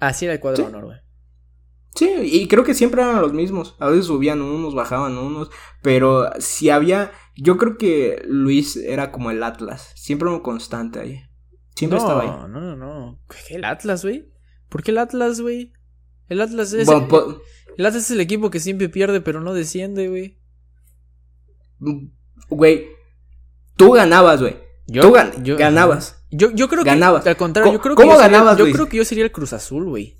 Así 0.00 0.26
era 0.26 0.34
el 0.34 0.40
cuadro 0.40 0.62
Sí. 0.64 0.68
honor, 0.68 0.84
güey. 0.84 0.98
Sí, 1.96 2.10
y 2.22 2.48
creo 2.48 2.64
que 2.64 2.74
siempre 2.74 3.02
eran 3.02 3.20
los 3.22 3.32
mismos. 3.32 3.76
A 3.78 3.88
veces 3.88 4.06
subían 4.06 4.42
unos, 4.42 4.74
bajaban 4.74 5.16
unos. 5.16 5.48
Pero 5.80 6.28
si 6.40 6.68
había. 6.68 7.12
Yo 7.36 7.56
creo 7.56 7.78
que 7.78 8.20
Luis 8.26 8.76
era 8.76 9.12
como 9.12 9.30
el 9.30 9.42
Atlas. 9.42 9.92
Siempre 9.94 10.28
un 10.28 10.40
constante 10.40 10.98
ahí. 10.98 11.20
Siempre 11.76 11.98
no, 11.98 12.04
estaba 12.04 12.22
ahí. 12.22 12.28
No, 12.28 12.48
no, 12.48 12.76
no. 12.76 13.20
¿Qué, 13.28 13.54
¿El 13.54 13.64
Atlas, 13.64 14.02
güey? 14.02 14.28
¿Por 14.68 14.82
qué 14.82 14.90
el 14.90 14.98
Atlas, 14.98 15.40
güey? 15.40 15.72
El 16.28 16.40
Atlas 16.40 16.72
es. 16.72 16.86
Bueno, 16.86 17.06
po- 17.06 17.40
el 17.76 17.86
Atlas 17.86 18.04
es 18.04 18.10
el 18.10 18.20
equipo 18.20 18.50
que 18.50 18.58
siempre 18.60 18.88
pierde, 18.88 19.20
pero 19.20 19.40
no 19.40 19.54
desciende, 19.54 20.08
güey. 20.08 20.40
Güey. 22.48 22.88
Tú 23.76 23.92
ganabas, 23.92 24.40
güey. 24.40 24.56
Yo, 24.86 25.02
Tú 25.02 25.12
gan- 25.14 25.42
yo- 25.42 25.56
ganabas. 25.56 26.24
Yo, 26.30 26.50
yo 26.50 26.68
creo 26.68 26.84
que. 26.84 26.90
Ganabas. 26.90 27.26
Al 27.26 27.36
contrario, 27.36 27.68
¿Cómo- 27.72 27.78
yo 27.78 27.82
creo 27.82 27.96
que. 27.96 28.02
cómo 28.02 28.12
yo 28.14 28.18
sería- 28.20 28.32
ganabas, 28.38 28.58
Yo 28.58 28.64
Luis? 28.64 28.74
creo 28.76 28.88
que 28.88 28.96
yo 28.98 29.04
sería 29.04 29.24
el 29.24 29.32
Cruz 29.32 29.52
Azul, 29.52 29.84
güey. 29.88 30.18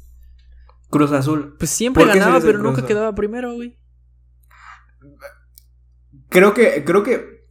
Cruz 0.90 1.12
Azul. 1.12 1.56
Pues 1.58 1.70
siempre 1.70 2.04
¿Por 2.04 2.12
qué 2.12 2.18
ganaba, 2.18 2.40
pero 2.40 2.58
nunca 2.58 2.78
Azul? 2.78 2.86
quedaba 2.88 3.14
primero, 3.14 3.52
güey. 3.54 3.78
Creo 6.28 6.54
que. 6.54 6.84
Creo 6.84 7.02
que. 7.02 7.44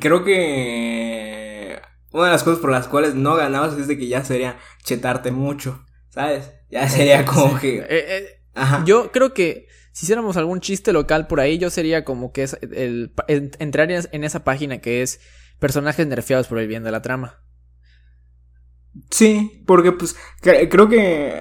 Creo 0.00 0.24
que. 0.24 1.80
Una 2.12 2.26
de 2.26 2.30
las 2.32 2.42
cosas 2.42 2.60
por 2.60 2.70
las 2.70 2.88
cuales 2.88 3.14
no 3.14 3.34
ganabas 3.36 3.74
es 3.78 3.88
de 3.88 3.96
que 3.96 4.08
ya 4.08 4.24
sería 4.24 4.58
chetarte 4.84 5.30
mucho. 5.30 5.84
¿Sabes? 6.10 6.50
Ya 6.70 6.88
sería 6.88 7.24
como 7.26 7.58
que. 7.58 7.78
Eh, 7.78 7.86
eh, 7.88 8.26
Ajá. 8.54 8.82
yo 8.84 9.10
creo 9.12 9.32
que 9.32 9.66
si 9.92 10.06
hiciéramos 10.06 10.36
algún 10.36 10.60
chiste 10.60 10.92
local 10.92 11.26
por 11.26 11.40
ahí, 11.40 11.58
yo 11.58 11.70
sería 11.70 12.04
como 12.04 12.32
que 12.32 12.42
es 12.44 12.56
el, 12.62 13.12
el- 13.28 13.50
entrar 13.58 13.90
en 13.90 14.24
esa 14.24 14.42
página 14.44 14.78
que 14.78 15.02
es 15.02 15.20
personajes 15.58 16.06
nerfeados 16.06 16.48
por 16.48 16.58
el 16.58 16.66
bien 16.68 16.82
de 16.82 16.90
la 16.90 17.02
trama. 17.02 17.38
Sí, 19.10 19.62
porque 19.66 19.92
pues 19.92 20.16
cre- 20.42 20.68
creo 20.70 20.88
que 20.88 21.40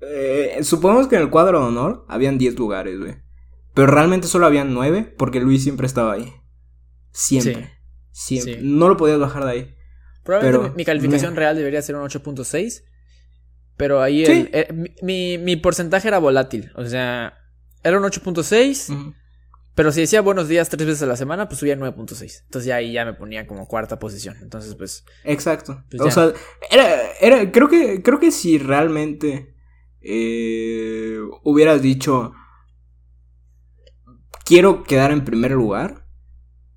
eh, 0.00 0.58
supongamos 0.62 1.08
que 1.08 1.16
en 1.16 1.22
el 1.22 1.30
cuadro 1.30 1.60
de 1.60 1.66
honor 1.66 2.04
habían 2.08 2.38
10 2.38 2.56
lugares, 2.58 2.98
güey. 2.98 3.16
Pero 3.74 3.88
realmente 3.88 4.26
solo 4.26 4.46
habían 4.46 4.72
9 4.74 5.14
porque 5.18 5.40
Luis 5.40 5.62
siempre 5.62 5.86
estaba 5.86 6.12
ahí. 6.14 6.32
Siempre. 7.12 7.72
Siempre. 8.10 8.54
Sí. 8.54 8.60
No 8.62 8.88
lo 8.88 8.96
podías 8.96 9.18
bajar 9.18 9.44
de 9.44 9.50
ahí. 9.50 9.74
Probablemente 10.24 10.58
Pero- 10.60 10.70
mi, 10.72 10.76
mi 10.78 10.84
calificación 10.84 11.34
me- 11.34 11.40
real 11.40 11.56
debería 11.56 11.82
ser 11.82 11.96
un 11.96 12.02
8.6. 12.02 12.82
Pero 13.76 14.02
ahí 14.02 14.24
Sí. 14.26 14.32
el- 14.32 14.50
eh, 14.52 14.92
mi- 15.02 15.38
mi 15.38 15.56
porcentaje 15.56 16.08
era 16.08 16.18
volátil. 16.18 16.72
O 16.74 16.84
sea, 16.86 17.34
era 17.82 17.98
un 17.98 18.04
8.6. 18.04 18.90
Ujú. 18.94 19.14
Pero 19.74 19.92
si 19.92 20.00
decía 20.00 20.22
buenos 20.22 20.48
días 20.48 20.68
tres 20.68 20.86
veces 20.86 21.02
a 21.04 21.06
la 21.06 21.16
semana, 21.16 21.46
pues 21.48 21.60
subía 21.60 21.76
9.6. 21.76 22.42
Entonces 22.46 22.66
ya 22.66 22.76
ahí 22.76 22.92
ya 22.92 23.04
me 23.04 23.14
ponía 23.14 23.46
como 23.46 23.68
cuarta 23.68 23.98
posición. 24.00 24.36
Entonces, 24.42 24.74
pues. 24.74 25.04
Exacto. 25.24 25.84
Pues 25.88 26.02
o 26.02 26.10
sea, 26.10 26.32
era, 26.70 27.12
era, 27.20 27.52
creo 27.52 27.68
que, 27.68 28.02
creo 28.02 28.18
que 28.18 28.32
si 28.32 28.58
realmente 28.58 29.54
eh, 30.00 31.18
hubieras 31.44 31.80
dicho 31.82 32.32
quiero 34.44 34.82
quedar 34.82 35.10
en 35.12 35.24
primer 35.24 35.52
lugar, 35.52 36.06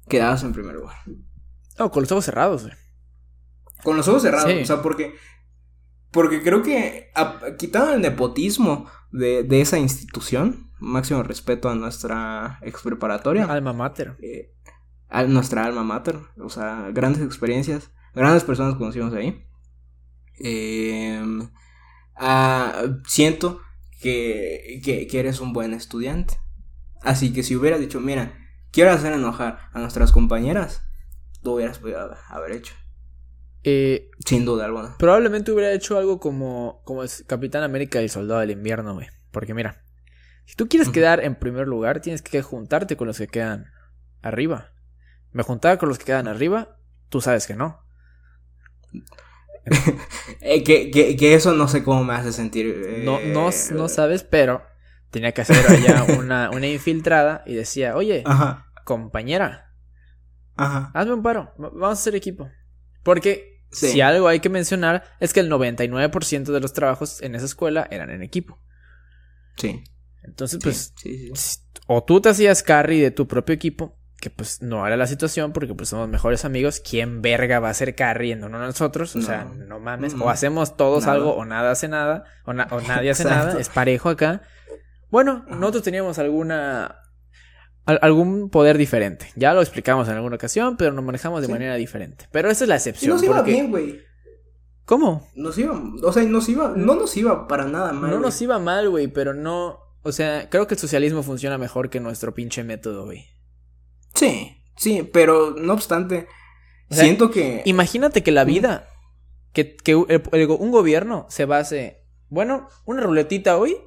quedabas 0.08 0.44
en 0.44 0.54
primer 0.54 0.76
lugar. 0.76 0.98
No, 1.80 1.90
con 1.92 2.04
los 2.04 2.12
ojos 2.12 2.26
cerrados, 2.26 2.64
güey. 2.64 2.74
Con 3.84 3.98
los 3.98 4.08
ojos 4.08 4.22
cerrados, 4.22 4.52
Sí. 4.52 4.60
o 4.62 4.66
sea, 4.66 4.82
porque. 4.82 5.16
Porque 6.12 6.44
creo 6.44 6.62
que 6.62 7.10
a- 7.16 7.40
quitando 7.58 7.94
el 7.94 8.02
nepotismo 8.02 8.86
de, 9.12 9.44
de 9.44 9.62
esa 9.62 9.80
institución, 9.80 10.71
máximo 10.82 11.24
respeto 11.24 11.70
a 11.70 11.76
nuestra 11.76 12.60
ex 12.62 12.82
preparatoria, 12.82 13.46
Alma 13.46 13.72
mater. 13.74 14.18
eh, 14.22 14.54
a 15.10 15.24
nuestra 15.24 15.64
alma 15.66 15.84
mater, 15.84 16.18
o 16.38 16.50
sea, 16.50 16.90
grandes 16.94 17.22
experiencias. 17.24 17.92
grandes 18.14 18.44
personas 18.44 18.76
conocimos 18.76 19.14
ahí. 19.14 19.46
Em, 20.40 21.50
ah, 22.16 22.84
siento 23.08 23.62
que, 24.02 24.82
que, 24.84 25.08
que 25.08 25.20
eres 25.20 25.40
un 25.40 25.54
buen 25.54 25.74
estudiante. 25.74 26.40
Así 27.02 27.34
que 27.34 27.44
si 27.44 27.56
hubieras 27.56 27.80
dicho, 27.80 28.00
mira, 28.00 28.34
quiero 28.72 28.92
hacer 28.92 29.14
enojar 29.14 29.60
a 29.74 29.80
nuestras 29.80 30.12
compañeras, 30.12 30.84
tú 31.42 31.56
hubieras 31.56 31.80
podido 31.80 32.12
haber 32.30 32.52
hecho. 32.54 32.74
Eh, 33.64 34.10
Sin 34.26 34.44
duda 34.46 34.66
alguna. 34.66 34.96
probablemente 34.98 35.52
hubiera 35.52 35.72
hecho 35.74 35.98
algo 35.98 36.20
como, 36.20 36.82
como 36.84 37.04
Capitán 37.28 37.64
América 37.64 38.00
y 38.02 38.06
el 38.06 38.10
Soldado 38.10 38.40
del 38.40 38.52
Invierno, 38.52 38.94
güey. 38.96 39.08
Porque 39.32 39.54
mira, 39.54 39.84
si 40.46 40.56
tú 40.56 40.68
quieres 40.68 40.90
quedar 40.90 41.24
en 41.24 41.36
primer 41.36 41.68
lugar, 41.68 42.02
tienes 42.02 42.22
que 42.22 42.42
juntarte 42.42 42.98
con 42.98 43.08
los 43.08 43.18
que 43.18 43.28
quedan 43.28 43.68
arriba. 44.22 44.72
Me 45.32 45.44
juntaba 45.44 45.78
con 45.78 45.90
los 45.90 45.98
que 45.98 46.06
quedan 46.06 46.28
arriba, 46.28 46.78
tú 47.10 47.22
sabes 47.22 47.48
que 47.48 47.56
no. 47.56 47.80
Eh, 50.42 50.64
que, 50.64 50.90
que, 50.90 51.16
que 51.16 51.36
eso 51.36 51.54
no 51.54 51.68
sé 51.68 51.84
cómo 51.84 52.04
me 52.04 52.14
hace 52.16 52.32
sentir. 52.34 52.66
eh, 52.68 53.02
No, 53.06 53.20
no, 53.20 53.50
no 53.74 53.88
sabes, 53.88 54.24
pero 54.24 54.64
tenía 55.12 55.34
que 55.34 55.42
hacer 55.42 55.66
allá 55.70 56.04
una, 56.18 56.50
una 56.50 56.68
infiltrada 56.68 57.44
y 57.46 57.54
decía, 57.54 57.96
oye, 57.96 58.24
Ajá, 58.26 58.66
compañera, 58.86 59.72
ajá. 60.56 60.90
hazme 60.96 61.14
un 61.14 61.22
paro, 61.24 61.54
va- 61.62 61.70
vamos 61.70 61.90
a 61.90 62.02
hacer 62.02 62.16
equipo. 62.16 62.50
Porque 63.04 63.52
Sí. 63.72 63.90
si 63.92 64.02
algo 64.02 64.28
hay 64.28 64.40
que 64.42 64.50
mencionar 64.50 65.04
es 65.22 65.32
que 65.32 65.40
el 65.40 65.50
99% 65.50 66.52
de 66.52 66.60
los 66.60 66.74
trabajos 66.74 67.22
en 67.22 67.36
esa 67.36 67.46
escuela 67.46 67.88
eran 67.90 68.10
en 68.10 68.22
equipo. 68.24 68.60
Sí. 69.58 69.84
Entonces, 70.24 70.60
pues, 70.62 70.94
sí, 70.98 71.18
sí. 71.18 71.32
s- 71.34 71.60
o 71.88 72.04
tú 72.04 72.22
te 72.22 72.30
hacías 72.30 72.64
carry 72.64 73.00
de 73.00 73.12
tu 73.12 73.28
propio 73.28 73.54
equipo, 73.56 73.98
que 74.20 74.30
pues 74.30 74.62
no 74.62 74.86
era 74.86 74.96
la 74.98 75.08
situación 75.08 75.52
porque 75.52 75.74
pues 75.74 75.90
somos 75.90 76.08
mejores 76.08 76.46
amigos. 76.46 76.80
¿Quién 76.80 77.22
verga 77.22 77.60
va 77.60 77.70
a 77.70 77.74
ser 77.74 77.96
carry 77.96 78.32
en 78.32 78.44
uno 78.44 78.60
de 78.60 78.68
nosotros? 78.68 79.16
O 79.16 79.20
No. 79.20 79.26
sea, 79.26 79.46
no 79.46 79.80
mames. 79.80 80.14
No. 80.14 80.26
O 80.26 80.30
hacemos 80.30 80.78
todos 80.78 81.04
Nada. 81.06 81.14
algo 81.16 81.36
o 81.36 81.44
nada 81.46 81.72
hace 81.72 81.88
nada. 81.88 82.26
O, 82.46 82.54
na- 82.54 82.68
o 82.72 82.82
nadie 82.82 83.10
hace 83.10 83.24
nada. 83.26 83.60
Es 83.60 83.70
parejo 83.70 84.10
acá. 84.10 84.42
Bueno, 85.10 85.44
Ajá. 85.48 85.56
nosotros 85.56 85.84
teníamos 85.84 86.20
alguna... 86.20 86.98
al- 87.86 88.00
algún 88.04 88.50
poder 88.52 88.78
diferente. 88.78 89.28
Ya 89.36 89.54
lo 89.56 89.62
explicamos 89.62 90.08
en 90.08 90.16
alguna 90.16 90.36
ocasión, 90.36 90.78
pero 90.78 90.94
nos 90.94 91.04
manejamos 91.04 91.42
de 91.42 91.48
Sí. 91.48 91.54
manera 91.54 91.76
diferente. 91.76 92.28
Pero 92.32 92.50
esa 92.52 92.64
es 92.64 92.68
la 92.70 92.76
Y 92.76 92.78
excepción. 92.78 93.14
nos 93.16 93.24
iba 93.24 93.36
porque... 93.38 93.52
bien, 93.52 93.72
güey. 93.72 94.00
¿Cómo? 94.86 95.28
Nos 95.36 95.58
iba, 95.58 95.82
o 96.04 96.12
sea, 96.14 96.24
nos 96.24 96.48
iba, 96.48 96.74
no 96.76 96.96
nos 96.96 97.16
iba 97.18 97.48
para 97.48 97.66
nada 97.66 97.92
mal. 97.92 98.12
No 98.12 98.20
nos 98.20 98.40
iba 98.42 98.60
mal, 98.60 98.90
güey, 98.90 99.08
pero 99.08 99.34
no... 99.34 99.80
O 100.04 100.12
sea, 100.12 100.50
creo 100.50 100.68
que 100.68 100.74
el 100.76 100.80
socialismo 100.80 101.24
funciona 101.24 101.58
mejor 101.58 101.90
que 101.90 102.00
nuestro 102.00 102.34
pinche 102.34 102.64
método, 102.64 103.06
güey. 103.06 103.28
Sí, 104.16 104.58
sí, 104.78 105.08
pero 105.12 105.52
no 105.58 105.74
obstante, 105.74 106.28
O 106.90 106.96
sea, 106.96 107.04
siento 107.04 107.32
que. 107.32 107.62
Imagínate 107.66 108.24
que 108.24 108.32
la 108.32 108.44
vida, 108.44 108.88
que, 109.54 109.76
que 109.76 109.92
el- 109.92 110.24
el- 110.32 110.50
un 110.50 110.72
gobierno 110.72 111.26
se 111.30 111.46
base, 111.46 112.04
bueno, 112.30 112.68
una 112.86 113.02
ruletita 113.04 113.58
hoy 113.58 113.78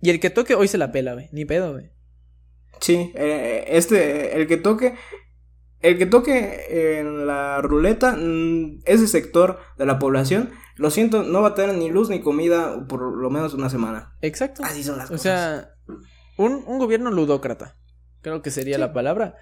y 0.00 0.10
el 0.10 0.20
que 0.20 0.30
toque 0.30 0.54
hoy 0.54 0.68
se 0.68 0.78
la 0.78 0.92
pela, 0.92 1.14
güey. 1.14 1.28
Ni 1.32 1.44
pedo, 1.44 1.72
güey. 1.72 1.90
Sí, 2.80 3.12
eh, 3.14 3.64
este, 3.68 4.36
el 4.36 4.46
que 4.46 4.56
toque. 4.58 4.94
El 5.84 5.98
que 5.98 6.06
toque 6.06 6.98
en 6.98 7.26
la 7.26 7.60
ruleta, 7.60 8.16
mm, 8.16 8.80
ese 8.86 9.06
sector 9.06 9.58
de 9.76 9.84
la 9.86 9.98
población, 9.98 10.50
lo 10.76 10.90
siento, 10.90 11.22
no 11.24 11.42
va 11.42 11.48
a 11.48 11.54
tener 11.54 11.76
ni 11.76 11.90
luz 11.90 12.08
ni 12.08 12.20
comida 12.20 12.86
por 12.88 13.00
lo 13.16 13.28
menos 13.30 13.52
una 13.54 13.68
semana. 13.68 14.16
Exacto. 14.22 14.62
Así 14.64 14.82
son 14.82 14.96
las 14.96 15.10
O 15.10 15.12
cosas. 15.12 15.22
sea, 15.22 15.70
un, 16.38 16.64
un 16.66 16.78
gobierno 16.78 17.10
ludócrata, 17.10 17.76
creo 18.22 18.40
que 18.40 18.50
sería 18.50 18.76
Sí. 18.76 18.80
la 18.80 18.92
palabra. 18.94 19.36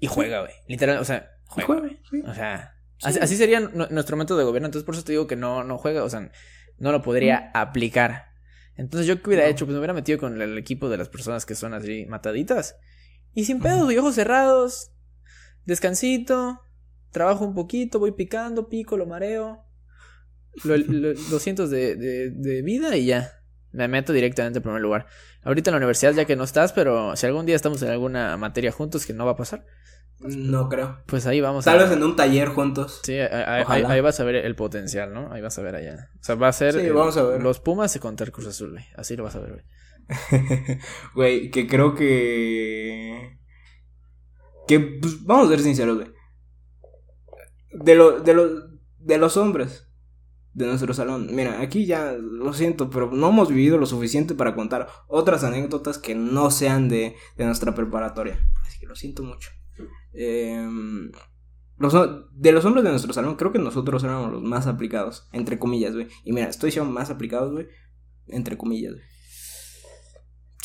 Y 0.00 0.08
juega, 0.08 0.40
güey. 0.40 0.52
Literal, 0.66 0.98
o 0.98 1.04
sea, 1.04 1.28
juega. 1.46 1.66
Juega, 1.66 1.80
güey. 1.82 2.00
sí. 2.10 2.22
O 2.26 2.34
sea, 2.34 2.74
Sí. 2.98 3.06
así, 3.10 3.18
así 3.20 3.36
sería 3.36 3.60
nu- 3.60 3.86
nuestro 3.90 4.16
método 4.16 4.38
de 4.38 4.44
gobierno. 4.44 4.66
Entonces, 4.66 4.84
por 4.84 4.94
eso 4.96 5.04
te 5.04 5.12
digo 5.12 5.28
que 5.28 5.36
no, 5.36 5.62
no 5.62 5.78
juega, 5.78 6.02
o 6.02 6.10
sea, 6.10 6.28
no 6.78 6.90
lo 6.92 7.02
podría 7.02 7.52
aplicar. 7.54 8.26
Entonces, 8.76 9.06
yo 9.06 9.22
qué 9.22 9.30
hubiera 9.30 9.44
No. 9.44 9.50
hecho, 9.50 9.64
pues 9.64 9.74
me 9.74 9.78
hubiera 9.78 9.94
metido 9.94 10.18
con 10.18 10.42
el 10.42 10.58
equipo 10.58 10.88
de 10.88 10.96
las 10.96 11.08
personas 11.08 11.46
que 11.46 11.54
son 11.54 11.72
así 11.74 12.04
mataditas. 12.06 12.74
Y 13.32 13.44
sin 13.44 13.60
pedos, 13.60 13.84
güey, 13.84 13.96
ojos 13.98 14.16
cerrados, 14.16 14.90
descansito, 15.68 16.60
trabajo 17.12 17.44
un 17.44 17.54
poquito, 17.54 17.98
voy 17.98 18.12
picando, 18.12 18.68
pico, 18.68 18.96
lo 18.96 19.06
mareo. 19.06 19.64
Lo, 20.64 20.76
lo- 20.76 21.14
200 21.30 21.70
de, 21.70 21.94
de, 21.96 22.30
de 22.30 22.62
vida 22.62 22.96
y 22.96 23.06
ya. 23.06 23.30
Me 23.70 23.86
meto 23.86 24.12
directamente 24.12 24.58
en 24.58 24.62
primer 24.62 24.80
lugar. 24.80 25.06
Ahorita 25.42 25.70
en 25.70 25.72
la 25.74 25.76
universidad 25.78 26.14
ya 26.14 26.24
que 26.24 26.36
no 26.36 26.44
estás, 26.44 26.72
pero 26.72 27.14
si 27.16 27.26
algún 27.26 27.46
día 27.46 27.54
estamos 27.54 27.82
en 27.82 27.90
alguna 27.90 28.36
materia 28.38 28.72
juntos 28.72 29.04
que 29.06 29.12
no 29.12 29.26
va 29.26 29.32
a 29.32 29.36
pasar, 29.36 29.64
No 30.20 30.68
creo. 30.70 31.02
pues 31.06 31.26
ahí 31.26 31.40
vamos 31.42 31.64
Tal 31.66 31.78
a... 31.78 31.82
vez 31.84 31.92
en 31.92 32.02
un 32.02 32.16
taller 32.16 32.48
juntos. 32.48 33.00
Sí, 33.04 33.12
ahí, 33.12 33.28
ahí- 33.30 33.62
Ojalá. 33.62 33.90
ahí 33.90 34.00
vas 34.00 34.18
a 34.20 34.24
ver 34.24 34.36
el 34.36 34.56
potencial, 34.56 35.12
¿no? 35.12 35.30
Ahí 35.32 35.42
vas 35.42 35.58
a 35.58 35.62
ver 35.62 35.76
allá. 35.76 36.08
O 36.18 36.24
sea, 36.24 36.34
va 36.34 36.48
a 36.48 36.52
ser... 36.52 36.72
Sí, 36.80 36.88
vamos 36.88 37.16
a 37.18 37.22
ver. 37.24 37.42
Los 37.42 37.60
Pumas 37.60 37.96
contra 37.98 38.24
el 38.24 38.32
Cruz 38.32 38.46
Azul, 38.48 38.70
güey. 38.72 38.84
Así 38.96 39.16
lo 39.16 39.24
vas 39.24 39.36
a 39.36 39.40
ver, 39.40 39.50
güey. 39.52 39.64
Güey, 41.14 41.50
que 41.50 41.66
creo 41.66 41.94
que. 41.94 43.37
Que, 44.68 44.78
pues, 44.78 45.24
vamos 45.24 45.46
a 45.46 45.50
ser 45.50 45.60
sinceros, 45.60 45.96
güey. 45.96 46.08
De, 47.72 47.94
lo, 47.96 48.20
de, 48.20 48.34
lo, 48.34 48.68
de 48.98 49.18
los 49.18 49.36
hombres 49.36 49.88
de 50.54 50.66
nuestro 50.66 50.92
salón. 50.94 51.28
Mira, 51.32 51.60
aquí 51.60 51.86
ya 51.86 52.12
lo 52.12 52.52
siento, 52.52 52.90
pero 52.90 53.10
no 53.10 53.30
hemos 53.30 53.48
vivido 53.48 53.78
lo 53.78 53.86
suficiente 53.86 54.34
para 54.34 54.54
contar 54.54 54.88
otras 55.08 55.42
anécdotas 55.42 55.98
que 55.98 56.14
no 56.14 56.50
sean 56.50 56.88
de, 56.88 57.16
de 57.36 57.44
nuestra 57.44 57.74
preparatoria. 57.74 58.46
Así 58.66 58.78
que 58.78 58.86
lo 58.86 58.94
siento 58.94 59.22
mucho. 59.22 59.50
Em, 60.12 61.10
de 62.32 62.52
los 62.52 62.64
hombres 62.64 62.84
de 62.84 62.90
nuestro 62.90 63.12
salón, 63.12 63.36
creo 63.36 63.52
que 63.52 63.58
nosotros 63.58 64.02
éramos 64.02 64.32
los 64.32 64.42
más 64.42 64.66
aplicados, 64.66 65.28
entre 65.32 65.58
comillas, 65.58 65.94
güey. 65.94 66.08
Y 66.24 66.32
mira, 66.32 66.48
estoy 66.48 66.68
diciendo 66.68 66.90
más 66.90 67.10
aplicados, 67.10 67.52
güey, 67.52 67.68
entre 68.26 68.58
comillas, 68.58 68.94
güey. 68.94 69.04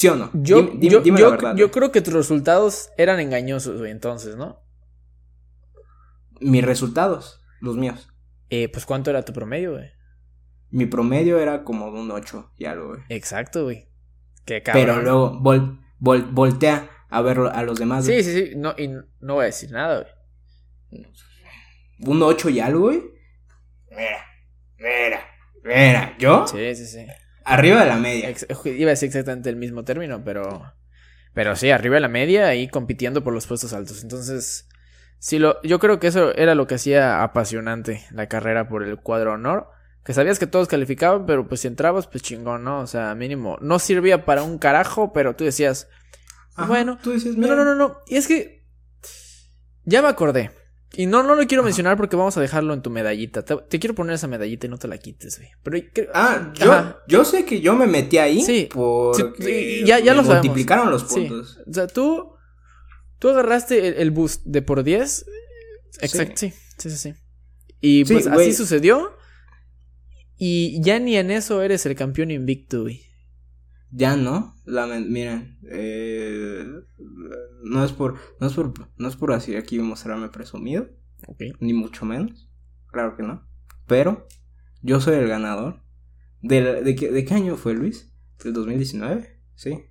¿Sí 0.03 0.09
o 0.09 0.15
no? 0.17 0.29
Yo, 0.33 0.57
Dime- 0.57 0.71
dime- 0.81 0.89
yo, 0.91 0.99
dime 0.99 1.19
yo, 1.21 1.25
la 1.29 1.31
verdad, 1.37 1.55
yo 1.55 1.67
güey. 1.67 1.71
creo 1.71 1.91
que 1.93 2.01
tus 2.01 2.13
resultados 2.13 2.89
eran 2.97 3.21
engañosos, 3.21 3.79
güey, 3.79 3.89
entonces, 3.89 4.35
¿no? 4.35 4.61
Mis 6.41 6.61
resultados, 6.65 7.39
los 7.61 7.77
míos. 7.77 8.09
Eh, 8.49 8.67
pues, 8.67 8.85
¿cuánto 8.85 9.11
era 9.11 9.23
tu 9.23 9.31
promedio, 9.31 9.71
güey? 9.75 9.89
Mi 10.71 10.87
promedio 10.87 11.39
era 11.39 11.63
como 11.63 11.89
de 11.93 12.01
un 12.01 12.11
8 12.11 12.51
y 12.57 12.65
algo, 12.65 12.89
güey. 12.89 13.01
Exacto, 13.07 13.63
güey. 13.63 13.87
Qué 14.43 14.61
cabrón. 14.61 14.83
Pero 14.85 15.01
luego 15.01 15.39
vol, 15.39 15.79
vol- 16.01 16.27
voltea 16.33 16.89
a 17.09 17.21
ver 17.21 17.39
a 17.39 17.63
los 17.63 17.79
demás. 17.79 18.05
Sí, 18.05 18.21
sí, 18.23 18.33
sí. 18.33 18.51
No, 18.57 18.75
y 18.77 18.89
no 18.89 19.35
voy 19.35 19.43
a 19.43 19.45
decir 19.45 19.71
nada, 19.71 20.01
güey. 20.91 21.05
Un 21.99 22.21
8 22.21 22.49
y 22.49 22.59
algo, 22.59 22.81
güey. 22.87 23.01
Mira, 23.89 24.25
mira, 24.77 25.25
mira. 25.63 26.17
¿Yo? 26.19 26.45
Sí, 26.45 26.75
sí, 26.75 26.85
sí. 26.87 27.05
Arriba 27.45 27.81
de 27.81 27.89
la 27.89 27.97
media. 27.97 28.29
Ex- 28.29 28.47
iba 28.65 28.87
a 28.89 28.91
decir 28.91 29.07
exactamente 29.07 29.49
el 29.49 29.55
mismo 29.55 29.83
término, 29.83 30.23
pero. 30.23 30.73
Pero 31.33 31.55
sí, 31.55 31.71
arriba 31.71 31.95
de 31.95 32.01
la 32.01 32.07
media 32.09 32.53
y 32.55 32.67
compitiendo 32.67 33.23
por 33.23 33.33
los 33.33 33.47
puestos 33.47 33.73
altos. 33.73 34.03
Entonces. 34.03 34.67
Sí, 35.19 35.39
lo, 35.39 35.61
yo 35.63 35.79
creo 35.79 35.99
que 35.99 36.07
eso 36.07 36.35
era 36.35 36.53
lo 36.53 36.67
que 36.67 36.75
hacía 36.75 37.23
apasionante 37.23 38.05
la 38.11 38.27
carrera 38.27 38.67
por 38.67 38.83
el 38.83 38.97
cuadro 38.97 39.33
honor. 39.33 39.69
Que 40.03 40.13
sabías 40.13 40.37
que 40.37 40.47
todos 40.47 40.67
calificaban, 40.67 41.25
pero 41.25 41.47
pues 41.47 41.61
si 41.61 41.67
entrabas, 41.67 42.07
pues 42.07 42.21
chingón, 42.23 42.65
¿no? 42.65 42.81
O 42.81 42.87
sea, 42.87 43.15
mínimo. 43.15 43.57
No 43.61 43.79
servía 43.79 44.25
para 44.25 44.43
un 44.43 44.57
carajo, 44.57 45.13
pero 45.13 45.35
tú 45.35 45.45
decías. 45.45 45.87
Ajá, 46.55 46.67
bueno, 46.67 46.99
Tú 47.01 47.11
dices, 47.13 47.37
No, 47.37 47.47
no, 47.55 47.63
no, 47.63 47.73
no. 47.75 47.99
Y 48.07 48.17
es 48.17 48.27
que. 48.27 48.65
Ya 49.85 50.01
me 50.01 50.07
acordé. 50.09 50.51
Y 50.95 51.07
no, 51.07 51.23
no 51.23 51.33
lo 51.35 51.45
quiero 51.47 51.63
mencionar 51.63 51.97
porque 51.97 52.15
vamos 52.15 52.37
a 52.37 52.41
dejarlo 52.41 52.73
en 52.73 52.81
tu 52.83 52.89
medallita. 52.91 53.43
Te, 53.43 53.55
te 53.57 53.79
quiero 53.79 53.95
poner 53.95 54.13
esa 54.13 54.27
medallita 54.27 54.67
y 54.67 54.69
no 54.69 54.77
te 54.77 54.87
la 54.87 54.97
quites, 54.99 55.39
güey. 55.39 55.49
Pero 55.63 55.77
Ah, 56.13 56.53
yo, 56.55 56.71
Ajá. 56.71 56.99
yo 57.07 57.25
sé 57.25 57.45
que 57.45 57.61
yo 57.61 57.75
me 57.75 57.87
metí 57.87 58.19
ahí 58.19 58.41
Sí. 58.43 58.69
porque 58.71 59.43
Sí, 59.81 59.85
ya- 59.87 59.99
ya 59.99 60.11
me 60.11 60.17
lo 60.17 60.23
sabemos. 60.23 60.45
multiplicaron 60.45 60.91
los 60.91 61.01
Sí. 61.09 61.21
puntos. 61.27 61.59
O 61.67 61.73
sea, 61.73 61.87
tú. 61.87 62.29
Tú 63.19 63.29
agarraste 63.29 63.87
el, 63.87 63.93
el 63.95 64.11
boost 64.11 64.43
de 64.45 64.61
por 64.61 64.83
10. 64.83 65.25
Exacto, 66.01 66.33
sí. 66.35 66.53
Sí, 66.77 66.89
sí, 66.89 66.97
sí. 66.97 67.13
Y 67.79 68.05
Sí, 68.05 68.13
pues 68.13 68.27
así 68.27 68.53
sucedió. 68.53 69.13
Y 70.37 70.81
ya 70.83 70.99
ni 70.99 71.15
en 71.15 71.31
eso 71.31 71.61
eres 71.61 71.85
el 71.85 71.95
campeón 71.95 72.31
invicto, 72.31 72.81
güey. 72.83 73.01
Ya 73.91 74.15
no, 74.17 74.55
miren, 74.65 75.59
eh, 75.71 76.65
no 77.63 77.83
es 77.83 77.91
por, 77.91 78.19
no 78.39 78.47
es 78.47 78.53
por, 78.53 78.73
no 78.97 79.07
es 79.07 79.15
por 79.15 79.31
así 79.33 79.55
aquí 79.55 79.79
mostrarme 79.79 80.29
presumido, 80.29 80.89
Ok. 81.27 81.41
ni 81.59 81.73
mucho 81.73 82.05
menos, 82.05 82.49
claro 82.87 83.15
que 83.15 83.23
no, 83.23 83.47
pero 83.87 84.27
yo 84.81 84.99
soy 85.01 85.15
el 85.15 85.27
ganador. 85.27 85.81
¿De, 86.41 86.83
de, 86.83 86.95
qué, 86.95 87.09
¿De 87.09 87.23
qué 87.23 87.33
año 87.35 87.55
fue 87.55 87.73
Luis? 87.73 88.13
¿Del 88.43 88.51
2019? 88.53 89.41
Sí, 89.55 89.85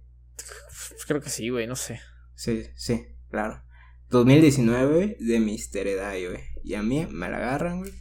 Creo 1.07 1.21
que 1.21 1.31
sí, 1.31 1.49
güey, 1.49 1.67
no 1.67 1.77
sé. 1.77 2.01
sí, 2.35 2.65
sí, 2.77 3.07
claro. 3.31 3.63
2019 4.11 5.17
de 5.19 5.41
Mister 5.41 5.87
Edai, 5.87 6.27
güey. 6.27 6.41
Y 6.63 6.75
a 6.75 6.83
mí 6.83 7.07
me 7.11 7.31
la 7.31 7.39
agarran, 7.39 7.79
güey. 7.81 7.93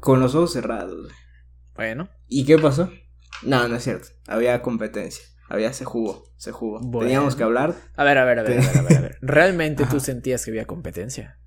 Con 0.00 0.20
los 0.20 0.34
ojos 0.34 0.52
cerrados, 0.52 1.02
güey. 1.04 1.14
Bueno, 1.74 2.10
¿Y 2.28 2.44
qué 2.44 2.58
pasó? 2.58 2.92
No, 3.42 3.66
no 3.68 3.76
es 3.76 3.84
cierto. 3.84 4.08
Había 4.26 4.60
competencia. 4.62 5.24
Había, 5.48 5.72
se 5.72 5.84
jugó, 5.84 6.24
se 6.36 6.50
jugó. 6.52 6.80
Bueno. 6.80 7.06
Teníamos 7.08 7.36
que 7.36 7.42
hablar. 7.44 7.74
a 7.96 8.04
ver, 8.04 8.18
a 8.18 8.24
ver, 8.24 8.38
a 8.40 8.42
ver, 8.42 8.58
a 8.58 8.60
ver, 8.62 8.78
a 8.78 8.82
ver. 8.82 8.96
a 8.96 9.00
ver. 9.00 9.18
¿Realmente 9.22 9.84
tú 9.86 10.00
sentías 10.00 10.44
que 10.44 10.50
había 10.50 10.66
competencia? 10.66 11.38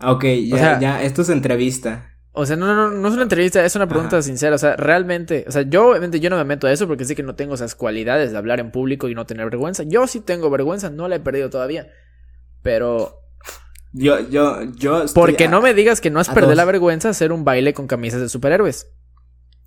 Ok, 0.00 0.24
ya, 0.46 0.54
O 0.54 0.58
sea- 0.58 0.80
ya, 0.80 1.02
esto 1.02 1.22
es 1.22 1.28
entrevista. 1.28 2.08
O 2.34 2.46
sea, 2.46 2.56
no, 2.56 2.66
no, 2.66 2.74
no, 2.74 2.90
no 2.90 3.08
es 3.08 3.12
una 3.14 3.24
entrevista, 3.24 3.62
es 3.62 3.76
una 3.76 3.86
pregunta 3.86 4.16
Ajá. 4.16 4.22
sincera. 4.22 4.54
O 4.54 4.58
sea, 4.58 4.74
realmente, 4.76 5.44
o 5.46 5.50
sea, 5.52 5.62
yo 5.62 5.90
obviamente 5.90 6.18
yo 6.18 6.30
no 6.30 6.36
me 6.38 6.44
meto 6.44 6.66
a 6.66 6.72
eso 6.72 6.86
porque 6.88 7.04
sé 7.04 7.14
que 7.14 7.22
no 7.22 7.34
tengo 7.34 7.54
esas 7.54 7.74
cualidades 7.74 8.32
de 8.32 8.38
hablar 8.38 8.58
en 8.58 8.70
público 8.70 9.10
y 9.10 9.14
no 9.14 9.26
tener 9.26 9.44
vergüenza. 9.50 9.82
Yo 9.82 10.06
sí 10.06 10.20
tengo 10.20 10.48
vergüenza, 10.48 10.88
no 10.88 11.08
la 11.08 11.16
he 11.16 11.20
perdido 11.20 11.50
todavía. 11.50 11.88
Pero, 12.62 13.18
Yo, 13.92 14.18
yo, 14.30 14.62
yo. 14.76 15.04
porque 15.14 15.44
a- 15.44 15.50
no 15.50 15.60
me 15.60 15.74
digas 15.74 16.00
que 16.00 16.08
no 16.08 16.22
perder 16.24 16.46
dos. 16.46 16.56
la 16.56 16.64
vergüenza 16.64 17.10
hacer 17.10 17.32
un 17.32 17.44
baile 17.44 17.74
con 17.74 17.86
camisas 17.86 18.22
de 18.22 18.30
superhéroes. 18.30 18.90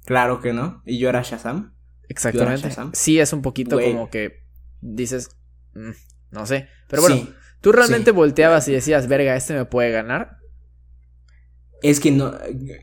Claro 0.05 0.41
que 0.41 0.51
no. 0.51 0.81
Y 0.85 0.97
yo 0.97 1.09
era 1.09 1.21
Shazam. 1.21 1.74
Exactamente. 2.09 2.69
Sí, 2.93 3.19
es 3.19 3.33
un 3.33 3.41
poquito 3.41 3.79
como 3.79 4.09
que 4.09 4.43
dices, 4.81 5.29
mm, 5.73 5.91
no 6.31 6.45
sé. 6.45 6.67
Pero 6.89 7.01
bueno, 7.01 7.17
Sí. 7.17 7.33
tú 7.61 7.71
realmente 7.71 8.11
sí. 8.11 8.15
volteabas 8.15 8.67
y 8.67 8.71
decías, 8.73 9.07
verga, 9.07 9.35
este 9.35 9.53
me 9.53 9.65
puede 9.65 9.91
ganar. 9.91 10.37
Es 11.81 11.99
que 11.99 12.11
no. 12.11 12.33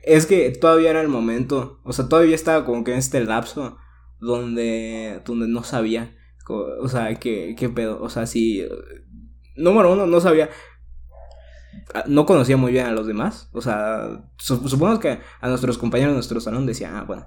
Es 0.05 0.27
que 0.27 0.51
todavía 0.51 0.91
era 0.91 1.01
el 1.01 1.09
momento. 1.09 1.81
O 1.85 1.93
sea, 1.93 2.09
todavía 2.09 2.35
estaba 2.35 2.65
como 2.65 2.85
que 2.85 2.93
en 2.93 2.99
este 2.99 3.25
lapso. 3.25 3.77
Donde. 4.21 5.21
Donde 5.25 5.49
no 5.49 5.65
sabía. 5.65 6.15
O 6.49 6.89
sea, 6.89 7.15
qué, 7.19 7.55
qué 7.59 7.69
pedo. 7.69 8.01
O 8.03 8.09
sea, 8.11 8.27
sí. 8.27 8.65
Número 9.57 9.93
uno, 9.93 10.07
no 10.07 10.21
sabía. 10.21 10.51
ah, 11.95 12.05
No 12.07 12.27
conocía 12.27 12.57
muy 12.57 12.71
bien 12.73 12.87
a 12.87 12.93
los 12.93 13.07
demás. 13.07 13.49
O 13.53 13.61
sea, 13.61 14.25
su- 14.39 14.69
supongo 14.69 15.01
que 15.01 15.19
a 15.41 15.49
nuestros 15.49 15.79
compañeros 15.79 16.13
de 16.13 16.17
nuestro 16.17 16.41
salón 16.41 16.67
decía, 16.67 16.97
ah, 16.99 17.05
bueno, 17.05 17.27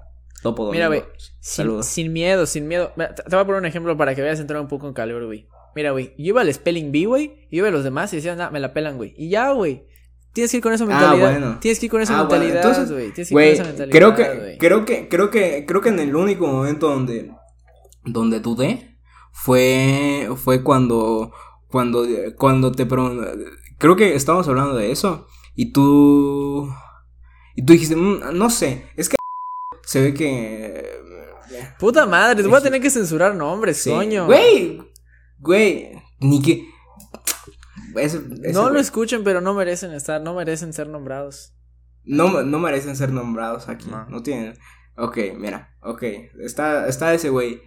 topo 0.50 0.70
Mira, 0.72 0.88
güey, 0.88 1.02
Sin, 1.40 2.12
miedo, 2.12 2.46
sin 2.46 2.68
miedo. 2.68 2.92
Te, 2.96 3.22
voy 3.30 3.40
a 3.40 3.44
poner 3.44 3.60
un 3.60 3.66
ejemplo 3.66 3.96
para 3.96 4.14
que 4.14 4.22
veas 4.22 4.40
entrar 4.40 4.60
un 4.60 4.68
poco 4.68 4.86
en 4.88 4.94
calor, 4.94 5.24
güey. 5.26 5.48
Mira, 5.74 5.90
güey, 5.90 6.14
yo 6.16 6.24
iba 6.26 6.40
al 6.40 6.52
Spelling 6.52 6.90
Bee, 6.92 7.04
güey, 7.06 7.46
y 7.50 7.58
iba 7.58 7.68
a 7.68 7.70
los 7.70 7.84
demás 7.84 8.12
y 8.12 8.16
decían, 8.16 8.38
nah, 8.38 8.50
me 8.50 8.60
la 8.60 8.72
pelan, 8.72 8.96
güey. 8.96 9.14
Y 9.16 9.28
ya, 9.28 9.50
güey. 9.52 9.84
Tienes 10.32 10.50
que 10.50 10.58
ir 10.58 10.62
con 10.62 10.72
esa 10.74 10.84
Ah, 10.84 10.86
mentalidad. 10.88 11.30
bueno. 11.30 11.58
Tienes 11.60 11.78
que 11.80 11.86
ir 11.86 11.90
con 11.92 12.00
esa 12.02 12.14
Ah, 12.18 12.20
mentalidad, 12.22 12.88
güey. 12.90 13.12
Tienes 13.12 13.14
que 13.14 13.22
ir 13.22 13.32
Güey, 13.32 13.46
con 13.48 13.54
esa 13.54 13.64
mentalidad. 13.64 13.96
creo 13.98 14.14
que, 14.14 14.56
creo 14.58 14.84
que, 14.84 15.08
creo 15.08 15.30
que, 15.30 15.64
creo 15.66 15.80
que 15.80 15.88
en 15.88 15.98
el 15.98 16.14
único 16.16 16.46
momento 16.46 16.88
donde, 16.88 17.30
donde 18.04 18.40
dudé 18.40 18.98
fue, 19.32 20.28
fue 20.36 20.62
cuando, 20.62 21.32
cuando, 21.68 22.04
cuando 22.36 22.72
te 22.72 22.86
creo 22.86 23.96
que 23.96 24.14
estábamos 24.14 24.46
hablando 24.48 24.76
de 24.76 24.90
eso 24.92 25.26
y 25.54 25.72
tú, 25.72 26.68
y 27.54 27.64
tú 27.64 27.72
dijiste, 27.72 27.96
"Mm, 27.96 28.20
no 28.34 28.50
sé, 28.50 28.86
es 28.96 29.08
que 29.08 29.16
se 29.86 30.02
ve 30.02 30.12
que, 30.14 30.90
Puta 31.78 32.04
madre, 32.06 32.42
te 32.42 32.48
voy 32.48 32.58
a 32.58 32.62
tener 32.62 32.80
que 32.82 32.90
censurar 32.90 33.34
nombres, 33.34 33.78
sí. 33.78 33.90
coño. 33.90 34.26
güey, 34.26 34.82
güey, 35.38 35.92
ni 36.20 36.42
que, 36.42 36.66
ese- 37.96 38.20
ese 38.42 38.52
no 38.52 38.68
lo 38.70 38.78
escuchen, 38.80 39.24
pero 39.24 39.40
no 39.40 39.54
merecen 39.54 39.92
estar, 39.92 40.20
no 40.20 40.34
merecen 40.34 40.72
ser 40.72 40.88
nombrados. 40.88 41.54
No, 42.04 42.42
no 42.42 42.58
merecen 42.58 42.96
ser 42.96 43.10
nombrados 43.12 43.68
aquí. 43.68 43.86
No. 43.90 44.06
No, 44.08 44.22
tienen. 44.22 44.54
Ok, 44.96 45.18
mira, 45.36 45.76
ok. 45.82 46.02
Está, 46.40 46.86
está 46.88 47.12
ese 47.14 47.30
güey. 47.30 47.60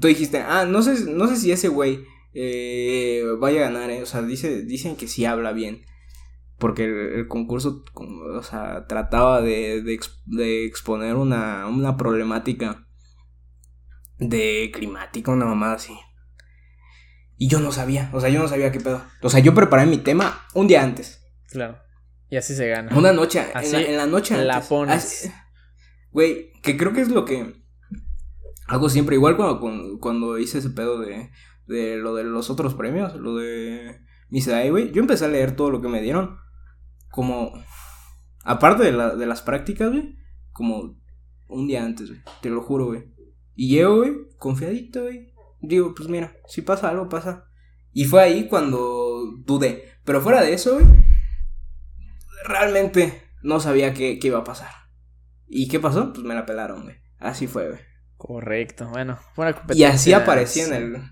Tú 0.00 0.08
dijiste, 0.08 0.38
ah, 0.40 0.64
no 0.64 0.82
sé, 0.82 1.04
no 1.10 1.26
sé 1.28 1.36
si 1.36 1.52
ese 1.52 1.68
güey 1.68 2.04
eh, 2.34 3.22
vaya 3.38 3.60
a 3.60 3.70
ganar, 3.70 3.90
eh. 3.90 4.02
O 4.02 4.06
sea, 4.06 4.22
dice, 4.22 4.62
dicen 4.62 4.96
que 4.96 5.08
sí 5.08 5.24
habla 5.26 5.52
bien. 5.52 5.84
Porque 6.62 6.84
el, 6.84 6.92
el 7.18 7.26
concurso, 7.28 7.82
o 7.94 8.42
sea, 8.44 8.86
trataba 8.86 9.42
de, 9.42 9.82
de, 9.82 9.94
ex- 9.94 10.22
de 10.26 10.64
exponer 10.64 11.16
una, 11.16 11.66
una 11.66 11.96
problemática 11.96 12.86
de 14.18 14.70
climática, 14.72 15.32
una 15.32 15.44
mamada 15.46 15.74
así. 15.74 15.92
Y 17.36 17.48
yo 17.48 17.58
no 17.58 17.72
sabía, 17.72 18.10
o 18.12 18.20
sea, 18.20 18.30
yo 18.30 18.40
no 18.40 18.46
sabía 18.46 18.70
qué 18.70 18.78
pedo. 18.78 19.02
O 19.22 19.28
sea, 19.28 19.40
yo 19.40 19.54
preparé 19.54 19.86
mi 19.86 19.98
tema 19.98 20.46
un 20.54 20.68
día 20.68 20.84
antes. 20.84 21.20
Claro. 21.50 21.78
Y 22.30 22.36
así 22.36 22.54
se 22.54 22.68
gana. 22.68 22.96
Una 22.96 23.12
noche, 23.12 23.40
en 23.54 23.72
la, 23.72 23.80
en 23.82 23.96
la 23.96 24.06
noche 24.06 24.36
la 24.44 24.54
antes. 24.54 24.68
pones. 24.68 24.94
Así- 24.94 25.32
Güey, 26.12 26.52
que 26.62 26.76
creo 26.76 26.92
que 26.92 27.00
es 27.00 27.08
lo 27.08 27.24
que 27.24 27.54
hago 28.68 28.88
siempre. 28.88 29.16
Igual 29.16 29.36
cuando, 29.36 29.98
cuando, 29.98 30.38
hice 30.38 30.58
ese 30.58 30.70
pedo 30.70 31.00
de, 31.00 31.30
de 31.66 31.96
lo 31.96 32.14
de 32.14 32.22
los 32.22 32.50
otros 32.50 32.74
premios, 32.74 33.16
lo 33.16 33.34
de 33.36 33.98
Miss 34.30 34.46
Day, 34.46 34.70
güey. 34.70 34.92
Yo 34.92 35.00
empecé 35.00 35.24
a 35.24 35.28
leer 35.28 35.56
todo 35.56 35.70
lo 35.70 35.80
que 35.82 35.88
me 35.88 36.00
dieron. 36.02 36.38
Como, 37.12 37.52
aparte 38.44 38.82
de, 38.82 38.92
la, 38.92 39.14
de 39.14 39.26
las 39.26 39.42
prácticas, 39.42 39.90
güey. 39.90 40.16
Como 40.52 40.96
un 41.48 41.66
día 41.68 41.84
antes, 41.84 42.08
güey. 42.08 42.20
Te 42.40 42.50
lo 42.50 42.62
juro, 42.62 42.86
güey. 42.86 43.04
Y 43.54 43.68
llego, 43.68 43.98
güey, 43.98 44.12
confiadito, 44.38 45.02
güey. 45.02 45.32
Digo, 45.60 45.94
pues 45.94 46.08
mira, 46.08 46.34
si 46.48 46.62
pasa 46.62 46.88
algo, 46.88 47.08
pasa. 47.08 47.44
Y 47.92 48.06
fue 48.06 48.22
ahí 48.22 48.48
cuando 48.48 49.36
dudé. 49.44 49.84
Pero 50.04 50.20
fuera 50.20 50.42
de 50.42 50.54
eso, 50.54 50.74
güey, 50.74 50.86
realmente 52.44 53.22
no 53.42 53.60
sabía 53.60 53.92
qué, 53.94 54.18
qué 54.18 54.28
iba 54.28 54.38
a 54.40 54.44
pasar. 54.44 54.70
¿Y 55.46 55.68
qué 55.68 55.78
pasó? 55.80 56.12
Pues 56.12 56.24
me 56.24 56.34
la 56.34 56.46
pelaron, 56.46 56.84
güey. 56.84 56.96
Así 57.18 57.46
fue, 57.46 57.68
güey. 57.68 57.80
Correcto. 58.16 58.88
Bueno, 58.88 59.18
fue 59.34 59.44
una 59.44 59.50
Y 59.50 59.54
competencia. 59.54 59.88
así 59.90 60.12
aparecía 60.12 60.66
en 60.66 60.72
el, 60.74 61.02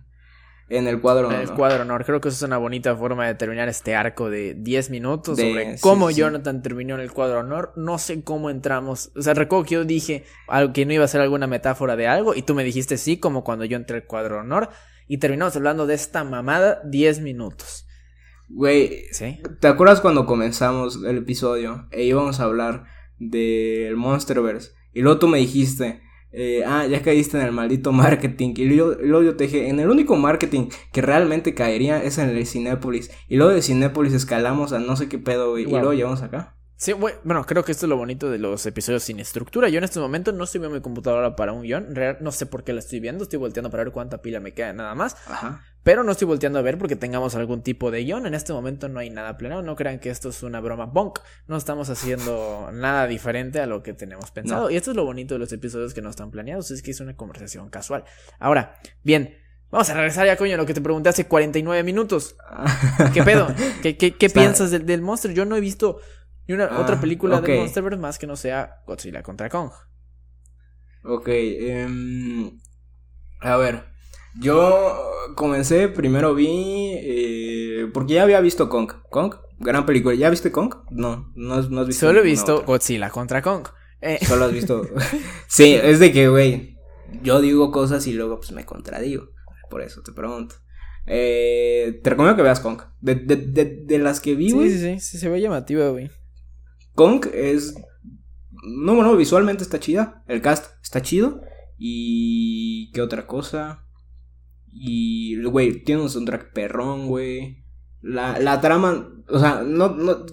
en 0.70 0.86
el 0.88 1.00
cuadro. 1.00 1.30
El 1.30 1.46
¿no? 1.48 1.54
cuadro 1.56 1.82
honor. 1.82 2.04
Creo 2.04 2.20
que 2.20 2.28
eso 2.28 2.36
es 2.36 2.42
una 2.42 2.56
bonita 2.56 2.96
forma 2.96 3.26
de 3.26 3.34
terminar 3.34 3.68
este 3.68 3.94
arco 3.94 4.30
de 4.30 4.54
10 4.54 4.88
minutos 4.90 5.36
De- 5.36 5.42
sobre 5.50 5.80
cómo 5.80 6.08
sí. 6.08 6.14
Jonathan 6.16 6.62
terminó 6.62 6.94
en 6.94 7.00
el 7.02 7.12
cuadro 7.12 7.40
honor. 7.40 7.72
No 7.76 7.98
sé 7.98 8.22
cómo 8.22 8.48
entramos. 8.50 9.10
O 9.16 9.22
sea, 9.22 9.34
recuerdo 9.34 9.64
que 9.64 9.74
yo 9.74 9.84
dije 9.84 10.24
algo 10.48 10.72
que 10.72 10.86
no 10.86 10.92
iba 10.94 11.04
a 11.04 11.08
ser 11.08 11.20
alguna 11.20 11.46
metáfora 11.46 11.96
de 11.96 12.06
algo 12.06 12.34
y 12.34 12.42
tú 12.42 12.54
me 12.54 12.64
dijiste 12.64 12.96
sí, 12.96 13.18
como 13.18 13.44
cuando 13.44 13.64
yo 13.66 13.76
entré 13.76 13.96
al 13.96 14.04
cuadro 14.06 14.38
honor. 14.40 14.70
Y 15.06 15.18
terminamos 15.18 15.56
hablando 15.56 15.86
de 15.86 15.94
esta 15.94 16.22
mamada 16.24 16.80
10 16.84 17.20
minutos. 17.20 17.86
Güey, 18.48 19.04
¿Sí? 19.12 19.40
¿te 19.60 19.68
acuerdas 19.68 20.00
cuando 20.00 20.26
comenzamos 20.26 21.02
el 21.04 21.18
episodio 21.18 21.86
e 21.90 22.04
íbamos 22.04 22.40
a 22.40 22.44
hablar 22.44 22.84
del 23.18 23.96
Monsterverse? 23.96 24.70
Y 24.92 25.02
luego 25.02 25.18
tú 25.18 25.28
me 25.28 25.38
dijiste, 25.38 26.00
eh, 26.32 26.62
ah, 26.66 26.86
ya 26.86 27.02
caíste 27.02 27.38
en 27.38 27.44
el 27.44 27.52
maldito 27.52 27.92
marketing. 27.92 28.54
Y 28.56 28.66
luego, 28.66 29.22
yo 29.22 29.36
te 29.36 29.44
dije, 29.44 29.68
en 29.68 29.80
el 29.80 29.88
único 29.88 30.16
marketing 30.16 30.68
que 30.92 31.02
realmente 31.02 31.54
caería 31.54 32.02
es 32.02 32.18
en 32.18 32.28
el 32.28 32.36
de 32.36 32.46
Cinépolis. 32.46 33.10
Y 33.28 33.36
luego 33.36 33.52
de 33.52 33.62
Cinépolis 33.62 34.12
escalamos 34.12 34.72
a 34.72 34.78
no 34.78 34.96
sé 34.96 35.08
qué 35.08 35.18
pedo, 35.18 35.50
güey. 35.50 35.64
Y 35.64 35.70
luego 35.70 35.92
llegamos 35.92 36.22
acá. 36.22 36.59
Sí, 36.82 36.92
bue- 36.94 37.18
bueno, 37.24 37.44
creo 37.44 37.62
que 37.62 37.72
esto 37.72 37.84
es 37.84 37.90
lo 37.90 37.98
bonito 37.98 38.30
de 38.30 38.38
los 38.38 38.64
episodios 38.64 39.02
sin 39.02 39.20
estructura. 39.20 39.68
Yo 39.68 39.76
en 39.76 39.84
este 39.84 40.00
momento 40.00 40.32
no 40.32 40.44
estoy 40.44 40.60
viendo 40.60 40.74
mi 40.74 40.80
computadora 40.80 41.36
para 41.36 41.52
un 41.52 41.60
guion. 41.60 41.92
No 42.20 42.32
sé 42.32 42.46
por 42.46 42.64
qué 42.64 42.72
la 42.72 42.78
estoy 42.80 43.00
viendo. 43.00 43.22
Estoy 43.24 43.38
volteando 43.38 43.68
para 43.70 43.84
ver 43.84 43.92
cuánta 43.92 44.22
pila 44.22 44.40
me 44.40 44.54
queda 44.54 44.72
nada 44.72 44.94
más. 44.94 45.14
Ajá. 45.26 45.62
Pero 45.82 46.04
no 46.04 46.12
estoy 46.12 46.26
volteando 46.26 46.58
a 46.58 46.62
ver 46.62 46.78
porque 46.78 46.96
tengamos 46.96 47.34
algún 47.34 47.60
tipo 47.62 47.90
de 47.90 48.02
guion. 48.04 48.24
En 48.26 48.32
este 48.32 48.54
momento 48.54 48.88
no 48.88 48.98
hay 48.98 49.10
nada 49.10 49.36
planeado. 49.36 49.62
No 49.62 49.76
crean 49.76 49.98
que 49.98 50.08
esto 50.08 50.30
es 50.30 50.42
una 50.42 50.60
broma 50.60 50.86
bonk. 50.86 51.18
No 51.48 51.58
estamos 51.58 51.90
haciendo 51.90 52.70
nada 52.72 53.06
diferente 53.06 53.60
a 53.60 53.66
lo 53.66 53.82
que 53.82 53.92
tenemos 53.92 54.30
pensado. 54.30 54.70
Y 54.70 54.76
esto 54.76 54.92
es 54.92 54.96
lo 54.96 55.04
bonito 55.04 55.34
de 55.34 55.38
los 55.40 55.52
episodios 55.52 55.92
que 55.92 56.00
no 56.00 56.08
están 56.08 56.30
planeados. 56.30 56.70
Es 56.70 56.80
que 56.80 56.92
es 56.92 57.00
una 57.00 57.14
conversación 57.14 57.68
casual. 57.68 58.04
Ahora, 58.38 58.76
bien. 59.02 59.36
Vamos 59.70 59.88
a 59.90 59.94
regresar 59.94 60.26
ya, 60.26 60.36
coño, 60.36 60.54
a 60.54 60.56
lo 60.56 60.66
que 60.66 60.74
te 60.74 60.80
pregunté 60.80 61.10
hace 61.10 61.26
49 61.28 61.84
minutos. 61.84 62.34
¿Qué 63.14 63.22
pedo? 63.22 63.46
¿Qué, 63.82 63.96
qué, 63.96 64.16
qué 64.16 64.26
Está- 64.26 64.40
piensas 64.40 64.72
del, 64.72 64.84
del 64.84 65.00
monstruo? 65.00 65.32
Yo 65.32 65.44
no 65.44 65.54
he 65.56 65.60
visto 65.60 65.98
ni 66.50 66.54
una 66.56 66.66
Ah, 66.66 66.80
otra 66.80 67.00
película 67.00 67.36
ok. 67.38 67.46
de 67.46 67.56
Monsterverse 67.58 67.98
más 68.00 68.18
que 68.18 68.26
no 68.26 68.36
sea 68.36 68.82
Godzilla 68.86 69.22
contra 69.22 69.48
Kong. 69.48 69.70
Ok, 71.04 71.28
em, 71.28 72.60
a 73.40 73.56
ver, 73.56 73.84
yo 74.38 75.00
comencé, 75.36 75.88
primero 75.88 76.34
vi, 76.34 76.92
eh, 76.96 77.86
porque 77.94 78.14
ya 78.14 78.24
había 78.24 78.40
visto 78.40 78.68
Kong, 78.68 78.90
Kong, 79.10 79.34
gran 79.58 79.86
película, 79.86 80.14
¿ya 80.14 80.28
viste 80.28 80.52
Kong? 80.52 80.74
No, 80.90 81.32
no, 81.36 81.54
has- 81.54 81.70
no 81.70 81.80
has 81.80 81.86
visto. 81.86 82.06
Solo 82.06 82.20
he 82.20 82.24
visto 82.24 82.54
otra. 82.56 82.66
Godzilla 82.66 83.10
contra 83.10 83.40
Kong. 83.42 83.66
Eh, 84.02 84.18
Solo 84.26 84.44
has 84.46 84.52
visto, 84.52 84.82
sí, 85.48 85.72
es 85.74 86.00
de 86.00 86.12
que, 86.12 86.28
güey, 86.28 86.76
yo 87.22 87.40
digo 87.40 87.70
cosas 87.70 88.06
y 88.06 88.12
luego 88.12 88.36
pues 88.38 88.52
me 88.52 88.66
contradigo, 88.66 89.28
por 89.70 89.80
eso 89.82 90.02
te 90.02 90.12
pregunto. 90.12 90.56
Eh, 91.06 91.98
te 92.04 92.10
recomiendo 92.10 92.36
que 92.36 92.42
veas 92.42 92.60
Kong, 92.60 92.82
de, 93.00 93.14
de, 93.14 93.36
de, 93.36 93.64
de 93.86 93.98
las 93.98 94.20
que 94.20 94.34
vi, 94.34 94.50
güey, 94.52 94.68
sí, 94.70 94.78
sí, 94.78 95.00
sí, 95.00 95.00
sí, 95.00 95.18
se 95.18 95.28
ve 95.30 95.40
llamativa, 95.40 95.88
güey. 95.88 96.10
Kong 96.94 97.26
es. 97.32 97.74
No, 98.50 98.94
bueno, 98.94 99.16
visualmente 99.16 99.62
está 99.62 99.80
chida. 99.80 100.22
El 100.26 100.42
cast 100.42 100.72
está 100.82 101.02
chido. 101.02 101.40
Y. 101.78 102.90
¿Qué 102.92 103.00
otra 103.00 103.26
cosa? 103.26 103.86
Y. 104.72 105.42
Güey, 105.42 105.84
tiene 105.84 106.02
un 106.02 106.10
soundtrack 106.10 106.52
perrón, 106.52 107.06
güey. 107.08 107.64
La, 108.00 108.38
la 108.38 108.60
trama. 108.60 109.08
O 109.28 109.38
sea, 109.38 109.62
no, 109.62 109.90
no. 109.90 110.26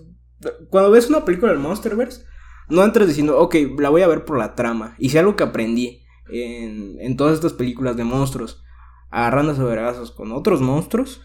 Cuando 0.69 0.91
ves 0.91 1.09
una 1.09 1.25
película 1.25 1.51
del 1.51 1.61
Monsterverse, 1.61 2.23
no 2.69 2.83
entras 2.83 3.07
diciendo, 3.07 3.39
ok, 3.39 3.55
la 3.79 3.89
voy 3.89 4.01
a 4.01 4.07
ver 4.07 4.25
por 4.25 4.37
la 4.37 4.55
trama. 4.55 4.95
Y 4.99 5.09
si 5.09 5.17
algo 5.17 5.35
que 5.35 5.43
aprendí 5.43 6.03
en, 6.29 6.97
en 6.99 7.17
todas 7.17 7.33
estas 7.33 7.53
películas 7.53 7.97
de 7.97 8.03
monstruos, 8.03 8.63
agarrándose 9.09 9.61
a 9.61 10.15
con 10.15 10.31
otros 10.31 10.61
monstruos, 10.61 11.21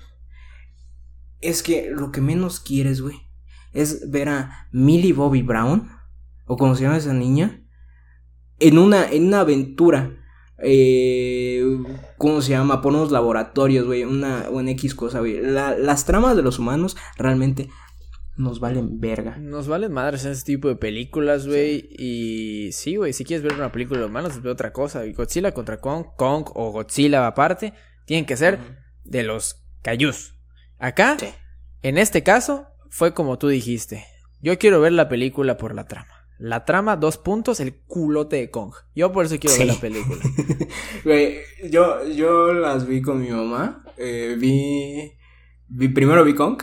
es 1.41 1.63
que 1.63 1.91
lo 1.91 2.13
que 2.13 2.21
menos 2.21 2.61
quieres, 2.61 3.01
güey, 3.01 3.21
es 3.73 4.11
ver 4.11 4.29
a 4.29 4.69
Millie 4.73 5.13
Bobby 5.13 5.43
Brown, 5.43 5.89
o 6.47 6.57
como 6.57 6.75
se 6.75 6.83
llama 6.85 6.97
esa 6.99 7.15
niña, 7.15 7.63
en 8.59 8.79
una, 8.79 9.11
en 9.11 9.27
una 9.29 9.41
aventura. 9.41 10.19
Eh, 10.65 11.65
¿Cómo 12.19 12.41
se 12.41 12.51
llama? 12.51 12.81
Por 12.83 12.93
unos 12.93 13.11
laboratorios, 13.11 13.85
güey. 13.87 14.05
Una, 14.05 14.49
una 14.51 14.71
X 14.73 14.95
cosa, 14.95 15.19
güey. 15.21 15.41
La- 15.41 15.77
las 15.77 16.05
tramas 16.05 16.37
de 16.37 16.43
los 16.43 16.59
humanos 16.59 16.97
realmente 17.17 17.69
nos 18.37 18.61
valen 18.61 19.01
verga. 19.01 19.37
Nos 19.39 19.67
valen 19.67 19.93
madres 19.93 20.25
ese 20.25 20.45
tipo 20.45 20.69
de 20.69 20.77
películas, 20.77 21.47
güey. 21.49 21.89
Y 21.99 22.71
sí, 22.73 22.97
güey, 22.97 23.13
si 23.13 23.25
quieres 23.25 23.43
ver 23.43 23.55
una 23.55 23.73
película 23.73 24.01
de 24.01 24.07
humanos, 24.07 24.41
ve 24.41 24.51
otra 24.51 24.73
cosa. 24.73 25.05
Y 25.05 25.13
Godzilla 25.15 25.53
contra 25.53 25.81
Kong, 25.81 26.07
Kong 26.17 26.45
o 26.55 26.71
Godzilla 26.71 27.27
aparte, 27.27 27.75
tienen 28.07 28.25
que 28.27 28.37
ser 28.37 28.59
de 29.05 29.25
los 29.25 29.65
cayús. 29.83 30.37
Acá, 30.79 31.17
en 31.83 31.99
este 31.99 32.23
caso, 32.23 32.67
fue 32.93 33.15
como 33.15 33.39
tú 33.39 33.49
dijiste. 33.49 34.05
Yo 34.43 34.59
quiero 34.59 34.79
ver 34.79 34.93
la 34.93 35.09
película 35.09 35.57
por 35.57 35.75
la 35.75 35.87
trama. 35.87 36.13
La 36.39 36.67
trama, 36.67 36.97
dos 36.97 37.17
puntos, 37.17 37.59
el 37.61 37.75
culote 37.87 38.37
de 38.37 38.51
Kong. 38.51 38.75
Yo 38.95 39.13
por 39.13 39.25
eso 39.25 39.39
quiero 39.39 39.57
ver 39.57 39.67
la 39.69 39.81
película. 39.81 40.21
Güey, 41.05 41.39
yo, 41.71 42.07
yo 42.09 42.53
las 42.53 42.87
vi 42.87 43.01
con 43.01 43.23
mi 43.23 43.31
mamá. 43.31 43.83
Eh, 43.97 44.37
vi, 44.39 45.11
vi. 45.69 45.89
Primero 45.89 46.23
vi 46.23 46.35
Kong. 46.35 46.63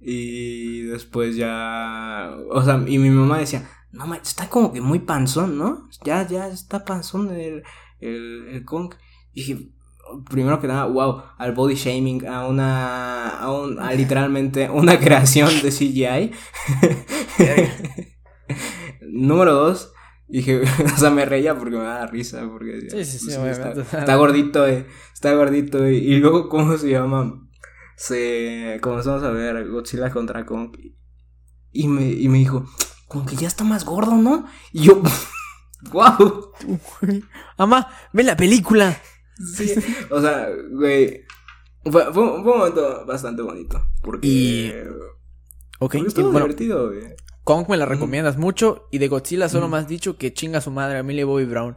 Y 0.00 0.82
después 0.82 1.34
ya. 1.34 2.36
O 2.50 2.62
sea, 2.62 2.84
y 2.86 2.98
mi 2.98 3.08
mamá 3.08 3.38
decía: 3.38 3.66
No, 3.90 4.12
está 4.14 4.50
como 4.50 4.70
que 4.70 4.82
muy 4.82 4.98
panzón, 4.98 5.56
¿no? 5.56 5.88
Ya, 6.04 6.26
ya 6.28 6.48
está 6.48 6.84
panzón 6.84 7.30
el, 7.30 7.62
el, 8.00 8.48
el 8.50 8.64
Kong. 8.66 8.94
Y 9.32 9.40
dije: 9.40 9.73
Primero 10.22 10.60
que 10.60 10.66
nada, 10.66 10.86
wow, 10.86 11.22
al 11.38 11.52
body 11.52 11.74
shaming, 11.74 12.26
a 12.26 12.46
una. 12.46 13.28
a, 13.28 13.52
un, 13.52 13.80
a 13.80 13.92
literalmente 13.92 14.70
una 14.70 14.98
creación 14.98 15.50
de 15.62 15.70
CGI. 15.70 16.30
Número 19.12 19.54
dos, 19.54 19.92
dije, 20.28 20.62
o 20.94 20.96
sea, 20.96 21.10
me 21.10 21.24
reía 21.24 21.56
porque 21.56 21.76
me 21.76 21.84
daba 21.84 22.06
risa, 22.06 22.48
porque 22.50 22.88
sí, 22.90 23.04
sí, 23.04 23.18
sí, 23.18 23.30
está, 23.30 24.16
gordito, 24.16 24.66
eh, 24.66 24.86
está 25.12 25.34
gordito, 25.34 25.84
eh, 25.84 25.94
y 25.94 26.16
luego, 26.16 26.48
¿cómo 26.48 26.76
se 26.76 26.90
llama? 26.90 27.40
Se 27.96 28.78
comenzamos 28.82 29.22
a 29.22 29.30
ver 29.30 29.68
Godzilla 29.68 30.10
contra 30.10 30.44
Kong, 30.44 30.76
y 31.70 31.88
me, 31.88 32.10
y 32.10 32.28
me 32.28 32.38
dijo, 32.38 32.64
como 33.08 33.26
que 33.26 33.36
ya 33.36 33.48
está 33.48 33.64
más 33.64 33.84
gordo, 33.84 34.16
¿no? 34.16 34.46
Y 34.72 34.82
yo, 34.82 35.00
wow. 35.92 36.52
Mamá, 37.58 37.88
ve 38.12 38.24
la 38.24 38.36
película. 38.36 38.96
Sí, 39.38 39.72
o 40.10 40.20
sea, 40.20 40.48
güey, 40.70 41.24
fue, 41.84 42.12
fue, 42.12 42.22
un 42.22 42.44
momento 42.44 43.04
bastante 43.06 43.42
bonito, 43.42 43.80
porque... 44.02 44.26
Y... 44.26 44.72
Ok, 45.80 45.96
estuvo 45.96 46.30
divertido, 46.30 46.88
güey. 46.88 47.14
Kong 47.42 47.66
me 47.68 47.76
la 47.76 47.84
recomiendas 47.84 48.38
mucho. 48.38 48.88
Y 48.90 48.98
de 48.98 49.08
Godzilla 49.08 49.48
solo 49.48 49.68
me 49.68 49.76
has 49.76 49.86
dicho 49.86 50.16
que 50.16 50.32
chinga 50.32 50.62
su 50.62 50.70
madre, 50.70 51.02
Millie 51.02 51.24
Bobby 51.24 51.44
Brown. 51.44 51.76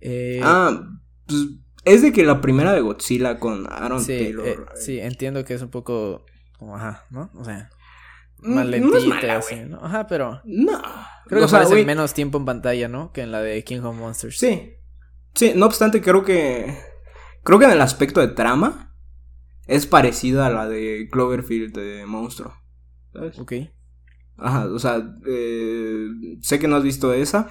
Eh... 0.00 0.40
Ah, 0.42 0.88
pues 1.26 1.46
es 1.84 2.02
de 2.02 2.12
que 2.12 2.24
la 2.24 2.40
primera 2.40 2.72
de 2.72 2.80
Godzilla 2.80 3.38
con 3.38 3.66
Aaron 3.70 4.04
Taylor. 4.04 4.46
Eh, 4.46 4.56
sí, 4.74 4.98
entiendo 4.98 5.44
que 5.44 5.54
es 5.54 5.62
un 5.62 5.70
poco. 5.70 6.24
Como, 6.58 6.76
ajá, 6.76 7.06
¿no? 7.10 7.30
O 7.34 7.44
sea. 7.44 7.70
Mm, 8.38 8.54
más 8.54 8.66
lentita, 8.66 9.36
así, 9.36 9.56
¿no? 9.66 9.78
Ajá, 9.84 10.06
pero. 10.06 10.40
No. 10.44 10.82
Creo 11.26 11.40
que 11.40 11.56
aparece 11.56 11.84
menos 11.84 12.14
tiempo 12.14 12.38
en 12.38 12.46
pantalla, 12.46 12.88
¿no? 12.88 13.12
Que 13.12 13.22
en 13.22 13.32
la 13.32 13.40
de 13.40 13.62
King 13.64 13.80
of 13.80 13.96
Monsters. 13.96 14.38
Sí. 14.38 14.76
Sí, 15.34 15.52
no 15.54 15.66
obstante, 15.66 16.00
creo 16.00 16.24
que. 16.24 16.74
Creo 17.44 17.58
que 17.58 17.66
en 17.66 17.70
el 17.70 17.80
aspecto 17.80 18.20
de 18.20 18.28
trama. 18.28 18.90
Es 19.66 19.86
parecida 19.86 20.46
a 20.46 20.50
la 20.50 20.68
de 20.68 21.08
Cloverfield 21.10 21.74
de 21.74 22.04
Monstruo. 22.04 22.52
¿Sabes? 23.14 23.38
Ok. 23.38 23.52
Ajá, 24.36 24.66
o 24.66 24.78
sea, 24.78 25.16
eh, 25.26 26.08
sé 26.40 26.58
que 26.58 26.68
no 26.68 26.76
has 26.76 26.82
visto 26.82 27.14
esa, 27.14 27.48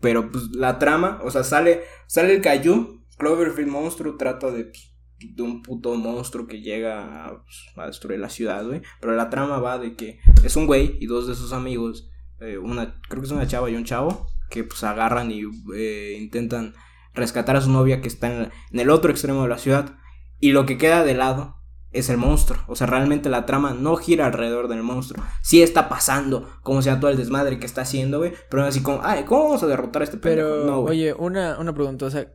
pero 0.00 0.30
pues 0.30 0.48
la 0.52 0.78
trama, 0.78 1.20
o 1.22 1.30
sea, 1.30 1.44
sale, 1.44 1.82
sale 2.06 2.34
el 2.34 2.40
Caillou, 2.40 3.04
Cloverfield 3.18 3.70
monstruo 3.70 4.16
trata 4.16 4.50
de, 4.50 4.72
de 5.18 5.42
un 5.42 5.62
puto 5.62 5.94
monstruo 5.94 6.46
que 6.46 6.62
llega 6.62 7.26
a, 7.26 7.42
pues, 7.44 7.66
a, 7.76 7.86
destruir 7.86 8.18
la 8.18 8.30
ciudad, 8.30 8.66
güey, 8.66 8.80
pero 9.00 9.14
la 9.14 9.28
trama 9.28 9.58
va 9.58 9.78
de 9.78 9.94
que 9.94 10.20
es 10.42 10.56
un 10.56 10.66
güey 10.66 10.96
y 11.00 11.06
dos 11.06 11.28
de 11.28 11.34
sus 11.34 11.52
amigos, 11.52 12.10
eh, 12.40 12.56
una, 12.56 13.00
creo 13.08 13.20
que 13.20 13.26
es 13.26 13.32
una 13.32 13.46
chava 13.46 13.70
y 13.70 13.76
un 13.76 13.84
chavo, 13.84 14.26
que 14.50 14.64
pues 14.64 14.82
agarran 14.84 15.30
y 15.30 15.42
eh, 15.76 16.16
intentan 16.18 16.74
rescatar 17.14 17.56
a 17.56 17.60
su 17.60 17.70
novia 17.70 18.00
que 18.00 18.08
está 18.08 18.26
en, 18.26 18.50
en 18.70 18.80
el 18.80 18.90
otro 18.90 19.10
extremo 19.10 19.42
de 19.42 19.48
la 19.48 19.58
ciudad, 19.58 19.96
y 20.38 20.52
lo 20.52 20.66
que 20.66 20.78
queda 20.78 21.04
de 21.04 21.14
lado 21.14 21.62
es 21.92 22.08
el 22.08 22.16
monstruo. 22.16 22.58
O 22.66 22.74
sea, 22.74 22.86
realmente 22.86 23.28
la 23.28 23.46
trama 23.46 23.74
no 23.74 23.96
gira 23.96 24.26
alrededor 24.26 24.68
del 24.68 24.82
monstruo. 24.82 25.24
Sí 25.42 25.62
está 25.62 25.88
pasando, 25.88 26.48
como 26.62 26.82
sea 26.82 27.00
todo 27.00 27.10
el 27.10 27.16
desmadre 27.16 27.58
que 27.58 27.66
está 27.66 27.82
haciendo, 27.82 28.18
güey. 28.18 28.32
Pero 28.50 28.64
así 28.64 28.82
como, 28.82 29.00
ay, 29.02 29.24
¿cómo 29.24 29.44
vamos 29.44 29.62
a 29.62 29.66
derrotar 29.66 30.02
a 30.02 30.04
este 30.06 30.16
Pero, 30.16 30.64
no, 30.64 30.80
oye, 30.80 31.12
una, 31.12 31.58
una 31.58 31.74
pregunta, 31.74 32.06
o 32.06 32.10
sea, 32.10 32.26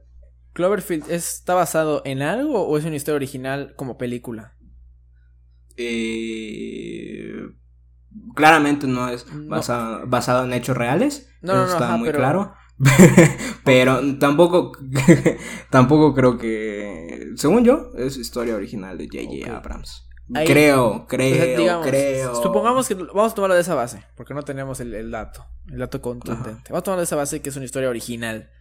¿Cloverfield 0.53 1.09
está 1.11 1.53
basado 1.53 2.01
en 2.05 2.21
algo 2.21 2.67
o 2.67 2.77
es 2.77 2.85
una 2.85 2.95
historia 2.95 3.17
original 3.17 3.73
como 3.75 3.97
película? 3.97 4.55
Eh, 5.75 7.31
claramente 8.35 8.87
no 8.87 9.07
es 9.09 9.25
basado, 9.47 10.45
en 10.45 10.53
hechos 10.53 10.75
reales. 10.75 11.29
No, 11.41 11.55
no, 11.55 11.65
está 11.65 11.95
muy 11.97 12.11
claro. 12.11 12.53
pero 13.63 14.17
tampoco 14.19 14.71
tampoco 15.71 16.13
creo 16.13 16.37
que 16.37 17.31
según 17.35 17.63
yo 17.63 17.91
es 17.97 18.17
historia 18.17 18.55
original 18.55 18.97
de 18.97 19.07
JJ 19.07 19.49
Abrams. 19.49 20.03
Creo 20.45 21.07
creo 21.07 21.81
creo. 21.81 22.35
supongamos 22.35 22.87
que 22.87 22.95
vamos 22.95 23.31
a 23.31 23.35
tomarlo 23.35 23.55
de 23.55 23.61
esa 23.61 23.75
base 23.75 24.03
porque 24.15 24.33
no 24.33 24.43
tenemos 24.43 24.79
el, 24.81 25.09
dato 25.09 25.45
el 25.71 25.79
dato 25.79 26.01
contundente. 26.01 26.69
Vamos 26.69 26.81
a 26.81 26.83
tomarlo 26.83 27.01
de 27.01 27.05
esa 27.05 27.15
base 27.15 27.41
que 27.41 27.49
es 27.49 27.55
una 27.55 27.65
historia 27.65 27.89
original. 27.89 28.51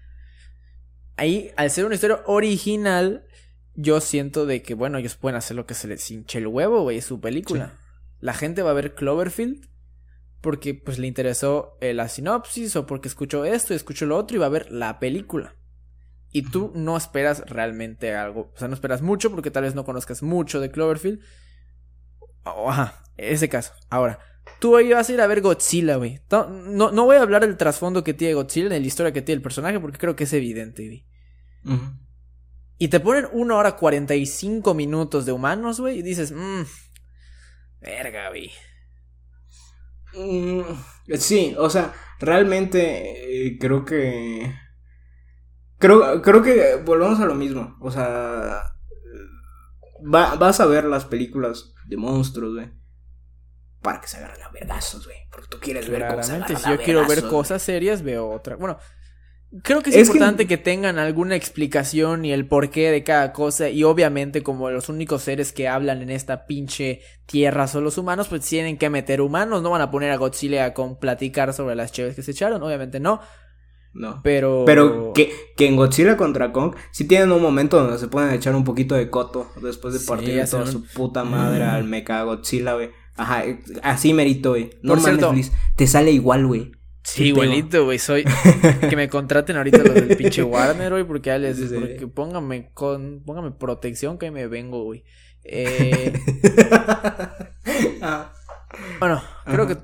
Ahí 1.17 1.51
al 1.57 1.71
ser 1.71 1.85
una 1.85 1.97
historia 1.97 2.21
original 2.27 3.27
yo 3.75 4.01
siento 4.01 4.47
de 4.47 4.63
que 4.63 4.75
bueno 4.75 4.99
ellos 4.99 5.17
pueden 5.17 5.37
hacer 5.37 5.57
lo 5.57 5.67
que 5.67 5.75
se 5.75 5.89
les 5.89 6.11
hinche 6.11 6.39
el 6.39 6.47
huevo 6.47 6.83
güey 6.83 6.99
es 6.99 7.05
su 7.05 7.21
película. 7.21 7.75
La 8.21 8.33
gente 8.33 8.63
va 8.63 8.71
a 8.71 8.75
ver 8.75 8.95
Cloverfield 8.95 9.69
porque 10.47 10.75
pues 10.75 11.01
le 11.01 11.09
interesó 11.09 11.77
eh, 11.81 11.93
la 11.93 12.09
sinopsis 12.09 12.77
o 12.77 12.87
porque 12.87 13.09
escuchó 13.09 13.45
esto 13.45 13.73
y 13.73 13.77
escuchó 13.77 14.07
lo 14.07 14.17
otro 14.17 14.37
y 14.37 14.39
va 14.39 14.47
a 14.47 14.51
ver 14.51 14.71
la 14.71 15.01
película. 15.01 15.57
Y 16.31 16.43
tú 16.43 16.71
no 16.77 16.97
esperas 16.97 17.43
realmente 17.49 18.15
algo, 18.15 18.53
o 18.55 18.57
sea, 18.57 18.69
no 18.69 18.75
esperas 18.75 19.03
mucho 19.03 19.33
porque 19.33 19.51
tal 19.51 19.65
vez 19.65 19.75
no 19.75 19.85
conozcas 19.85 20.23
mucho 20.23 20.61
de 20.61 20.71
Cloverfield. 20.71 21.19
ajá, 22.45 23.03
ese 23.17 23.49
caso. 23.49 23.73
Ahora, 23.91 24.21
tú 24.61 24.77
hoy 24.77 24.93
vas 24.93 25.09
a 25.09 25.15
ir 25.15 25.21
a 25.21 25.27
ver 25.27 25.41
Godzilla, 25.41 25.97
güey. 25.97 26.21
No, 26.31 26.93
no, 26.93 27.05
voy 27.05 27.17
a 27.17 27.23
hablar 27.23 27.43
del 27.43 27.57
trasfondo 27.57 28.05
que 28.05 28.15
tiene 28.15 28.35
Godzilla, 28.35 28.69
de 28.69 28.79
la 28.79 28.87
historia 28.87 29.13
que 29.13 29.23
tiene 29.23 29.39
el 29.39 29.43
personaje, 29.43 29.81
porque 29.81 29.99
creo 29.99 30.15
que 30.15 30.25
es 30.25 30.33
evidente, 30.33 30.87
güey. 30.87 31.07
Y 32.79 32.87
te 32.87 33.01
ponen 33.01 33.27
una 33.33 33.57
hora 33.57 33.75
45 33.75 34.75
minutos 34.75 35.27
de 35.27 35.33
humanos, 35.33 35.81
güey, 35.81 35.99
y 35.99 36.03
dices, 36.03 36.31
mmm, 36.31 36.63
verga, 37.81 38.29
güey. 38.29 38.53
Mm, 40.17 40.63
sí, 41.19 41.55
o 41.59 41.69
sea, 41.71 41.93
realmente 42.19 43.47
eh, 43.47 43.59
creo 43.59 43.85
que... 43.85 44.55
Creo, 45.79 46.23
creo 46.23 46.43
que 46.43 46.77
volvemos 46.85 47.21
a 47.21 47.27
lo 47.27 47.35
mismo. 47.35 47.77
O 47.81 47.91
sea, 47.91 48.63
vas 50.01 50.61
a 50.61 50.67
ver 50.67 50.85
las 50.85 51.05
películas 51.05 51.75
de 51.87 51.97
monstruos, 51.97 52.55
güey. 52.55 52.71
Para 53.83 54.01
que 54.01 54.09
se 54.09 54.17
agarren 54.17 54.43
a 54.43 54.51
vergazos, 54.51 55.05
güey. 55.05 55.19
Porque 55.31 55.49
tú 55.49 55.59
quieres 55.61 55.89
ver 55.89 56.09
cosas. 56.09 56.61
Si 56.61 56.71
yo 56.71 56.79
quiero 56.79 57.07
ver 57.07 57.29
cosas 57.29 57.63
serias, 57.63 58.03
veo 58.03 58.29
otra. 58.29 58.57
Bueno, 58.57 58.79
Creo 59.63 59.81
que 59.81 59.91
es, 59.91 60.09
importante 60.09 60.47
que... 60.47 60.57
tengan 60.57 60.99
alguna 60.99 61.37
explicación 61.37 62.25
y 62.25 62.33
el 62.33 62.47
porqué 62.47 62.91
de 62.91 63.05
cada 63.05 63.33
cosa. 63.33 63.69
Y 63.69 63.85
obviamente, 63.85 64.43
como 64.43 64.71
los 64.71 64.89
únicos 64.89 65.23
seres 65.23 65.53
que 65.53 65.69
hablan 65.69 66.03
en 66.03 66.11
esta 66.11 66.47
pinche 66.47 67.01
tierra 67.27 67.67
son 67.67 67.85
los 67.85 67.99
humanos, 67.99 68.29
pues 68.29 68.43
tienen 68.43 68.77
que 68.77 68.91
meter 68.91 69.21
humanos. 69.21 69.63
No 69.63 69.71
van 69.71 69.83
a 69.83 69.91
poner 69.91 70.11
a 70.11 70.17
Godzilla 70.17 70.75
con 70.75 70.99
platicar 70.99 71.53
sobre 71.53 71.75
las 71.75 71.93
chéves 71.93 72.17
que 72.17 72.23
se 72.23 72.33
echaron. 72.33 72.63
Obviamente 72.63 73.01
no. 73.01 73.21
No. 73.93 74.21
Pero. 74.23 74.65
Pero 74.67 75.13
que, 75.15 75.33
que 75.57 75.67
en 75.67 75.77
Godzilla 75.77 76.17
contra 76.17 76.53
Kong 76.53 76.75
sí 76.91 77.07
tienen 77.07 77.33
un 77.33 77.41
momento 77.41 77.83
donde 77.83 77.99
se 77.99 78.09
pueden 78.09 78.33
echar 78.35 78.55
un 78.55 78.65
poquito 78.65 78.95
de 78.95 79.09
coto 79.09 79.51
después 79.63 79.95
de 79.95 80.01
partir 80.01 80.45
toda 80.49 80.67
su 80.67 80.85
puta 80.85 81.25
madre 81.25 81.65
al 81.65 81.85
mecha 81.85 82.23
Godzilla, 82.23 82.75
güey. 82.75 82.91
Ajá, 83.17 83.45
así 83.83 84.13
merito, 84.13 84.51
güey. 84.51 84.71
No 84.83 84.97
mames, 84.97 85.53
te 85.77 85.87
sale 85.87 86.11
igual, 86.13 86.47
güey. 86.47 86.76
Sí, 87.07 87.29
igualito, 87.29 87.85
güey. 87.85 88.01
Soy. 88.01 88.25
que 88.91 88.97
me 88.97 89.09
contraten 89.09 89.57
ahorita 89.57 89.79
los 89.79 89.95
del 89.95 90.17
pinche 90.17 90.43
Warner, 90.43 90.91
güey, 90.91 91.05
porque 91.05 91.29
ya 91.29 91.39
les. 91.39 91.59
Porque 91.73 92.09
póngame 92.09 92.71
con. 92.75 93.23
Póngame 93.25 93.53
protección 93.53 94.19
que 94.19 94.33
me 94.33 94.49
vengo, 94.49 94.85
güey. 94.85 95.05
Eh... 95.45 96.13
Ah. 98.03 98.33
Bueno, 98.99 99.23
creo 99.45 99.67
que. 99.67 99.77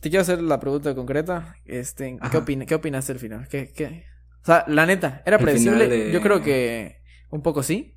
Te 0.00 0.10
quiero 0.10 0.22
hacer 0.22 0.42
la 0.42 0.60
pregunta 0.60 0.94
concreta. 0.94 1.56
Este, 1.64 2.18
¿qué, 2.30 2.36
opina, 2.36 2.66
¿Qué 2.66 2.74
opinaste 2.74 3.12
al 3.12 3.18
final? 3.18 3.48
¿Qué, 3.48 3.72
qué? 3.72 4.04
O 4.42 4.46
sea, 4.46 4.64
la 4.66 4.84
neta, 4.84 5.22
¿era 5.24 5.38
predecible? 5.38 6.12
Yo 6.12 6.20
creo 6.20 6.42
que. 6.42 7.00
Un 7.30 7.42
poco 7.42 7.62
sí. 7.62 7.96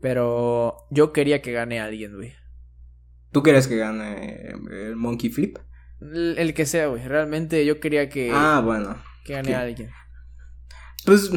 Pero 0.00 0.86
yo 0.90 1.12
quería 1.12 1.42
que 1.42 1.52
gane 1.52 1.80
alguien, 1.80 2.16
güey. 2.16 2.32
¿Tú 3.32 3.42
quieres 3.42 3.68
que 3.68 3.76
gane 3.76 4.48
el 4.70 4.96
Monkey 4.96 5.30
Flip? 5.30 5.58
El, 6.00 6.54
que 6.54 6.66
sea, 6.66 6.86
güey. 6.86 7.06
Realmente 7.06 7.64
yo 7.66 7.78
quería 7.80 8.08
que. 8.08 8.30
Ah, 8.32 8.62
bueno. 8.64 8.96
Que 9.24 9.34
gane 9.34 9.54
alguien. 9.54 9.90
Pues. 11.04 11.30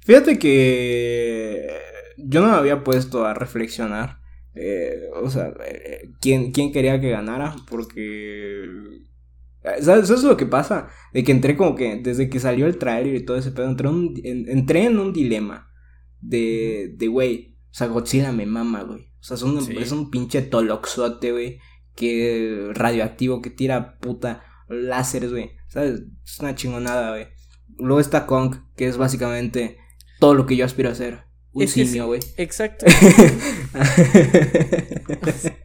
Fíjate 0.00 0.38
que. 0.38 1.68
Yo 2.16 2.40
no 2.42 2.48
me 2.48 2.54
había 2.56 2.84
puesto 2.84 3.24
a 3.24 3.32
reflexionar 3.34 4.18
Eh, 4.54 5.08
o 5.22 5.30
sea, 5.30 5.54
eh, 5.64 6.10
¿quién, 6.20 6.50
¿quién 6.52 6.72
quería 6.72 7.00
que 7.00 7.10
ganara? 7.10 7.54
Porque... 7.68 8.64
eh, 9.62 9.82
¿Sabes? 9.82 10.04
Eso 10.04 10.14
es 10.14 10.24
lo 10.24 10.36
que 10.36 10.46
pasa. 10.46 10.88
De 11.12 11.22
que 11.24 11.32
entré 11.32 11.56
como 11.56 11.74
que 11.76 11.96
desde 12.02 12.28
que 12.28 12.40
salió 12.40 12.66
el 12.66 12.76
trailer 12.78 13.14
y 13.14 13.24
todo 13.24 13.36
ese 13.36 13.52
pedo, 13.52 13.68
entré, 13.68 13.88
un- 13.88 14.14
en, 14.24 14.48
entré 14.48 14.84
en 14.84 14.98
un 14.98 15.12
dilema. 15.12 15.68
De, 16.20 16.94
de, 16.96 17.06
güey, 17.08 17.56
o 17.70 17.74
sea, 17.74 17.86
Godzilla 17.86 18.32
me 18.32 18.44
mama, 18.44 18.82
güey. 18.82 19.00
O 19.20 19.22
sea, 19.22 19.36
es 19.36 19.42
un, 19.42 19.60
Sí. 19.62 19.74
es 19.78 19.92
un 19.92 20.10
pinche 20.10 20.42
toloxote, 20.42 21.32
güey. 21.32 21.58
Que 21.94 22.70
radioactivo, 22.72 23.42
que 23.42 23.50
tira 23.50 23.98
puta 23.98 24.42
láseres, 24.68 25.30
güey. 25.30 25.52
¿Sabes? 25.68 26.02
Es 26.24 26.38
una 26.40 26.54
chingonada, 26.54 27.10
güey. 27.10 27.26
Luego 27.78 28.00
está 28.00 28.26
Kong, 28.26 28.56
que 28.76 28.86
es 28.88 28.96
básicamente 28.96 29.78
todo 30.18 30.34
lo 30.34 30.46
que 30.46 30.56
yo 30.56 30.64
aspiro 30.64 30.90
a 30.90 30.94
ser. 30.94 31.24
Un 31.52 31.64
Es 31.64 31.72
simio, 31.72 32.06
güey. 32.06 32.20
Exacto. 32.36 32.86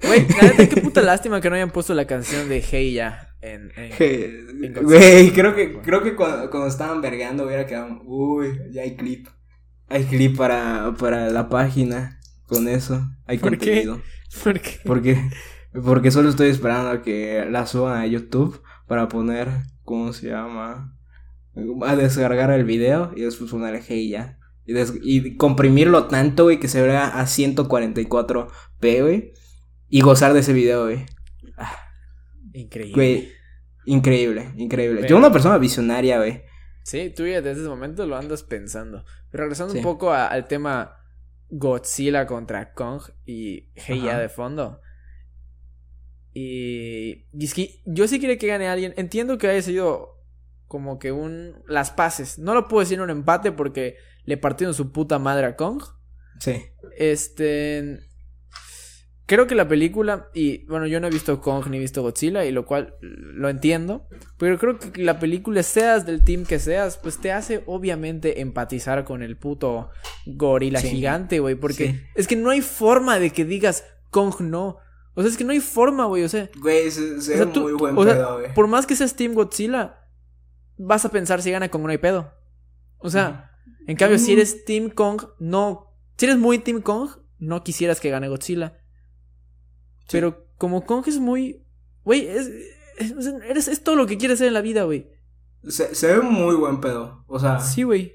Güey, 0.05 0.27
la 0.27 0.47
neta, 0.49 0.69
qué 0.69 0.81
puta 0.81 1.01
lástima 1.01 1.41
que 1.41 1.49
no 1.49 1.55
hayan 1.55 1.71
puesto 1.71 1.93
la 1.93 2.05
canción 2.05 2.47
de 2.49 2.61
Hey 2.61 2.93
Ya 2.93 3.29
en. 3.41 3.71
Güey, 4.81 5.31
creo 5.31 5.55
que, 5.55 5.79
creo 5.81 6.03
que 6.03 6.15
cuando, 6.15 6.49
cuando 6.49 6.67
estaban 6.67 7.01
vergueando 7.01 7.45
hubiera 7.45 7.65
quedado. 7.65 8.01
Uy, 8.03 8.59
ya 8.71 8.81
hay 8.83 8.95
clip. 8.95 9.27
Hay 9.87 10.03
clip 10.05 10.35
para, 10.37 10.93
para 10.97 11.29
la 11.29 11.49
página 11.49 12.19
con 12.47 12.67
eso. 12.67 13.07
Hay 13.25 13.37
¿Por 13.37 13.51
qué? 13.51 13.57
contenido. 13.57 14.01
Porque 14.43 14.79
Porque, 14.85 15.29
porque 15.83 16.11
solo 16.11 16.29
estoy 16.29 16.49
esperando 16.49 16.89
a 16.91 17.01
que 17.01 17.45
la 17.49 17.65
suban 17.65 17.99
a 17.99 18.05
YouTube 18.07 18.61
para 18.87 19.07
poner, 19.07 19.49
¿cómo 19.83 20.13
se 20.13 20.27
llama? 20.29 20.97
A 21.85 21.95
descargar 21.95 22.51
el 22.51 22.65
video 22.65 23.11
y 23.15 23.21
después 23.21 23.49
poner 23.51 23.81
hey 23.87 24.09
ya. 24.09 24.39
Y, 24.65 24.73
des- 24.73 24.93
y 25.01 25.37
comprimirlo 25.37 26.05
tanto, 26.07 26.43
güey, 26.45 26.59
que 26.59 26.67
se 26.67 26.81
vea 26.81 27.07
a 27.19 27.25
144p, 27.25 29.01
güey. 29.01 29.33
Y 29.89 30.01
gozar 30.01 30.33
de 30.33 30.39
ese 30.39 30.53
video, 30.53 30.83
güey. 30.85 31.05
increíble. 32.53 32.93
Güey, 32.95 33.31
increíble, 33.85 34.51
increíble. 34.57 35.01
Pero- 35.01 35.09
Yo 35.09 35.17
una 35.17 35.31
persona 35.31 35.57
visionaria, 35.57 36.17
güey. 36.17 36.41
Sí, 36.83 37.11
tú 37.15 37.25
ya 37.25 37.41
desde 37.41 37.61
ese 37.61 37.69
momento 37.69 38.05
lo 38.05 38.15
andas 38.15 38.43
pensando. 38.43 39.03
Pero 39.31 39.43
regresando 39.43 39.73
Sí. 39.73 39.79
un 39.79 39.83
poco 39.83 40.11
a- 40.11 40.27
al 40.27 40.47
tema 40.47 40.93
Godzilla 41.49 42.25
contra 42.27 42.73
Kong 42.73 43.01
y 43.25 43.69
Hey 43.75 44.01
Ya 44.03 44.11
Ajá. 44.11 44.19
de 44.19 44.29
fondo. 44.29 44.81
Y, 46.37 47.25
y 47.33 47.45
es 47.45 47.53
que 47.53 47.81
yo 47.85 48.07
sí 48.09 48.19
quería 48.19 48.37
que 48.37 48.47
gane 48.47 48.67
alguien. 48.67 48.93
Entiendo 48.97 49.37
que 49.37 49.47
haya 49.47 49.61
sido 49.61 50.21
como 50.67 50.99
que 50.99 51.11
un... 51.13 51.63
Las 51.67 51.91
pases. 51.91 52.37
No 52.37 52.53
lo 52.53 52.67
puedo 52.67 52.81
decir 52.81 52.99
un 52.99 53.09
empate 53.09 53.53
porque 53.53 53.95
le 54.25 54.35
partieron 54.35 54.73
su 54.73 54.91
puta 54.91 55.17
madre 55.17 55.45
a 55.47 55.55
Kong. 55.55 55.81
Sí. 56.41 56.61
Este. 56.97 57.99
Creo 59.27 59.47
que 59.47 59.55
la 59.55 59.67
película, 59.67 60.29
y 60.35 60.65
bueno, 60.65 60.85
yo 60.85 60.99
no 60.99 61.07
he 61.07 61.09
visto 61.09 61.41
Kong 61.41 61.65
ni 61.69 61.77
he 61.77 61.79
visto 61.79 62.03
Godzilla, 62.03 62.45
y 62.45 62.51
lo 62.51 62.65
cual 62.67 62.93
lo 63.01 63.49
entiendo, 63.49 64.07
pero 64.37 64.59
creo 64.59 64.77
que 64.77 65.01
la 65.01 65.17
película, 65.19 65.63
seas 65.63 66.05
del 66.05 66.23
team 66.23 66.45
que 66.45 66.59
seas, 66.59 66.99
pues 66.99 67.19
te 67.19 67.31
hace 67.31 67.63
obviamente 67.65 68.41
empatizar 68.41 69.03
con 69.03 69.23
el 69.23 69.35
puto 69.35 69.89
gorila 70.27 70.79
Sí. 70.79 70.89
gigante, 70.89 71.39
güey, 71.39 71.55
porque 71.55 71.87
Sí. 71.93 72.01
es 72.13 72.27
que 72.27 72.35
no 72.35 72.51
hay 72.51 72.61
forma 72.61 73.17
de 73.17 73.31
que 73.31 73.45
digas 73.45 73.83
Kong 74.11 74.41
no. 74.41 74.77
O 75.15 75.21
sea, 75.21 75.31
es 75.31 75.37
que 75.37 75.43
no 75.45 75.51
hay 75.51 75.59
forma, 75.61 76.05
güey, 76.05 76.23
o 76.23 76.29
sea, 76.29 76.49
Güey, 76.59 76.91
se, 76.91 77.21
se 77.21 77.33
o 77.33 77.37
sea, 77.37 77.45
ve 77.45 77.51
tú- 77.51 77.61
muy 77.61 77.73
buen 77.73 77.97
o 77.97 78.03
pedo, 78.03 78.39
güey. 78.39 78.53
por 78.53 78.67
más 78.67 78.85
que 78.85 78.95
seas 78.95 79.15
Team 79.15 79.33
Godzilla, 79.33 79.99
vas 80.77 81.05
a 81.05 81.09
pensar 81.09 81.41
si 81.41 81.51
gana 81.51 81.69
Kong 81.69 81.83
no 81.83 81.89
hay 81.89 81.97
pedo. 81.97 82.31
O 82.97 83.09
sea, 83.09 83.51
en 83.87 83.95
cambio, 83.95 84.19
si 84.19 84.31
Mm. 84.31 84.33
eres 84.33 84.65
Team 84.65 84.89
Kong, 84.89 85.21
no. 85.39 85.93
Si 86.17 86.25
eres 86.25 86.37
muy 86.37 86.59
Team 86.59 86.81
Kong, 86.81 87.09
no 87.39 87.63
quisieras 87.63 87.99
que 87.99 88.09
gane 88.09 88.27
Godzilla. 88.29 88.77
Sí. 90.01 90.07
Pero 90.11 90.47
como 90.57 90.85
Kong 90.85 91.03
es 91.07 91.19
muy. 91.19 91.65
Güey, 92.03 92.27
es, 92.27 92.49
es, 92.97 93.67
es 93.67 93.83
todo 93.83 93.95
lo 93.95 94.07
que 94.07 94.17
quieres 94.17 94.39
ser 94.39 94.47
en 94.49 94.53
la 94.53 94.61
vida, 94.61 94.83
güey. 94.83 95.09
Se, 95.67 95.95
se 95.95 96.07
ve 96.13 96.21
muy 96.21 96.55
buen 96.55 96.79
pedo. 96.81 97.23
O 97.27 97.39
sea, 97.39 97.59
Sí, 97.59 97.83
güey. 97.83 98.13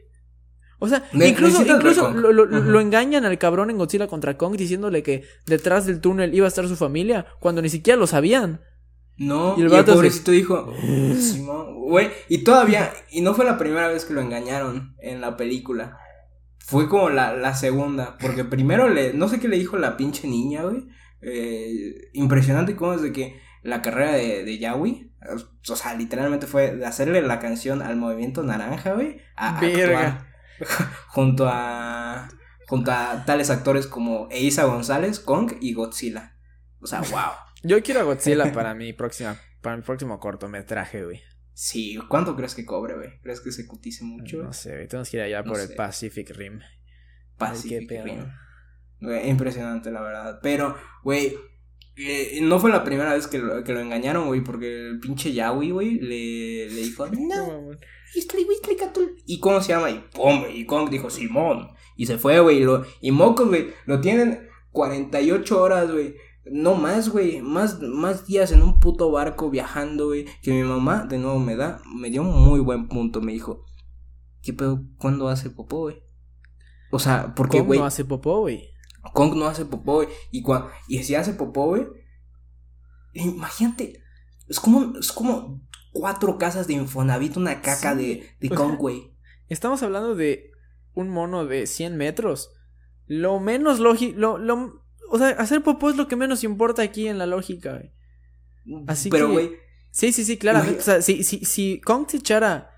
O 0.80 0.88
sea, 0.88 1.04
Ne- 1.12 1.28
incluso, 1.28 1.62
incluso 1.64 2.10
lo, 2.10 2.32
lo- 2.32 2.44
Ujú. 2.44 2.70
lo 2.70 2.80
engañan 2.80 3.24
al 3.24 3.38
cabrón 3.38 3.70
en 3.70 3.78
Godzilla 3.78 4.08
contra 4.08 4.36
Kong 4.36 4.56
diciéndole 4.56 5.02
que 5.02 5.22
detrás 5.46 5.86
del 5.86 6.00
túnel 6.00 6.34
iba 6.34 6.46
a 6.46 6.48
estar 6.48 6.66
su 6.66 6.74
familia, 6.76 7.26
cuando 7.38 7.62
ni 7.62 7.68
siquiera 7.68 7.98
lo 7.98 8.06
sabían. 8.06 8.60
No, 9.18 9.54
Y 9.56 9.60
y 9.60 9.62
el 9.64 9.68
vato 9.68 9.92
pobrecito 9.92 10.30
dijo, 10.30 10.72
Simón, 11.20 11.74
güey, 11.82 12.08
y 12.28 12.42
todavía, 12.44 12.90
y 13.10 13.20
no 13.20 13.34
fue 13.34 13.44
la 13.44 13.58
primera 13.58 13.88
vez 13.88 14.04
que 14.06 14.14
lo 14.14 14.20
engañaron 14.22 14.96
en 15.00 15.20
la 15.20 15.36
película. 15.36 15.98
Fue 16.58 16.88
como 16.88 17.10
la, 17.10 17.34
la 17.34 17.54
segunda, 17.54 18.16
porque 18.18 18.44
primero 18.44 18.88
le, 18.88 19.12
no 19.12 19.28
sé 19.28 19.38
qué 19.40 19.48
le 19.48 19.58
dijo 19.58 19.76
la 19.76 19.96
pinche 19.98 20.26
niña, 20.28 20.62
güey. 20.62 20.86
eh, 21.20 22.08
impresionante 22.14 22.76
cómo 22.76 22.94
es 22.94 23.02
de 23.02 23.12
que 23.12 23.38
la 23.62 23.82
carrera 23.82 24.12
de, 24.12 24.44
de 24.44 24.58
Yaoi, 24.58 25.12
o 25.68 25.76
sea, 25.76 25.94
literalmente 25.94 26.46
fue 26.46 26.74
de 26.76 26.86
hacerle 26.86 27.20
la 27.20 27.38
canción 27.40 27.82
al 27.82 27.96
movimiento 27.96 28.42
naranja, 28.42 28.94
güey, 28.94 29.18
a 29.36 29.58
a 29.58 29.60
Verga. 29.60 29.98
actuar 30.06 30.29
junto 31.08 31.48
a, 31.48 32.28
junto 32.66 32.92
a 32.92 33.24
tales 33.24 33.50
actores 33.50 33.86
como 33.86 34.28
Eiza 34.30 34.64
González, 34.64 35.20
Kong 35.20 35.52
y 35.60 35.74
Godzilla. 35.74 36.36
O 36.80 36.86
sea, 36.86 37.00
wow. 37.00 37.32
Yo 37.62 37.82
quiero 37.82 38.00
a 38.00 38.04
Godzilla 38.04 38.52
para 38.52 38.74
mi 38.74 38.92
próxima, 38.92 39.36
para 39.60 39.76
mi 39.76 39.82
próximo 39.82 40.18
cortometraje, 40.18 41.04
güey. 41.04 41.20
Sí, 41.52 41.98
¿cuánto 42.08 42.36
crees 42.36 42.54
que 42.54 42.64
cobre, 42.64 42.94
güey? 42.94 43.20
¿Crees 43.20 43.40
que 43.40 43.52
se 43.52 43.66
cotice 43.66 44.02
mucho? 44.02 44.42
No 44.42 44.52
sé, 44.52 44.72
güey. 44.74 44.88
Tenemos 44.88 45.10
que 45.10 45.18
ir 45.18 45.22
allá 45.24 45.42
No 45.42 45.52
por 45.52 45.60
el. 45.60 45.74
Pacific 45.74 46.30
Rim. 46.30 46.60
Pacific. 47.36 48.02
Rim. 48.02 48.26
Güey, 49.00 49.28
impresionante, 49.28 49.90
la 49.90 50.00
verdad. 50.00 50.38
Pero, 50.42 50.76
güey, 51.02 51.36
eh, 51.96 52.38
no 52.42 52.58
fue 52.58 52.70
la 52.70 52.82
primera 52.82 53.14
vez 53.14 53.26
que 53.26 53.38
lo, 53.38 53.62
que 53.62 53.74
lo 53.74 53.80
engañaron, 53.80 54.26
güey, 54.28 54.42
porque 54.42 54.88
el 54.88 55.00
pinche 55.00 55.32
Yaoi, 55.32 55.70
güey, 55.70 56.00
le, 56.00 56.68
le 56.70 56.80
dijo, 56.82 57.06
no, 57.10 57.12
Istli, 57.12 57.28
Wistli, 57.60 57.70
Catul". 57.70 57.78
¿Y 59.26 59.40
cómo 59.40 59.60
se 59.60 59.68
llama? 59.72 59.90
Y 59.90 60.04
pum, 60.14 60.44
y 60.52 60.66
Kong 60.66 60.90
dijo, 60.90 61.10
Simón. 61.10 61.68
Y 61.96 62.06
se 62.06 62.18
fue, 62.18 62.40
güey, 62.40 62.58
y, 62.58 62.64
lo- 62.64 62.84
y 63.00 63.10
mocos, 63.10 63.48
güey, 63.48 63.72
lo 63.86 64.00
tienen 64.00 64.48
48 64.72 65.60
horas, 65.60 65.90
güey. 65.90 66.14
No 66.46 66.74
más, 66.74 67.10
güey, 67.10 67.42
más, 67.42 67.80
más 67.80 68.26
días 68.26 68.50
en 68.50 68.62
un 68.62 68.80
puto 68.80 69.10
barco 69.10 69.50
viajando, 69.50 70.06
güey. 70.06 70.26
Que 70.42 70.50
mi 70.52 70.62
mamá, 70.62 71.04
de 71.04 71.18
nuevo, 71.18 71.38
me 71.38 71.54
da, 71.54 71.80
me 71.94 72.10
dio 72.10 72.22
un 72.22 72.30
muy 72.42 72.60
buen 72.60 72.88
punto. 72.88 73.20
Me 73.20 73.32
dijo, 73.32 73.64
¿qué 74.42 74.52
pedo? 74.52 74.82
¿Cuándo 74.98 75.28
hace 75.28 75.50
popó, 75.50 75.80
güey? 75.80 76.02
O 76.90 76.98
sea, 76.98 77.34
porque, 77.36 77.58
Kong 77.58 77.66
güey, 77.66 77.78
no 77.78 77.84
hace 77.84 78.04
popó, 78.04 78.40
güey. 78.40 78.70
Kong 79.12 79.34
no 79.36 79.46
hace 79.46 79.64
popó, 79.66 79.94
güey. 79.96 80.08
Y, 80.32 80.42
y 80.88 81.02
si 81.04 81.14
hace 81.14 81.34
popó, 81.34 81.66
güey. 81.66 81.86
Imagínate. 83.12 84.02
Es 84.48 84.58
como, 84.60 84.98
es 84.98 85.12
como 85.12 85.62
cuatro 85.92 86.38
casas 86.38 86.66
de 86.66 86.74
Infonavit, 86.74 87.36
una 87.36 87.60
caca 87.62 87.92
Sí. 87.94 87.98
de, 87.98 88.30
de 88.40 88.48
sea, 88.54 88.76
güey. 88.76 89.12
Estamos 89.48 89.82
hablando 89.82 90.14
de 90.14 90.50
un 90.94 91.08
mono 91.08 91.46
de 91.46 91.66
100 91.66 91.96
metros. 91.96 92.50
Lo 93.06 93.40
menos 93.40 93.80
lógico. 93.80 94.18
Lo, 94.18 94.38
lo- 94.38 94.84
o 95.10 95.18
sea, 95.18 95.28
hacer 95.30 95.62
popó 95.62 95.90
es 95.90 95.96
lo 95.96 96.06
que 96.06 96.16
menos 96.16 96.44
importa 96.44 96.82
aquí 96.82 97.08
en 97.08 97.18
la 97.18 97.26
lógica, 97.26 97.72
güey. 97.72 97.92
Así 98.86 99.08
Pero, 99.10 99.26
que- 99.28 99.32
güey, 99.32 99.50
Sí, 99.92 100.12
sí, 100.12 100.24
sí, 100.24 100.36
claramente. 100.38 100.78
O 100.78 100.82
sea, 100.82 101.02
si, 101.02 101.24
si, 101.24 101.44
si 101.44 101.80
Kong 101.80 102.06
se 102.08 102.18
echara 102.18 102.70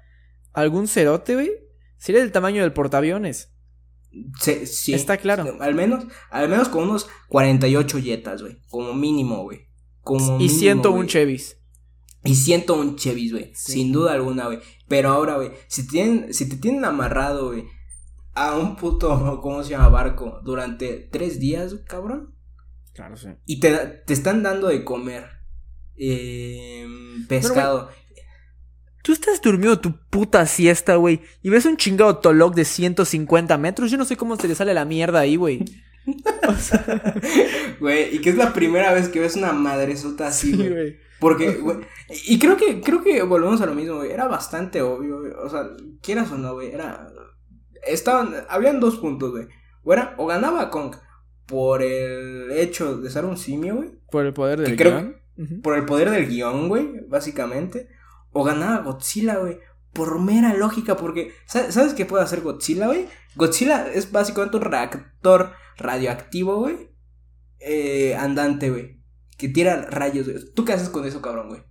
algún 0.55 0.89
cerote, 0.89 1.35
güey, 1.35 1.51
sería 1.99 2.23
del 2.23 2.33
tamaño 2.33 2.63
del 2.63 2.73
portaaviones. 2.73 3.51
se- 4.41 4.67
sí. 4.67 4.95
Está 4.95 5.19
claro. 5.19 5.57
Al 5.61 5.75
menos, 5.75 6.07
al 6.31 6.49
menos 6.49 6.69
con 6.71 6.85
unos 6.85 7.09
48 7.29 7.99
yetas, 7.99 8.41
güey. 8.43 8.59
Como 8.69 8.95
mínimo, 8.95 9.43
güey. 9.43 9.69
Como 10.01 10.37
y 10.37 10.45
mínimo, 10.45 10.59
101 10.59 10.97
güey. 10.97 11.09
Chevys. 11.09 11.59
Y 12.25 12.35
siento 12.37 12.75
un 12.75 12.97
Chevys, 12.97 13.33
güey. 13.33 13.53
Sí. 13.55 13.73
Sin 13.73 13.93
duda 13.93 14.13
alguna, 14.13 14.47
güey. 14.47 14.61
Pero 14.89 15.11
ahora, 15.11 15.37
güey, 15.37 15.51
si, 15.67 15.87
tienen, 15.87 16.33
si 16.33 16.49
te 16.49 16.57
tienen 16.57 16.85
amarrado, 16.85 17.49
güey, 17.49 17.65
a 18.35 18.57
un 18.57 18.77
puto, 18.77 19.41
¿cómo 19.43 19.63
se 19.63 19.71
llama? 19.71 19.89
Barco 19.89 20.41
durante 20.45 21.09
tres 21.11 21.41
días, 21.41 21.75
cabrón. 21.87 22.35
Claro, 22.95 23.17
sí. 23.17 23.29
Y 23.47 23.59
te, 23.61 23.75
te 24.07 24.13
están 24.13 24.43
dando 24.43 24.69
de 24.69 24.85
comer 24.85 25.27
eh, 25.97 26.87
pescado. 27.29 27.91
Tú 29.03 29.13
estás 29.13 29.41
durmiendo 29.43 29.81
tu 29.81 29.97
puta 30.11 30.47
siesta, 30.47 30.95
güey, 30.95 31.23
y 31.43 31.49
ves 31.51 31.65
un 31.67 31.77
chingado 31.77 32.19
toloc 32.19 32.55
de 32.55 32.65
150 32.65 33.59
metros. 33.59 33.91
Yo 33.91 33.99
no 33.99 34.05
sé 34.05 34.17
cómo 34.17 34.37
se 34.37 34.47
le 34.47 34.55
sale 34.55 34.75
la 34.75 34.85
mierda 34.85 35.21
ahí, 35.21 35.35
güey. 35.35 35.65
O 36.49 36.55
sea, 36.59 37.15
Güey, 37.81 38.17
y 38.17 38.21
que 38.21 38.31
es 38.31 38.37
la 38.37 38.53
primera 38.53 38.93
vez 38.93 39.09
que 39.09 39.21
ves 39.21 39.35
una 39.37 39.53
madresota 39.53 40.29
así, 40.29 40.53
sí, 40.53 40.57
güey. 40.57 40.71
güey. 40.71 40.97
Porque, 41.23 41.53
güey, 41.63 41.79
y 42.27 42.39
creo 42.39 42.59
que, 42.59 42.83
creo 42.83 43.03
que 43.03 43.23
volvemos 43.23 43.63
a 43.63 43.67
lo 43.67 43.75
mismo, 43.75 43.97
güey. 43.97 44.11
Era 44.11 44.27
bastante 44.29 44.83
obvio, 44.83 45.21
güey. 45.21 45.33
O 45.43 45.49
sea, 45.49 45.71
quieras 46.03 46.31
o 46.33 46.37
no, 46.37 46.53
güey. 46.53 46.73
Era. 46.73 47.09
Estaban. 47.87 48.35
Habían 48.51 48.79
dos 48.81 48.97
puntos, 48.99 49.31
güey. 49.31 49.47
O 49.85 49.93
era, 49.95 50.15
o 50.19 50.27
ganaba 50.27 50.69
Kong 50.69 50.95
por 51.47 51.83
el 51.83 52.51
hecho 52.53 52.97
de 52.99 53.09
ser 53.11 53.25
un 53.25 53.37
simio, 53.39 53.77
güey. 53.77 53.91
Por 54.11 54.27
el 54.27 54.35
poder 54.35 54.61
del 54.61 54.77
guion. 54.93 55.17
Ujú. 55.39 55.63
Por 55.63 55.75
el 55.79 55.85
poder 55.87 56.11
del 56.11 56.29
guion, 56.29 56.69
güey, 56.69 57.01
básicamente. 57.09 57.89
O 58.33 58.45
ganaba 58.45 58.83
Godzilla, 58.83 59.37
güey. 59.39 59.59
Por 59.93 60.21
mera 60.21 60.55
lógica, 60.55 60.97
porque. 60.97 61.33
¿sa- 61.47 61.71
¿Sabes 61.73 61.95
qué 61.95 62.05
puede 62.05 62.25
hacer 62.25 62.41
Godzilla, 62.43 62.87
güey? 62.87 63.07
Godzilla 63.37 63.89
es 63.93 64.11
básicamente 64.13 64.57
un 64.59 64.65
reactor 64.65 65.53
radioactivo, 65.79 66.57
güey. 66.57 66.91
eh, 67.61 68.15
andante, 68.17 68.71
güey. 68.71 69.02
Que 69.43 69.49
tira 69.49 69.87
rayos, 69.91 70.29
güey. 70.29 70.39
¿Tú 70.55 70.65
qué 70.65 70.73
haces 70.73 70.89
con 70.89 71.05
eso, 71.05 71.21
cabrón, 71.21 71.49
güey? 71.49 71.63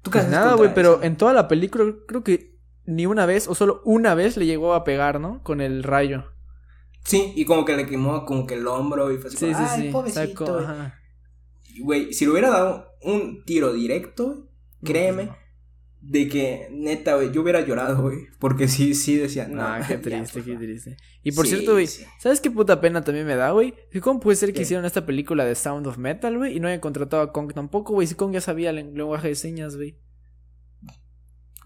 ¿Tú 0.00 0.12
qué 0.12 0.20
pues 0.20 0.26
haces 0.26 0.30
nada, 0.30 0.54
güey, 0.54 0.72
pero 0.72 1.02
en 1.02 1.16
toda 1.16 1.32
la 1.32 1.48
película 1.48 1.92
creo 2.06 2.22
que 2.22 2.56
ni 2.84 3.04
una 3.04 3.26
vez, 3.26 3.48
o 3.48 3.56
solo 3.56 3.82
una 3.84 4.14
vez 4.14 4.36
le 4.36 4.46
llegó 4.46 4.74
a 4.74 4.84
pegar, 4.84 5.18
¿no? 5.18 5.42
Con 5.42 5.60
el 5.60 5.82
rayo. 5.82 6.26
Sí, 7.04 7.32
y 7.34 7.46
como 7.46 7.64
que 7.64 7.76
le 7.76 7.86
quemó 7.86 8.24
como 8.24 8.46
que 8.46 8.54
el 8.54 8.68
hombro 8.68 9.10
y 9.10 9.18
fue 9.18 9.26
así, 9.26 9.38
sí, 9.38 9.46
sí, 9.46 9.54
Ay, 9.56 9.82
sí. 9.82 9.88
pobrecito. 9.88 10.64
Güey, 11.82 12.12
si 12.12 12.26
le 12.26 12.30
hubiera 12.30 12.50
dado 12.50 12.92
un 13.02 13.44
tiro 13.44 13.72
directo, 13.72 14.48
créeme, 14.84 15.30
de 16.02 16.28
que 16.28 16.68
neta, 16.72 17.16
güey, 17.16 17.30
yo 17.30 17.42
hubiera 17.42 17.60
llorado, 17.60 18.02
güey. 18.02 18.28
Porque 18.38 18.68
sí, 18.68 18.94
sí 18.94 19.16
decía, 19.16 19.48
no. 19.48 19.62
Ah, 19.62 19.80
qué 19.86 19.98
triste, 19.98 20.42
qué 20.42 20.56
triste. 20.56 20.96
Y 21.22 21.32
por 21.32 21.46
cierto, 21.46 21.72
güey, 21.72 21.86
¿sabes 21.86 22.40
qué 22.40 22.50
puta 22.50 22.80
pena 22.80 23.02
también 23.02 23.26
me 23.26 23.36
da, 23.36 23.50
güey? 23.50 23.74
¿Cómo 24.00 24.20
puede 24.20 24.36
ser 24.36 24.52
que 24.52 24.62
hicieron 24.62 24.86
esta 24.86 25.04
película 25.04 25.44
de 25.44 25.54
Sound 25.54 25.86
of 25.86 25.98
Metal, 25.98 26.36
güey? 26.36 26.56
Y 26.56 26.60
no 26.60 26.68
hayan 26.68 26.80
contratado 26.80 27.22
a 27.22 27.32
Kong 27.32 27.52
tampoco, 27.52 27.92
güey. 27.92 28.06
Si 28.06 28.14
Kong 28.14 28.32
ya 28.32 28.40
sabía 28.40 28.70
el 28.70 28.94
lenguaje 28.94 29.28
de 29.28 29.34
señas, 29.34 29.76
güey. 29.76 29.98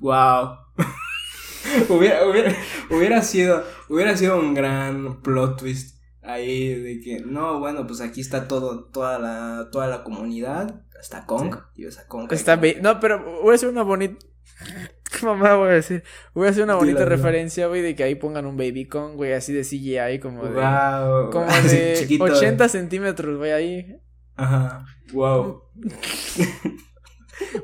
Wow. 0.01 0.57
hubiera, 1.89 2.27
hubiera, 2.27 2.57
hubiera 2.91 3.23
sido, 3.23 3.65
hubiera 3.89 4.17
sido 4.17 4.39
un 4.39 4.55
gran 4.55 5.23
plot 5.23 5.61
twist 5.61 5.95
ahí 6.23 6.75
de 6.75 7.01
que, 7.01 7.21
no, 7.21 7.61
bueno, 7.61 7.87
pues 7.87 8.01
aquí 8.01 8.21
está 8.21 8.49
todo, 8.49 8.87
toda 8.87 9.19
la, 9.19 9.69
toda 9.71 9.87
la 9.87 10.03
comunidad 10.03 10.84
Está 11.01 11.27
Kong. 11.27 11.57
Sí. 11.77 11.85
Está 11.85 12.07
Kong. 12.07 12.33
Está 12.33 12.61
No, 12.81 13.01
pero 13.01 13.43
voy 13.43 13.53
a 13.53 13.55
hacer 13.55 13.69
una 13.69 13.83
bonita. 13.83 14.25
¿Qué 15.19 15.27
mamá 15.27 15.55
voy 15.55 15.69
a 15.69 15.73
decir? 15.75 16.03
Voy 16.33 16.47
a 16.47 16.51
hacer 16.51 16.65
una 16.65 16.75
bonita 16.75 17.05
referencia, 17.05 17.67
güey, 17.69 17.83
de 17.83 17.95
que 17.95 18.03
ahí 18.05 18.15
pongan 18.15 18.47
un 18.47 18.57
Baby 18.57 18.87
Kong, 18.87 19.15
güey, 19.15 19.33
así 19.33 19.53
de 19.53 19.63
CGI, 19.63 20.19
como 20.19 20.45
de. 20.45 20.51
Wow. 20.51 21.31
Como 21.31 21.47
de 21.69 22.19
80 22.21 22.69
centímetros, 22.69 23.39
güey, 23.39 23.53
ahí. 23.53 23.97
Ajá. 24.37 24.85
Wow. 25.13 25.63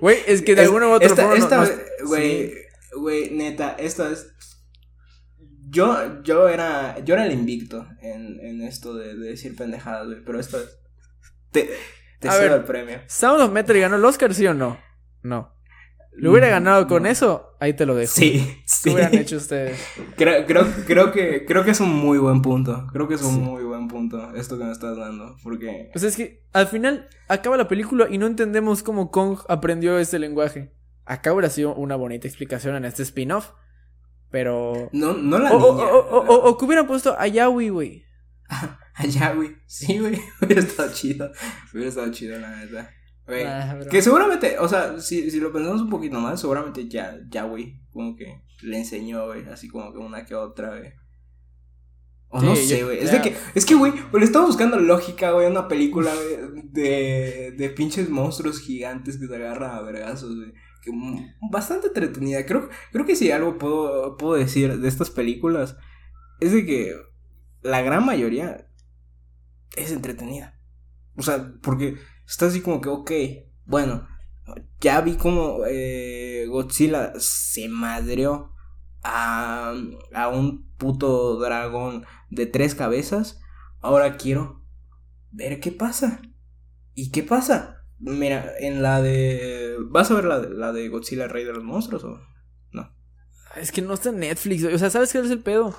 Güey, 0.00 0.18
es 0.26 0.42
que 0.42 0.54
de 0.54 0.62
alguna 0.62 0.88
u 0.88 0.92
otra 0.92 1.14
forma. 1.14 1.36
Esta, 1.36 1.68
güey, 2.04 2.52
güey, 2.96 3.30
neta, 3.30 3.76
esto 3.78 4.10
es. 4.10 4.28
Yo, 5.68 6.22
yo 6.22 6.48
era, 6.48 6.98
yo 7.04 7.14
era 7.14 7.26
el 7.26 7.32
invicto 7.32 7.86
en, 8.02 8.40
en 8.40 8.62
esto 8.62 8.94
de, 8.94 9.16
de 9.16 9.28
decir 9.28 9.54
pendejadas, 9.54 10.06
güey, 10.06 10.24
pero 10.24 10.40
esto 10.40 10.58
es. 10.58 10.80
Te, 11.52 11.70
te 12.20 12.28
a 12.28 12.36
ver, 12.36 12.52
el 12.52 12.64
premio. 12.64 13.00
Sound 13.06 13.40
of 13.40 13.50
Metal 13.50 13.78
ganó 13.78 13.96
el 13.96 14.04
Oscar, 14.04 14.34
¿sí 14.34 14.46
o 14.46 14.54
no? 14.54 14.78
No. 15.22 15.54
¿Lo 16.12 16.32
hubiera 16.32 16.48
mm, 16.48 16.50
ganado 16.50 16.86
con 16.86 17.06
eso? 17.06 17.56
Ahí 17.60 17.72
te 17.72 17.86
lo 17.86 17.94
dejo. 17.94 18.12
Sí, 18.12 18.62
¿Qué 18.84 18.90
hubieran 18.90 19.14
hecho 19.14 19.36
ustedes? 19.36 19.80
Creo, 20.16 20.44
creo, 20.44 20.66
creo, 20.86 21.12
que, 21.12 21.46
creo 21.46 21.64
que 21.64 21.70
es 21.70 21.80
un 21.80 21.94
muy 21.94 22.18
buen 22.18 22.42
punto. 22.42 22.86
Creo 22.92 23.08
que 23.08 23.14
es 23.14 23.22
un 23.22 23.42
muy 23.42 23.64
buen 23.64 23.88
punto 23.88 24.34
esto 24.34 24.58
que 24.58 24.64
me 24.64 24.72
estás 24.72 24.96
dando. 24.96 25.36
Porque. 25.42 25.88
Pues 25.92 26.04
es 26.04 26.16
que 26.16 26.44
al 26.52 26.66
final 26.66 27.08
acaba 27.28 27.56
la 27.56 27.68
película 27.68 28.06
y 28.10 28.18
no 28.18 28.26
entendemos 28.26 28.82
cómo 28.82 29.10
Kong 29.10 29.38
aprendió 29.48 29.98
ese 29.98 30.18
lenguaje. 30.18 30.74
Acá 31.06 31.32
hubiera 31.32 31.48
sido 31.48 31.74
una 31.74 31.96
bonita 31.96 32.28
explicación 32.28 32.76
en 32.76 32.84
este 32.84 33.02
spin-off. 33.02 33.52
Pero. 34.30 34.90
No, 34.92 35.14
no 35.14 35.38
la 35.38 35.52
o, 35.52 35.58
O, 35.58 36.50
o, 36.50 36.58
que 36.58 36.64
hubieran 36.64 36.86
puesto 36.86 37.16
a 37.18 37.26
Yawi, 37.26 37.70
güey. 37.70 38.04
Allá, 39.02 39.34
güey. 39.34 39.56
Sí, 39.66 39.98
güey. 39.98 40.20
Hubiera 40.42 40.60
estado 40.60 40.92
chido. 40.92 41.30
Hubiera 41.72 41.88
estado 41.88 42.10
chido, 42.10 42.38
la 42.38 42.56
neta. 42.56 42.90
Güey. 43.26 43.44
Ah, 43.44 43.78
que 43.90 44.02
seguramente, 44.02 44.58
o 44.58 44.68
sea, 44.68 45.00
si, 45.00 45.30
si 45.30 45.40
lo 45.40 45.52
pensamos 45.52 45.82
un 45.82 45.90
poquito 45.90 46.18
más, 46.18 46.40
seguramente 46.40 46.88
ya, 46.88 47.18
ya, 47.28 47.44
güey. 47.44 47.80
Como 47.92 48.16
que 48.16 48.42
le 48.62 48.78
enseñó, 48.78 49.26
güey. 49.26 49.48
Así 49.48 49.68
como 49.68 49.92
que 49.92 49.98
una 49.98 50.24
que 50.24 50.34
otra, 50.34 50.76
güey. 50.76 50.92
O 52.28 52.40
no 52.40 52.54
sé, 52.54 52.84
güey. 52.84 52.98
Es 52.98 53.10
de 53.10 53.22
que, 53.22 53.36
es 53.54 53.66
que, 53.66 53.74
güey, 53.74 53.92
le 54.12 54.24
estamos 54.24 54.50
buscando 54.50 54.78
lógica, 54.78 55.32
güey, 55.32 55.48
una 55.48 55.66
película, 55.66 56.12
güey, 56.14 56.62
de, 56.64 57.54
de 57.56 57.70
pinches 57.70 58.08
monstruos 58.08 58.60
gigantes 58.60 59.16
que 59.18 59.26
se 59.26 59.34
agarran 59.34 59.74
a 59.74 59.80
vergazos, 59.80 60.36
güey. 60.36 60.52
Bastante 61.50 61.88
entretenida. 61.88 62.46
Creo, 62.46 62.68
creo 62.92 63.04
que 63.04 63.16
si 63.16 63.30
algo 63.32 63.58
puedo, 63.58 64.16
puedo 64.16 64.34
decir 64.34 64.78
de 64.78 64.88
estas 64.88 65.10
películas 65.10 65.76
es 66.40 66.52
de 66.52 66.64
que 66.64 66.94
la 67.62 67.82
gran 67.82 68.04
mayoría 68.04 68.69
es 69.76 69.92
entretenida. 69.92 70.58
O 71.16 71.22
sea, 71.22 71.52
porque 71.62 71.96
está 72.26 72.46
así 72.46 72.60
como 72.60 72.80
que, 72.80 72.88
ok, 72.88 73.10
bueno, 73.64 74.06
ya 74.80 75.00
vi 75.00 75.14
como 75.16 75.60
eh, 75.66 76.46
Godzilla 76.48 77.12
se 77.18 77.68
madreó 77.68 78.54
a, 79.02 79.74
a 80.14 80.28
un 80.28 80.72
puto 80.76 81.38
dragón 81.38 82.04
de 82.30 82.46
tres 82.46 82.74
cabezas. 82.74 83.40
Ahora 83.80 84.16
quiero 84.16 84.64
ver 85.30 85.60
qué 85.60 85.72
pasa. 85.72 86.20
¿Y 86.94 87.10
qué 87.10 87.22
pasa? 87.22 87.84
Mira, 87.98 88.50
en 88.60 88.82
la 88.82 89.00
de... 89.02 89.76
¿Vas 89.90 90.10
a 90.10 90.14
ver 90.14 90.24
la 90.24 90.40
de, 90.40 90.50
la 90.50 90.72
de 90.72 90.88
Godzilla 90.88 91.28
Rey 91.28 91.44
de 91.44 91.52
los 91.52 91.64
Monstruos 91.64 92.04
o 92.04 92.18
no? 92.72 92.94
Es 93.56 93.72
que 93.72 93.82
no 93.82 93.94
está 93.94 94.10
en 94.10 94.20
Netflix. 94.20 94.64
O 94.64 94.78
sea, 94.78 94.90
¿sabes 94.90 95.12
qué 95.12 95.18
es 95.18 95.30
el 95.30 95.42
pedo? 95.42 95.76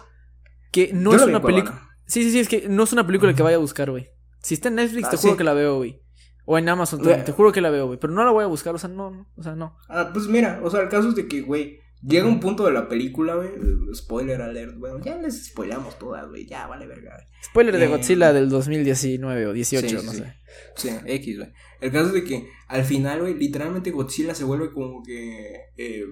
Que 0.71 0.91
no 0.93 1.13
es 1.13 1.21
una 1.21 1.41
película... 1.41 1.90
Sí, 2.11 2.23
sí, 2.23 2.31
sí, 2.31 2.39
es 2.39 2.49
que 2.49 2.67
no 2.67 2.83
es 2.83 2.91
una 2.91 3.07
película 3.07 3.33
que 3.33 3.41
vaya 3.41 3.55
a 3.55 3.61
buscar, 3.61 3.89
güey. 3.89 4.09
Si 4.41 4.55
está 4.55 4.67
en 4.67 4.75
Netflix, 4.75 5.09
te 5.09 5.15
ah, 5.15 5.19
juro 5.19 5.37
que 5.37 5.45
la 5.45 5.53
veo, 5.53 5.77
güey. 5.77 6.01
O 6.43 6.57
en 6.57 6.67
Amazon, 6.67 7.01
te, 7.01 7.31
juro 7.31 7.53
que 7.53 7.61
la 7.61 7.69
veo, 7.69 7.87
güey. 7.87 7.97
Pero 7.97 8.11
no 8.11 8.25
la 8.25 8.31
voy 8.31 8.43
a 8.43 8.47
buscar, 8.47 8.75
o 8.75 8.77
sea, 8.77 8.89
no, 8.89 9.31
o 9.37 9.41
sea, 9.41 9.55
no. 9.55 9.77
Ah, 9.87 10.09
pues 10.11 10.27
mira, 10.27 10.59
o 10.61 10.69
sea, 10.69 10.81
el 10.81 10.89
caso 10.89 11.07
es 11.07 11.15
de 11.15 11.29
que, 11.29 11.39
güey, 11.39 11.79
llega 12.01 12.27
un 12.27 12.41
punto 12.41 12.65
de 12.65 12.73
la 12.73 12.89
película, 12.89 13.35
güey. 13.35 13.51
Spoiler 13.93 14.41
alert. 14.41 14.77
Bueno, 14.77 14.99
ya 14.99 15.15
les 15.19 15.45
spoilamos 15.45 15.97
todas, 15.99 16.27
güey. 16.27 16.45
Ya, 16.45 16.67
vale, 16.67 16.85
verga. 16.85 17.15
Spoiler 17.45 17.77
de 17.77 17.85
eh, 17.85 17.87
Godzilla 17.87 18.33
del 18.33 18.49
2019 18.49 19.47
o 19.47 19.53
18, 19.53 20.03
no 20.03 20.11
sé. 20.11 20.33
Sí, 20.75 20.89
X, 21.05 21.37
güey. 21.37 21.53
El 21.79 21.93
caso 21.93 22.07
es 22.07 22.13
de 22.13 22.25
que 22.25 22.49
al 22.67 22.83
final, 22.83 23.21
güey, 23.21 23.35
literalmente 23.35 23.89
Godzilla 23.91 24.35
se 24.35 24.43
vuelve 24.43 24.73
como 24.73 25.01
que. 25.01 25.69
Eh, 25.77 26.03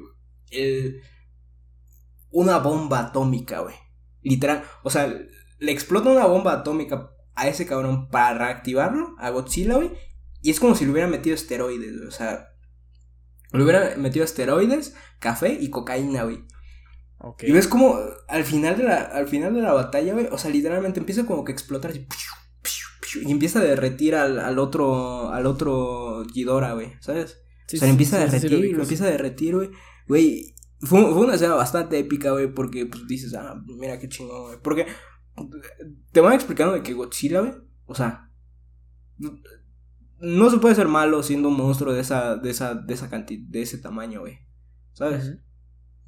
el, 0.52 1.02
una 2.30 2.60
bomba 2.60 3.00
atómica, 3.00 3.60
güey. 3.60 3.76
Literal. 4.22 4.64
O 4.84 4.90
sea, 4.90 5.14
le 5.60 5.72
explota 5.72 6.10
una 6.10 6.26
bomba 6.26 6.54
atómica 6.54 7.12
a 7.36 7.48
ese 7.48 7.66
cabrón 7.66 8.10
para 8.10 8.38
reactivarlo, 8.38 9.16
a 9.18 9.30
Godzilla, 9.30 9.76
güey. 9.76 9.92
Y 10.42 10.52
es 10.52 10.60
como 10.60 10.76
si 10.76 10.86
le 10.86 10.92
hubiera 10.92 11.08
metido 11.08 11.36
esteroides, 11.36 11.98
güey. 11.98 12.08
O 12.08 12.12
sea, 12.12 12.50
le 13.52 13.64
hubiera 13.64 13.96
metido 13.98 14.26
esteroides, 14.26 14.96
café 15.20 15.58
y 15.60 15.70
cocaína, 15.70 16.24
güey. 16.24 16.44
Y 17.42 17.52
ves 17.52 17.68
como 17.68 18.00
al 18.28 18.46
final 18.46 18.78
de 18.78 18.84
la, 18.84 19.02
al 19.02 19.28
final 19.28 19.54
de 19.54 19.62
la 19.62 19.74
batalla, 19.74 20.14
güey, 20.14 20.28
o 20.32 20.38
sea, 20.38 20.50
literalmente 20.52 21.02
empieza 21.02 21.26
como 21.26 21.44
que 21.44 21.52
a 21.52 21.56
explotar 21.56 21.92
así, 21.92 22.08
y 23.26 23.32
empieza 23.32 23.60
a 23.60 23.64
derretir 23.64 24.16
al, 24.16 24.40
al 24.40 24.60
otro, 24.60 25.30
al 25.30 25.46
otro 25.46 26.24
Ghidorah, 26.34 26.74
güey, 26.74 26.94
¿sabes? 27.02 27.40
o 27.74 27.78
sea, 27.78 27.90
empieza 27.90 28.18
a 28.18 28.26
derretir, 28.26 28.74
lo 28.76 28.84
empieza 28.84 29.06
a 29.06 29.10
derretir, 29.10 29.56
güey. 29.56 29.70
Güey, 30.08 30.56
fue, 30.82 31.02
fue, 31.02 31.26
una 31.26 31.36
escena 31.36 31.56
bastante 31.56 32.00
épica, 32.00 32.32
güey, 32.32 32.54
porque 32.54 32.86
pues 32.86 33.06
dices, 33.08 33.34
ah, 33.34 33.62
mira 33.66 34.00
qué 34.00 34.08
chingón, 34.08 34.44
güey. 34.44 34.58
Porque 34.64 34.88
te 36.12 36.22
van 36.22 36.34
explicando 36.34 36.74
de 36.74 36.84
que 36.84 36.94
Godzilla, 36.94 37.42
güey, 37.42 37.54
o 37.86 37.96
sea, 37.96 38.32
no 40.20 40.50
se 40.50 40.58
puede 40.58 40.76
ser 40.76 40.88
malo 40.88 41.24
siendo 41.24 41.50
un 41.50 41.58
monstruo 41.58 41.94
de 41.94 42.02
esa, 42.02 42.36
de 42.36 42.50
esa, 42.50 42.76
de 42.76 42.94
esa 42.94 43.10
cantidad, 43.10 43.48
de 43.48 43.62
ese 43.62 43.78
tamaño, 43.78 44.22
güey, 44.22 44.40
¿sabes? 44.94 45.38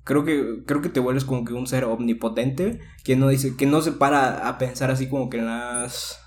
Creo 0.04 0.26
que, 0.26 0.64
creo 0.66 0.82
que 0.82 0.90
te 0.90 1.00
vuelves 1.00 1.26
como 1.26 1.46
que 1.46 1.54
un 1.54 1.68
ser 1.68 1.86
omnipotente 1.86 2.80
que 3.04 3.16
no 3.16 3.30
dice, 3.30 3.56
que 3.56 3.68
no 3.68 3.82
se 3.82 3.92
para 3.92 4.48
a 4.48 4.58
pensar 4.58 4.90
así 4.92 5.08
como 5.08 5.30
que 5.30 5.38
en 5.38 5.46
las, 5.46 6.20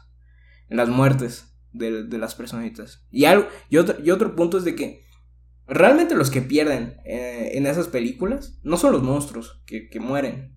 en 0.68 0.76
las 0.76 0.88
muertes 0.88 1.58
de, 1.72 2.04
de 2.04 2.18
las 2.18 2.34
personitas. 2.34 3.06
Y 3.10 3.24
algo, 3.24 3.48
y 3.68 3.78
otro, 3.78 3.96
y 4.02 4.10
otro 4.10 4.36
punto 4.36 4.58
es 4.58 4.64
de 4.64 4.76
que 4.76 5.04
realmente 5.66 6.14
los 6.14 6.30
que 6.30 6.42
pierden 6.42 6.96
eh, 7.04 7.52
en 7.54 7.66
esas 7.66 7.88
películas 7.88 8.58
no 8.62 8.76
son 8.76 8.92
los 8.92 9.02
monstruos 9.02 9.62
que, 9.66 9.88
que 9.88 10.00
mueren, 10.00 10.56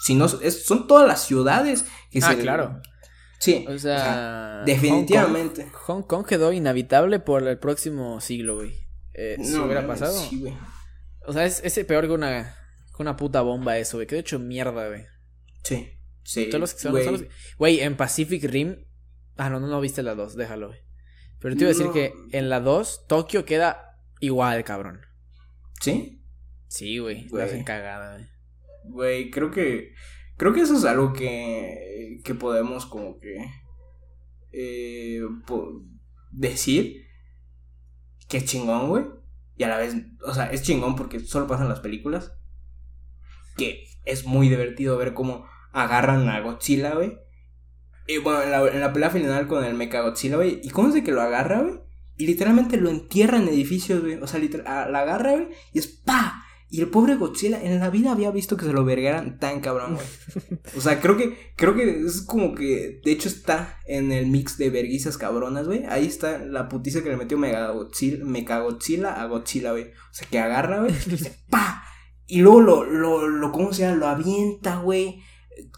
sino 0.00 0.26
es, 0.26 0.64
son 0.64 0.86
todas 0.86 1.06
las 1.06 1.26
ciudades 1.26 1.86
que 2.10 2.20
ah, 2.22 2.36
claro. 2.40 2.80
Sí. 3.38 3.66
O 3.68 3.78
sea, 3.78 4.62
definitivamente. 4.64 5.68
Hong 5.72 6.02
Kong, 6.02 6.26
quedó 6.26 6.52
inhabitable 6.52 7.20
por 7.20 7.46
el 7.46 7.58
próximo 7.58 8.20
siglo, 8.20 8.56
güey. 8.56 8.88
Eh, 9.12 9.36
no, 9.38 9.64
hubiera 9.64 9.86
pasado? 9.86 10.18
Sí, 10.18 10.40
güey. 10.40 10.54
O 11.26 11.32
sea, 11.32 11.44
es, 11.44 11.62
es, 11.62 11.84
peor 11.84 12.06
que 12.06 12.12
una, 12.12 12.56
que 12.96 13.02
una 13.02 13.16
puta 13.16 13.42
bomba 13.42 13.78
eso, 13.78 13.98
güey. 13.98 14.06
Quedó 14.06 14.20
hecho 14.20 14.38
mierda, 14.38 14.88
güey. 14.88 15.04
Sí. 15.62 15.90
Sí. 16.22 16.46
Todos 16.46 16.60
los 16.60 16.74
que 16.74 16.80
son, 16.80 17.28
güey. 17.58 17.80
en 17.80 17.96
Pacific 17.96 18.44
Rim. 18.44 18.86
Ah, 19.36 19.50
no, 19.50 19.60
no, 19.60 19.66
no 19.66 19.80
viste 19.80 20.02
la 20.02 20.14
2, 20.14 20.36
déjalo, 20.36 20.68
güey. 20.68 20.80
Pero 21.40 21.56
te 21.56 21.64
iba 21.64 21.70
a 21.70 21.74
decir 21.74 21.90
que 21.92 22.14
en 22.32 22.48
la 22.48 22.60
2, 22.60 23.06
Tokio 23.06 23.44
queda 23.44 23.98
igual, 24.20 24.64
cabrón. 24.64 25.02
¿Sí? 25.80 26.24
Sí, 26.68 26.98
güey. 26.98 27.28
La 27.28 27.44
hacen 27.44 27.64
cagada, 27.64 28.14
güey. 28.14 28.33
Güey, 28.84 29.30
creo 29.30 29.50
que. 29.50 29.92
Creo 30.36 30.52
que 30.52 30.60
eso 30.60 30.76
es 30.76 30.84
algo 30.84 31.12
que. 31.12 32.20
que 32.24 32.34
podemos 32.34 32.86
como 32.86 33.18
que. 33.18 33.36
Eh, 34.52 35.20
decir. 36.30 37.04
Que 38.28 38.38
es 38.38 38.44
chingón, 38.44 38.88
güey. 38.88 39.04
Y 39.56 39.64
a 39.64 39.68
la 39.68 39.78
vez. 39.78 39.94
O 40.24 40.34
sea, 40.34 40.46
es 40.46 40.62
chingón 40.62 40.96
porque 40.96 41.20
solo 41.20 41.46
pasan 41.46 41.68
las 41.68 41.80
películas. 41.80 42.32
Que 43.56 43.84
es 44.04 44.24
muy 44.24 44.48
divertido 44.48 44.96
ver 44.96 45.14
cómo 45.14 45.46
agarran 45.72 46.28
a 46.28 46.40
Godzilla, 46.40 46.94
güey. 46.94 47.18
Y 48.06 48.18
bueno, 48.18 48.42
en 48.42 48.50
la, 48.50 48.66
en 48.68 48.80
la 48.80 48.92
pelea 48.92 49.10
final 49.10 49.46
con 49.46 49.64
el 49.64 49.74
Mechagodzilla, 49.74 50.36
güey. 50.36 50.60
¿Y 50.62 50.70
cómo 50.70 50.88
es 50.88 50.94
de 50.94 51.02
que 51.02 51.12
lo 51.12 51.22
agarra, 51.22 51.62
güey? 51.62 51.80
Y 52.16 52.26
literalmente 52.26 52.76
lo 52.76 52.90
entierra 52.90 53.38
en 53.38 53.48
edificios, 53.48 54.02
güey. 54.02 54.14
O 54.16 54.26
sea, 54.26 54.40
literal, 54.40 54.92
la 54.92 55.00
agarra, 55.00 55.32
güey. 55.32 55.48
Y 55.72 55.78
es 55.78 55.86
¡pa! 55.86 56.43
Y 56.70 56.80
el 56.80 56.88
pobre 56.88 57.14
Godzilla 57.14 57.62
en 57.62 57.78
la 57.78 57.90
vida 57.90 58.10
había 58.10 58.30
visto 58.30 58.56
que 58.56 58.64
se 58.64 58.72
lo 58.72 58.84
vergaran 58.84 59.38
tan 59.38 59.60
cabrón, 59.60 59.94
güey. 59.94 60.06
O 60.76 60.80
sea, 60.80 61.00
creo 61.00 61.16
que, 61.16 61.52
creo 61.56 61.74
que 61.74 62.00
es 62.00 62.22
como 62.22 62.54
que, 62.54 63.00
de 63.04 63.12
hecho 63.12 63.28
está 63.28 63.78
en 63.86 64.10
el 64.10 64.26
mix 64.26 64.58
de 64.58 64.70
verguizas 64.70 65.16
cabronas, 65.16 65.66
güey. 65.66 65.84
Ahí 65.88 66.06
está 66.06 66.38
la 66.38 66.68
putiza 66.68 67.02
que 67.02 67.10
le 67.10 67.16
metió 67.16 67.38
Megagodzilla, 67.38 68.24
Mechagodzilla 68.24 69.22
a 69.22 69.26
Godzilla, 69.26 69.70
güey. 69.72 69.84
O 69.84 70.14
sea, 70.14 70.26
que 70.28 70.38
agarra, 70.38 70.80
güey, 70.80 70.94
¡pa! 71.50 71.84
Y 72.26 72.40
luego 72.40 72.60
lo, 72.60 72.84
lo, 72.84 73.28
lo, 73.28 73.52
¿cómo 73.52 73.72
se 73.72 73.82
llama? 73.82 73.96
Lo 73.96 74.08
avienta, 74.08 74.78
güey. 74.78 75.22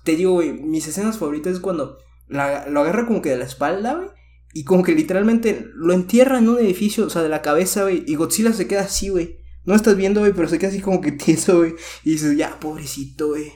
Te 0.04 0.16
digo, 0.16 0.32
güey, 0.32 0.52
mis 0.52 0.86
escenas 0.86 1.18
favoritas 1.18 1.54
es 1.54 1.60
cuando 1.60 1.98
lo 2.28 2.40
agarra 2.40 3.06
como 3.06 3.20
que 3.20 3.30
de 3.30 3.38
la 3.38 3.44
espalda, 3.44 3.94
güey. 3.94 4.08
Y 4.54 4.64
como 4.64 4.82
que 4.82 4.94
literalmente 4.94 5.66
lo 5.74 5.92
entierra 5.92 6.38
en 6.38 6.48
un 6.48 6.58
edificio, 6.58 7.04
o 7.04 7.10
sea, 7.10 7.22
de 7.22 7.28
la 7.28 7.42
cabeza, 7.42 7.82
güey. 7.82 8.04
Y 8.06 8.14
Godzilla 8.14 8.52
se 8.52 8.66
queda 8.66 8.82
así, 8.82 9.10
güey. 9.10 9.36
No 9.66 9.74
estás 9.74 9.96
viendo, 9.96 10.20
güey, 10.20 10.32
pero 10.32 10.48
se 10.48 10.58
queda 10.58 10.70
así 10.70 10.80
como 10.80 11.00
que 11.00 11.12
tieso, 11.12 11.58
güey. 11.58 11.74
Y 12.04 12.12
dices, 12.12 12.36
ya, 12.36 12.58
pobrecito, 12.60 13.28
güey. 13.28 13.52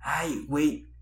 Ay, 0.00 0.44
güey. 0.48 0.92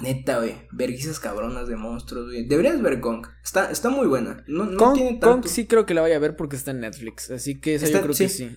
Neta, 0.00 0.38
güey. 0.38 0.54
Verguizas 0.72 1.20
cabronas 1.20 1.68
de 1.68 1.76
monstruos, 1.76 2.26
güey. 2.26 2.46
Deberías 2.46 2.80
ver 2.80 3.00
Kong. 3.00 3.26
Está, 3.44 3.70
está 3.70 3.90
muy 3.90 4.06
buena. 4.06 4.42
No, 4.46 4.64
no 4.64 4.76
Kong, 4.78 4.94
tiene 4.94 5.10
Kong 5.10 5.20
tanto. 5.20 5.48
sí 5.48 5.66
creo 5.66 5.84
que 5.84 5.94
la 5.94 6.00
vaya 6.00 6.16
a 6.16 6.20
ver 6.20 6.34
porque 6.36 6.56
está 6.56 6.70
en 6.70 6.80
Netflix. 6.80 7.30
Así 7.30 7.60
que 7.60 7.74
esa 7.74 7.84
Está- 7.86 7.98
yo 7.98 8.02
creo 8.04 8.14
sí. 8.14 8.24
que 8.24 8.28
sí. 8.30 8.56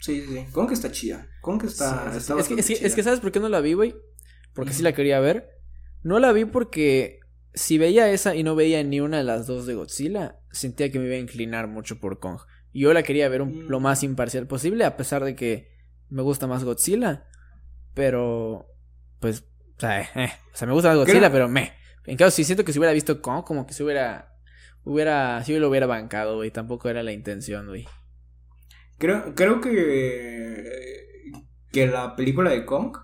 Sí, 0.00 0.20
sí, 0.22 0.26
sí. 0.28 0.46
Kong 0.52 0.70
está 0.72 0.90
chida. 0.92 1.26
Kong 1.42 1.62
está. 1.64 2.10
Sí, 2.12 2.18
está 2.18 2.18
es, 2.18 2.26
que, 2.26 2.34
bastante 2.34 2.60
es, 2.60 2.66
que, 2.68 2.74
chida. 2.74 2.86
es 2.86 2.94
que, 2.94 3.02
¿sabes 3.02 3.20
por 3.20 3.32
qué 3.32 3.40
no 3.40 3.48
la 3.48 3.60
vi, 3.60 3.72
güey? 3.74 3.94
Porque 4.54 4.72
sí 4.72 4.82
la 4.82 4.92
quería 4.94 5.20
ver. 5.20 5.48
No 6.02 6.18
la 6.18 6.32
vi 6.32 6.44
porque 6.44 7.20
si 7.54 7.78
veía 7.78 8.10
esa 8.10 8.34
y 8.34 8.42
no 8.42 8.54
veía 8.54 8.82
ni 8.84 9.00
una 9.00 9.18
de 9.18 9.24
las 9.24 9.46
dos 9.46 9.66
de 9.66 9.74
Godzilla, 9.74 10.40
sentía 10.52 10.90
que 10.90 10.98
me 10.98 11.06
iba 11.06 11.14
a 11.16 11.18
inclinar 11.18 11.68
mucho 11.68 12.00
por 12.00 12.18
Kong. 12.18 12.38
Y 12.72 12.80
yo 12.82 12.92
la 12.92 13.02
quería 13.02 13.28
ver 13.28 13.42
un- 13.42 13.66
Mm. 13.66 13.68
lo 13.68 13.80
más 13.80 14.02
imparcial 14.02 14.46
posible, 14.46 14.84
a 14.84 14.96
pesar 14.96 15.24
de 15.24 15.34
que 15.34 15.70
me 16.08 16.22
gusta 16.22 16.46
más 16.46 16.64
Godzilla. 16.64 17.26
Pero, 17.94 18.66
pues, 19.18 19.44
o 19.76 19.80
sea, 19.80 20.00
eh, 20.02 20.30
o 20.52 20.56
sea 20.56 20.66
me 20.68 20.74
gusta 20.74 20.90
más 20.90 20.98
Godzilla, 20.98 21.30
pero 21.32 21.48
me. 21.48 21.72
En 22.06 22.16
caso, 22.16 22.30
si 22.30 22.44
siento 22.44 22.64
que 22.64 22.72
si 22.72 22.78
hubiera 22.78 22.92
visto 22.94 23.20
Kong, 23.20 23.44
como 23.44 23.66
que 23.66 23.72
se 23.74 23.82
hubiera. 23.84 24.36
Hubiera. 24.84 25.42
Si 25.44 25.58
lo 25.58 25.68
hubiera 25.68 25.86
bancado, 25.86 26.36
güey. 26.36 26.50
Tampoco 26.50 26.88
era 26.88 27.02
la 27.02 27.12
intención, 27.12 27.66
güey. 27.66 27.86
Creo, 28.98 29.34
creo 29.34 29.60
que. 29.60 30.64
Que 31.72 31.86
la 31.86 32.16
película 32.16 32.50
de 32.50 32.64
Kong 32.64 32.96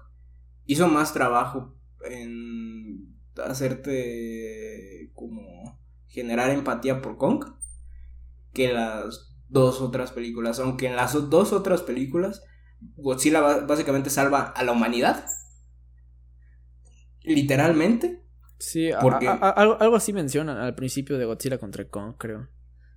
hizo 0.65 0.89
más 0.89 1.13
trabajo 1.13 1.77
en 2.09 3.17
hacerte 3.45 5.11
como 5.15 5.79
generar 6.09 6.51
empatía 6.51 7.01
por 7.03 7.17
Kong 7.17 7.45
que 8.53 8.73
las 8.73 9.36
dos 9.49 9.81
otras 9.81 10.13
películas. 10.13 10.59
Aunque 10.61 10.87
en 10.87 10.97
las 10.97 11.13
dos 11.31 11.53
otras 11.53 11.83
películas 11.83 12.43
Godzilla 12.97 13.41
básicamente 13.67 14.11
salva 14.11 14.43
a 14.55 14.63
la 14.63 14.73
humanidad. 14.73 15.25
Literalmente. 17.23 18.23
Sí, 18.59 18.91
Porque- 19.01 19.29
a- 19.29 19.33
a- 19.33 19.51
algo, 19.51 19.77
algo 19.81 19.97
así 19.97 20.13
mencionan 20.13 20.57
al 20.59 20.75
principio 20.75 21.19
de 21.19 21.25
Godzilla 21.27 21.59
contra 21.59 21.89
Kong, 21.89 22.15
creo. 22.19 22.49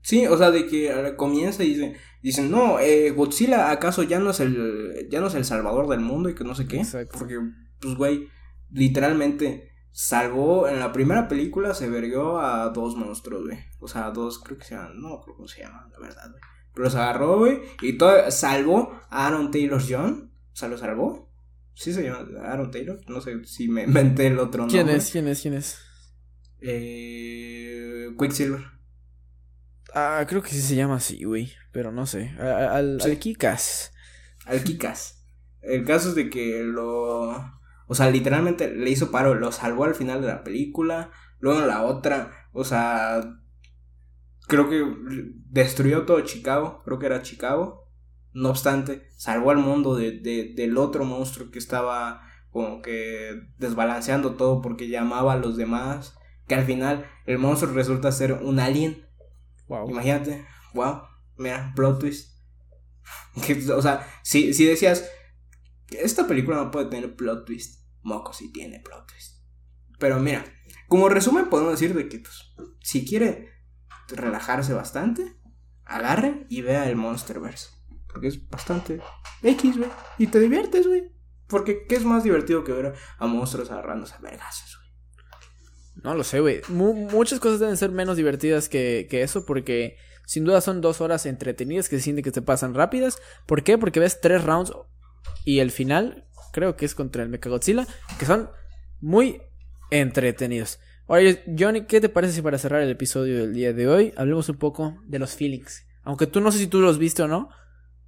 Sí, 0.01 0.25
o 0.27 0.37
sea, 0.37 0.51
de 0.51 0.65
que 0.67 1.15
comienza 1.17 1.63
y 1.63 1.69
dice, 1.73 1.95
dicen, 2.21 2.49
no, 2.49 2.79
eh, 2.79 3.11
Godzilla 3.11 3.69
acaso 3.71 4.03
ya 4.03 4.19
no 4.19 4.29
es 4.29 4.39
el, 4.39 5.07
ya 5.11 5.19
no 5.19 5.27
es 5.27 5.35
el 5.35 5.43
salvador 5.43 5.87
del 5.89 5.99
mundo 5.99 6.29
y 6.29 6.35
que 6.35 6.45
no 6.45 6.55
sé 6.55 6.67
qué. 6.67 6.77
Exacto. 6.77 7.17
Porque, 7.19 7.35
pues, 7.81 7.95
güey, 7.95 8.27
literalmente 8.71 9.71
salvó, 10.01 10.69
en 10.69 10.79
la 10.79 10.93
primera 10.93 11.27
película 11.27 11.73
se 11.73 11.89
verguió 11.89 12.39
a 12.39 12.69
dos 12.69 12.95
monstruos, 12.95 13.43
güey. 13.45 13.59
O 13.79 13.87
sea, 13.89 14.05
a 14.05 14.11
dos, 14.11 14.39
creo 14.39 14.57
que 14.57 14.63
se 14.65 14.75
llaman, 14.75 15.01
no 15.01 15.19
creo 15.21 15.35
cómo 15.35 15.47
se 15.47 15.61
llaman, 15.61 15.89
la 15.91 15.99
verdad, 15.99 16.29
güey. 16.31 16.41
Pero 16.73 16.85
los 16.85 16.95
agarró, 16.95 17.37
güey, 17.39 17.59
y 17.81 17.97
todo, 17.97 18.31
salvó 18.31 18.97
a 19.09 19.27
Aaron 19.27 19.51
Taylor 19.51 19.81
John. 19.87 20.31
O 20.53 20.55
sea, 20.55 20.69
lo 20.69 20.77
salvó. 20.77 21.29
Sí 21.73 21.91
se 21.93 22.03
llama 22.03 22.25
Aaron 22.43 22.71
Taylor. 22.71 22.99
No 23.07 23.19
sé 23.21 23.43
si 23.45 23.67
me 23.67 23.83
inventé 23.87 24.27
el 24.27 24.39
otro 24.39 24.61
nombre. 24.61 24.83
¿Quién 24.83 24.95
es? 24.95 25.11
¿Quién 25.11 25.27
es? 25.27 25.41
¿Quién 25.41 25.53
es? 25.55 25.79
Eh, 26.61 28.09
Quicksilver. 28.17 28.63
Ah, 29.93 30.23
creo 30.27 30.41
que 30.43 30.49
sí 30.51 30.61
se 30.61 30.75
llama 30.75 30.95
así, 30.95 31.23
güey. 31.23 31.51
Pero 31.71 31.91
no 31.91 32.05
sé. 32.05 32.35
A- 32.39 32.43
a- 32.43 32.75
Al, 32.77 33.01
Sí. 33.01 33.11
al 33.11 33.19
Kikas. 33.19 33.91
al 34.45 34.63
Kikas. 34.63 35.23
El 35.61 35.83
caso 35.85 36.09
es 36.09 36.15
de 36.15 36.29
que 36.29 36.63
lo. 36.63 37.58
O 37.91 37.95
sea, 37.95 38.09
literalmente 38.09 38.73
le 38.73 38.89
hizo 38.89 39.11
paro, 39.11 39.33
lo 39.35 39.51
salvó 39.51 39.83
al 39.83 39.95
final 39.95 40.21
de 40.21 40.27
la 40.27 40.43
película. 40.43 41.11
Luego 41.39 41.59
en 41.61 41.67
la 41.67 41.83
otra, 41.83 42.31
o 42.53 42.63
sea. 42.63 43.21
Creo 44.47 44.69
que 44.69 44.83
destruyó 45.49 46.05
todo 46.05 46.21
Chicago. 46.21 46.81
Creo 46.85 46.99
que 46.99 47.05
era 47.07 47.21
Chicago. 47.21 47.87
No 48.33 48.49
obstante, 48.49 49.07
salvó 49.17 49.51
al 49.51 49.57
mundo 49.57 49.95
de, 49.95 50.11
de- 50.19 50.53
del 50.55 50.77
otro 50.77 51.03
monstruo 51.03 51.49
que 51.51 51.59
estaba 51.59 52.21
como 52.51 52.81
que 52.81 53.31
desbalanceando 53.57 54.35
todo 54.35 54.61
porque 54.61 54.87
llamaba 54.87 55.33
a 55.33 55.37
los 55.37 55.57
demás. 55.57 56.15
Que 56.47 56.55
al 56.55 56.65
final 56.65 57.05
el 57.25 57.37
monstruo 57.37 57.73
resulta 57.73 58.11
ser 58.11 58.33
un 58.33 58.59
alien. 58.59 59.05
Wow. 59.67 59.89
Imagínate, 59.89 60.45
wow, 60.73 61.01
mira, 61.37 61.73
plot 61.75 61.99
twist. 61.99 62.37
O 63.75 63.81
sea, 63.81 64.07
si, 64.23 64.53
si 64.53 64.65
decías, 64.65 65.09
esta 65.91 66.27
película 66.27 66.57
no 66.57 66.71
puede 66.71 66.87
tener 66.87 67.15
plot 67.15 67.45
twist, 67.45 67.78
Moco 68.03 68.33
sí 68.33 68.51
tiene 68.51 68.79
plot. 68.79 69.05
Pero 69.99 70.19
mira, 70.19 70.45
como 70.87 71.09
resumen 71.09 71.49
podemos 71.49 71.73
decir 71.73 71.93
de 71.93 72.07
que, 72.07 72.19
pues, 72.19 72.53
si 72.81 73.05
quiere 73.05 73.49
relajarse 74.07 74.73
bastante, 74.73 75.35
agarre 75.83 76.45
y 76.49 76.61
vea 76.61 76.89
el 76.89 76.95
Monsterverse. 76.95 77.69
Porque 78.07 78.27
es 78.27 78.49
bastante 78.49 79.01
X, 79.43 79.77
güey. 79.77 79.89
Y 80.17 80.27
te 80.27 80.39
diviertes, 80.39 80.87
güey. 80.87 81.11
Porque, 81.47 81.85
¿qué 81.87 81.95
es 81.95 82.05
más 82.05 82.23
divertido 82.23 82.63
que 82.63 82.71
ver 82.71 82.93
a 83.17 83.27
monstruos 83.27 83.69
agarrándose 83.71 84.15
a 84.15 84.19
vergazos, 84.19 84.77
güey? 84.77 84.89
No 86.03 86.15
lo 86.15 86.23
sé, 86.23 86.39
güey. 86.39 86.61
Mu- 86.69 86.93
muchas 86.93 87.39
cosas 87.39 87.59
deben 87.59 87.75
ser 87.77 87.91
menos 87.91 88.15
divertidas 88.17 88.69
que, 88.69 89.07
que 89.09 89.21
eso 89.21 89.45
porque 89.45 89.97
sin 90.25 90.45
duda 90.45 90.61
son 90.61 90.79
dos 90.79 91.01
horas 91.01 91.25
entretenidas 91.25 91.89
que 91.89 91.97
se 91.97 92.03
sienten 92.03 92.23
que 92.23 92.31
te 92.31 92.41
pasan 92.41 92.73
rápidas. 92.73 93.19
¿Por 93.45 93.63
qué? 93.63 93.77
Porque 93.77 93.99
ves 93.99 94.21
tres 94.21 94.43
rounds 94.43 94.71
y 95.43 95.59
el 95.59 95.71
final, 95.71 96.28
creo 96.51 96.75
que 96.75 96.85
es 96.85 96.95
contra 96.95 97.23
el 97.23 97.29
Mechagodzilla, 97.29 97.87
que 98.17 98.25
son 98.25 98.49
muy 98.99 99.41
entretenidos. 99.91 100.79
Oye, 101.07 101.43
Johnny, 101.57 101.85
¿qué 101.85 101.99
te 102.01 102.09
parece 102.09 102.33
si 102.33 102.41
para 102.41 102.57
cerrar 102.57 102.81
el 102.81 102.89
episodio 102.91 103.39
del 103.39 103.53
día 103.53 103.73
de 103.73 103.87
hoy 103.87 104.13
hablemos 104.15 104.47
un 104.49 104.57
poco 104.57 105.01
de 105.05 105.19
los 105.19 105.33
feelings? 105.35 105.85
Aunque 106.03 106.27
tú 106.27 106.39
no 106.41 106.51
sé 106.51 106.59
si 106.59 106.67
tú 106.67 106.81
los 106.81 106.97
viste 106.99 107.23
o 107.23 107.27
no, 107.27 107.49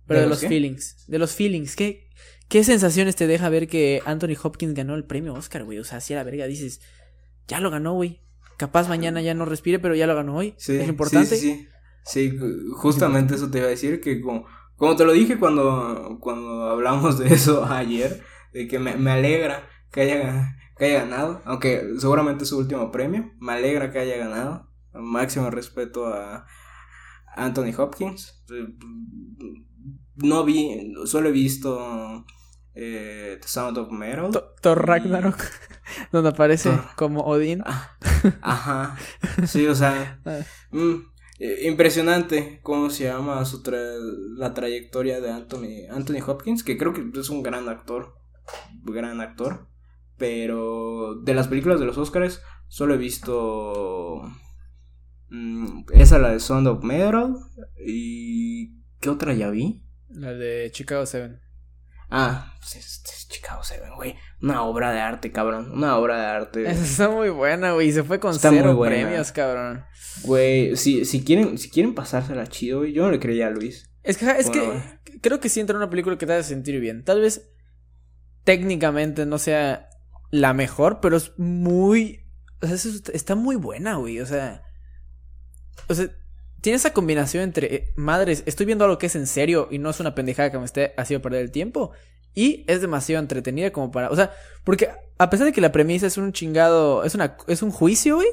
pero 0.07 0.19
¿De 0.19 0.25
de, 0.25 0.29
los 0.29 0.39
qué? 0.41 0.47
feelings. 0.47 1.05
De 1.07 1.17
los 1.17 1.33
feelings. 1.33 1.75
¿Qué, 1.75 2.07
¿Qué 2.47 2.63
sensaciones 2.63 3.15
te 3.15 3.27
deja 3.27 3.49
ver 3.49 3.67
que 3.67 4.01
Anthony 4.05 4.35
Hopkins 4.41 4.73
ganó 4.73 4.95
el 4.95 5.05
premio 5.05 5.33
Oscar, 5.33 5.63
güey? 5.63 5.79
O 5.79 5.83
sea, 5.83 5.99
si 5.99 6.13
a 6.13 6.17
la 6.17 6.23
verga 6.23 6.45
dices, 6.45 6.81
ya 7.47 7.59
lo 7.59 7.71
ganó, 7.71 7.93
güey. 7.93 8.21
Capaz 8.57 8.87
mañana 8.87 9.21
ya 9.21 9.33
no 9.33 9.45
respire, 9.45 9.79
pero 9.79 9.95
ya 9.95 10.05
lo 10.05 10.15
ganó 10.15 10.35
hoy. 10.35 10.53
Sí, 10.57 10.77
es 10.77 10.87
importante. 10.87 11.35
Sí, 11.35 11.41
sí, 11.41 11.55
sí. 11.55 11.67
Sí, 12.03 12.31
ju- 12.37 12.71
justamente 12.73 13.35
eso 13.35 13.49
te 13.49 13.57
iba 13.59 13.67
a 13.67 13.71
decir, 13.71 13.99
que 14.01 14.21
como, 14.21 14.45
como 14.81 14.95
te 14.95 15.05
lo 15.05 15.11
dije 15.11 15.37
cuando, 15.37 16.17
cuando 16.19 16.67
hablamos 16.67 17.19
de 17.19 17.31
eso 17.31 17.63
ayer, 17.69 18.23
de 18.51 18.67
que 18.67 18.79
me, 18.79 18.95
me 18.95 19.11
alegra 19.11 19.69
que 19.91 20.01
haya, 20.01 20.57
que 20.75 20.85
haya 20.85 21.01
ganado, 21.01 21.39
aunque 21.45 21.83
seguramente 21.99 22.45
es 22.45 22.49
su 22.49 22.57
último 22.57 22.89
premio, 22.89 23.31
me 23.39 23.53
alegra 23.53 23.91
que 23.91 23.99
haya 23.99 24.17
ganado, 24.17 24.71
máximo 24.91 25.51
respeto 25.51 26.07
a 26.07 26.47
Anthony 27.35 27.75
Hopkins. 27.77 28.43
No 30.15 30.43
vi, 30.45 30.95
solo 31.05 31.29
he 31.29 31.31
visto 31.31 32.25
eh, 32.73 33.37
The 33.39 33.47
Sound 33.47 33.77
of 33.77 33.91
Metal. 33.91 34.31
Thor 34.61 34.87
Ragnarok, 34.87 35.43
donde 36.11 36.31
aparece 36.31 36.71
como 36.95 37.21
Odín. 37.21 37.61
Ah, 37.67 37.97
Ajá, 38.41 38.97
sí, 39.45 39.67
o 39.67 39.75
sea, 39.75 40.19
Ah. 40.25 40.39
mm, 40.71 41.10
eh, 41.43 41.67
impresionante 41.67 42.59
cómo 42.61 42.89
se 42.89 43.05
llama 43.05 43.43
su 43.45 43.63
tra- 43.63 43.97
la 44.37 44.53
trayectoria 44.53 45.19
de 45.21 45.31
Anthony, 45.31 45.87
Anthony 45.89 46.21
Hopkins, 46.25 46.63
que 46.63 46.77
creo 46.77 46.93
que 46.93 47.03
es 47.19 47.29
un 47.29 47.41
gran 47.41 47.67
actor, 47.69 48.13
gran 48.83 49.21
actor, 49.21 49.67
pero 50.17 51.15
de 51.23 51.33
las 51.33 51.47
películas 51.47 51.79
de 51.79 51.85
los 51.87 51.97
Oscars 51.97 52.41
solo 52.67 52.93
he 52.93 52.97
visto 52.97 54.21
mm, 55.29 55.83
esa, 55.93 56.19
la 56.19 56.29
de 56.31 56.39
Sound 56.39 56.67
of 56.67 56.83
Metal, 56.83 57.33
y 57.85 58.81
¿qué 58.99 59.09
otra 59.09 59.33
ya 59.33 59.49
vi? 59.49 59.83
La 60.09 60.33
de 60.33 60.69
Chicago 60.71 61.05
7. 61.05 61.39
Ah, 62.13 62.53
pues 62.59 62.75
es, 62.75 63.03
es 63.05 63.27
Chicago 63.29 63.63
Seven, 63.63 63.95
güey, 63.95 64.15
una 64.41 64.63
obra 64.63 64.91
de 64.91 64.99
arte, 64.99 65.31
cabrón, 65.31 65.71
una 65.71 65.95
obra 65.97 66.19
de 66.19 66.25
arte. 66.25 66.69
Esa 66.69 66.83
está 66.83 67.09
muy 67.09 67.29
buena, 67.29 67.71
güey. 67.71 67.89
Se 67.93 68.03
fue 68.03 68.19
con 68.19 68.31
Está 68.35 68.49
cero 68.49 68.77
premios, 68.77 69.31
cabrón. 69.31 69.85
Güey, 70.23 70.75
si, 70.75 71.05
si 71.05 71.23
quieren, 71.23 71.57
si 71.57 71.69
quieren 71.69 71.95
pasársela 71.95 72.47
chido, 72.47 72.79
güey, 72.79 72.93
yo 72.93 73.03
no 73.03 73.11
le 73.11 73.19
creía 73.19 73.47
a 73.47 73.51
Luis. 73.51 73.89
Es 74.03 74.17
que, 74.17 74.29
es 74.31 74.47
Bueno, 74.47 74.81
que 75.03 75.19
creo 75.21 75.39
que 75.39 75.49
sí 75.49 75.59
entra 75.59 75.73
en 75.75 75.77
una 75.77 75.89
película 75.89 76.17
que 76.17 76.25
te 76.25 76.33
hace 76.33 76.49
sentir 76.49 76.79
bien. 76.79 77.03
Tal 77.03 77.21
vez 77.21 77.49
técnicamente 78.43 79.25
no 79.25 79.37
sea 79.37 79.89
la 80.31 80.53
mejor, 80.53 80.99
pero 81.01 81.17
es 81.17 81.33
muy 81.37 82.25
O 82.63 82.67
sea, 82.67 82.75
está- 82.75 83.11
está 83.11 83.35
muy 83.35 83.55
buena, 83.55 83.95
güey. 83.95 84.19
O 84.19 84.25
sea. 84.25 84.63
O 85.87 85.95
sea, 85.95 86.09
tiene 86.61 86.77
esa 86.77 86.93
combinación 86.93 87.43
entre 87.43 87.75
eh, 87.75 87.93
madres, 87.95 88.43
estoy 88.45 88.67
viendo 88.67 88.85
algo 88.85 88.99
que 88.99 89.07
es 89.07 89.15
en 89.15 89.25
serio 89.25 89.67
y 89.71 89.79
no 89.79 89.89
es 89.89 89.99
una 89.99 90.13
pendejada 90.13 90.51
que 90.51 90.59
me 90.59 90.65
esté 90.65 90.93
haciendo 90.95 91.23
perder 91.23 91.41
el 91.41 91.51
tiempo. 91.51 91.91
Y 92.35 92.63
es 92.67 92.79
demasiado 92.81 93.19
entretenida 93.21 93.71
como 93.71 93.91
para. 93.91 94.09
O 94.11 94.15
sea, 94.15 94.31
porque 94.63 94.89
a 95.17 95.29
pesar 95.29 95.47
de 95.47 95.53
que 95.53 95.59
la 95.61 95.71
premisa 95.71 96.05
es 96.07 96.17
un 96.17 96.31
chingado. 96.33 97.03
Es 97.03 97.15
una. 97.15 97.35
es 97.47 97.61
un 97.63 97.71
juicio, 97.71 98.15
güey. 98.17 98.27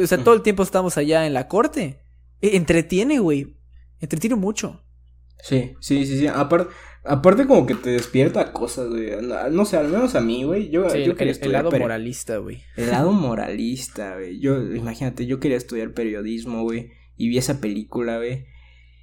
O 0.00 0.06
sea, 0.06 0.18
todo 0.18 0.34
el 0.34 0.42
tiempo 0.42 0.62
estamos 0.62 0.96
allá 0.96 1.26
en 1.26 1.34
la 1.34 1.48
corte. 1.48 2.00
E- 2.40 2.56
Entretiene, 2.56 3.18
güey. 3.18 3.56
Entretiene 4.00 4.36
mucho. 4.36 4.82
Sí, 5.42 5.74
sí, 5.80 6.04
sí, 6.06 6.18
sí. 6.18 6.26
Aparte, 6.26 6.72
aparte 7.04 7.46
como 7.46 7.66
que 7.66 7.74
te 7.74 7.90
despierta 7.90 8.52
cosas, 8.52 8.88
güey. 8.88 9.10
No, 9.50 9.64
sé, 9.64 9.76
al 9.78 9.88
menos 9.88 10.14
a 10.14 10.20
mí, 10.20 10.44
güey. 10.44 10.68
Yo, 10.70 10.88
Sí, 10.90 10.98
yo 10.98 11.12
el, 11.12 11.16
quería 11.16 11.32
el 11.32 11.36
estudiar 11.38 11.64
lado 11.64 11.70
peri- 11.70 11.80
moralista, 11.80 12.36
güey. 12.38 12.62
El 12.76 12.90
lado 12.90 13.12
moralista, 13.12 14.16
güey. 14.16 14.38
Yo, 14.38 14.60
imagínate, 14.74 15.26
yo 15.26 15.40
quería 15.40 15.56
estudiar 15.56 15.92
periodismo, 15.94 16.62
güey. 16.62 16.90
Y 17.16 17.28
vi 17.28 17.38
esa 17.38 17.60
película, 17.60 18.18
güey. 18.18 18.46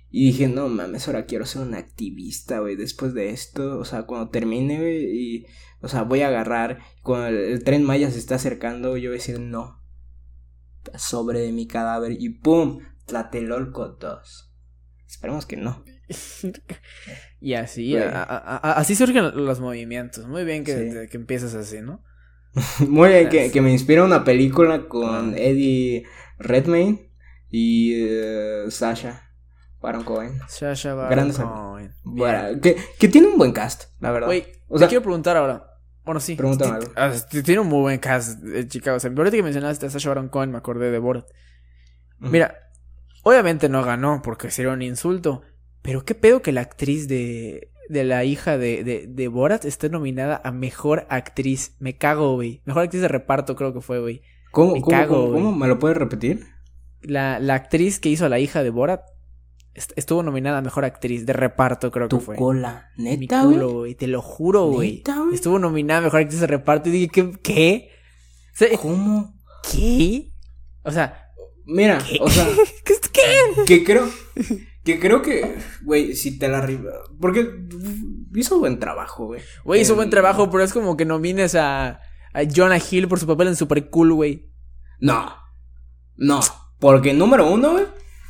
Y 0.10 0.28
dije, 0.28 0.48
no 0.48 0.70
mames, 0.70 1.08
ahora 1.08 1.26
quiero 1.26 1.46
ser 1.46 1.64
un 1.64 1.74
activista, 1.74 2.60
güey. 2.60 2.76
Después 2.76 3.14
de 3.14 3.30
esto, 3.32 3.78
o 3.80 3.86
sea, 3.86 4.04
cuando 4.04 4.30
termine, 4.30 4.78
güey. 4.80 5.06
Y, 5.06 5.46
o 5.82 5.88
sea, 5.88 6.04
voy 6.04 6.22
a 6.22 6.28
agarrar. 6.28 6.80
Cuando 7.02 7.28
el, 7.28 7.36
el 7.38 7.64
tren 7.64 7.84
Maya 7.84 8.10
se 8.12 8.20
está 8.20 8.36
acercando, 8.36 8.96
yo 8.98 9.10
voy 9.10 9.18
a 9.18 9.20
decir, 9.20 9.40
no. 9.40 9.77
Sobre 10.96 11.52
mi 11.52 11.68
cadáver. 11.68 12.14
Y 12.20 12.30
pum, 12.30 12.80
Tlatelolco 13.06 13.90
2. 13.90 14.54
Esperemos 15.08 15.46
que 15.46 15.58
no. 15.58 15.84
Y 17.40 17.54
así, 17.54 17.92
Güey. 17.92 18.04
a- 18.04 18.24
a- 18.24 18.58
a- 18.58 18.74
así 18.74 18.96
surgen 18.96 19.46
los 19.46 19.60
movimientos. 19.60 20.28
Muy 20.28 20.44
bien 20.44 20.64
que, 20.64 20.74
Sí. 20.76 20.94
te- 20.94 21.08
que 21.08 21.18
empieces 21.18 21.54
así, 21.54 21.82
¿no? 21.82 22.04
Muy 22.88 23.10
bien, 23.10 23.30
que, 23.30 23.52
que 23.52 23.62
me 23.62 23.72
inspira 23.72 24.04
una 24.04 24.24
película 24.24 24.88
con 24.88 25.36
Eddie 25.38 26.06
Redmayne 26.40 27.12
y 27.50 27.94
eh, 27.96 28.64
Sasha 28.70 29.30
Baron 29.80 30.04
Cohen. 30.04 30.40
Sasha 30.48 30.96
Baron 30.96 31.12
Grandes 31.12 31.38
Cohen. 31.38 31.94
Bueno, 32.04 32.60
que, 32.62 32.76
que 33.00 33.08
tiene 33.08 33.28
un 33.28 33.38
buen 33.38 33.52
cast, 33.52 33.92
la 34.00 34.12
verdad. 34.12 34.28
Güey, 34.28 34.46
o 34.68 34.76
te 34.76 34.80
sea, 34.80 34.88
quiero 34.88 35.04
preguntar 35.04 35.38
ahora. 35.38 35.68
Bueno, 36.08 36.20
sí. 36.20 36.36
Pregúntame 36.36 36.78
algo. 36.78 36.92
ah, 36.96 37.12
ti- 37.30 37.44
Tiene 37.44 37.62
un 37.62 37.68
muy 37.68 37.82
buen 37.82 38.00
cast, 38.00 38.44
eh, 38.44 38.68
Chicago. 38.68 38.98
O 38.98 39.00
sea, 39.00 39.12
ahorita 39.16 39.36
que 39.38 39.44
mencionaste 39.44 39.86
a 39.86 39.90
Sasha 39.92 40.10
Baron 40.10 40.30
Cohen, 40.30 40.50
me 40.52 40.58
acordé 40.58 40.90
de 40.90 40.98
Borat. 40.98 41.28
Mira, 42.20 42.56
obviamente 43.24 43.70
no 43.70 43.84
ganó 43.84 44.22
porque 44.24 44.50
sería 44.50 44.72
un 44.72 44.82
insulto. 44.82 45.44
Pero 45.84 46.04
qué 46.04 46.16
pedo 46.16 46.42
que 46.42 46.52
la 46.52 46.62
actriz 46.62 47.08
de, 47.08 47.72
de 47.90 48.04
la 48.04 48.24
hija 48.24 48.58
de, 48.58 48.84
de, 48.84 49.06
de 49.08 49.28
Borat 49.28 49.64
esté 49.66 49.90
nominada 49.90 50.42
a 50.44 50.52
mejor 50.52 51.06
actriz. 51.10 51.76
Me 51.80 51.96
cago, 51.98 52.34
güey. 52.36 52.62
Mejor 52.66 52.84
actriz 52.84 53.02
de 53.04 53.08
reparto, 53.08 53.56
creo 53.56 53.74
que 53.74 53.82
fue, 53.82 54.00
güey. 54.00 54.22
¿Cómo, 54.52 54.74
me 54.74 54.82
cómo, 54.82 54.98
cago, 54.98 55.16
cómo, 55.28 55.34
cómo? 55.34 55.56
¿Me 55.56 55.68
lo 55.68 55.78
puedes 55.78 55.98
repetir? 55.98 56.48
La, 57.02 57.40
la 57.40 57.54
actriz 57.54 58.00
que 58.00 58.10
hizo 58.10 58.26
a 58.26 58.30
la 58.30 58.40
hija 58.40 58.64
de 58.64 58.72
Borat 58.72 59.02
estuvo 59.96 60.24
nominada 60.24 60.58
a 60.58 60.62
mejor 60.62 60.86
actriz 60.86 61.26
de 61.26 61.34
reparto, 61.34 61.92
creo 61.92 62.08
que 62.08 62.16
Tu 62.16 62.20
fue. 62.22 62.36
cola. 62.36 62.90
Mi 62.98 63.16
¿Neta, 63.18 63.44
güey? 63.44 63.96
Te 63.96 64.08
lo 64.08 64.22
juro, 64.22 64.66
güey. 64.68 65.04
Estuvo 65.34 65.60
nominada 65.60 66.00
a 66.00 66.04
mejor 66.04 66.22
actriz 66.22 66.42
de 66.42 66.48
reparto 66.48 66.90
y 66.90 66.94
dije, 66.94 67.10
¿qué? 67.12 67.32
¿Qué? 67.44 67.90
O 68.54 68.58
sea, 68.58 68.78
¿Cómo? 68.78 69.36
¿Qué? 69.72 70.34
O 70.84 70.92
sea, 70.92 71.24
Mira, 71.66 71.98
¿Qué? 71.98 72.18
o 72.22 72.30
sea, 72.30 72.48
¿qué? 72.86 72.94
qué? 73.12 73.66
que 73.66 73.84
creo, 73.84 74.10
que 74.86 75.00
creo 75.00 75.22
que, 75.22 75.58
güey, 75.84 76.16
si 76.16 76.40
te 76.40 76.48
la 76.48 76.60
arriba, 76.60 76.92
porque 77.20 77.46
hizo 78.34 78.58
buen 78.58 78.80
trabajo, 78.80 79.26
güey. 79.26 79.42
Güey, 79.66 79.82
hizo 79.82 79.96
buen 79.96 80.10
trabajo, 80.10 80.50
pero 80.50 80.64
es 80.64 80.72
como 80.72 80.96
que 80.96 81.04
nomines 81.04 81.56
a, 81.56 82.00
a 82.34 82.42
Jonah 82.56 82.80
Hill 82.80 83.10
por 83.10 83.20
su 83.20 83.28
papel 83.28 83.50
en 83.50 83.58
Super 83.58 83.90
Cool, 83.90 84.14
güey. 84.14 84.50
No, 85.00 85.30
no, 86.16 86.40
porque 86.80 87.14
número 87.14 87.52
uno, 87.52 87.74
güey, 87.74 87.86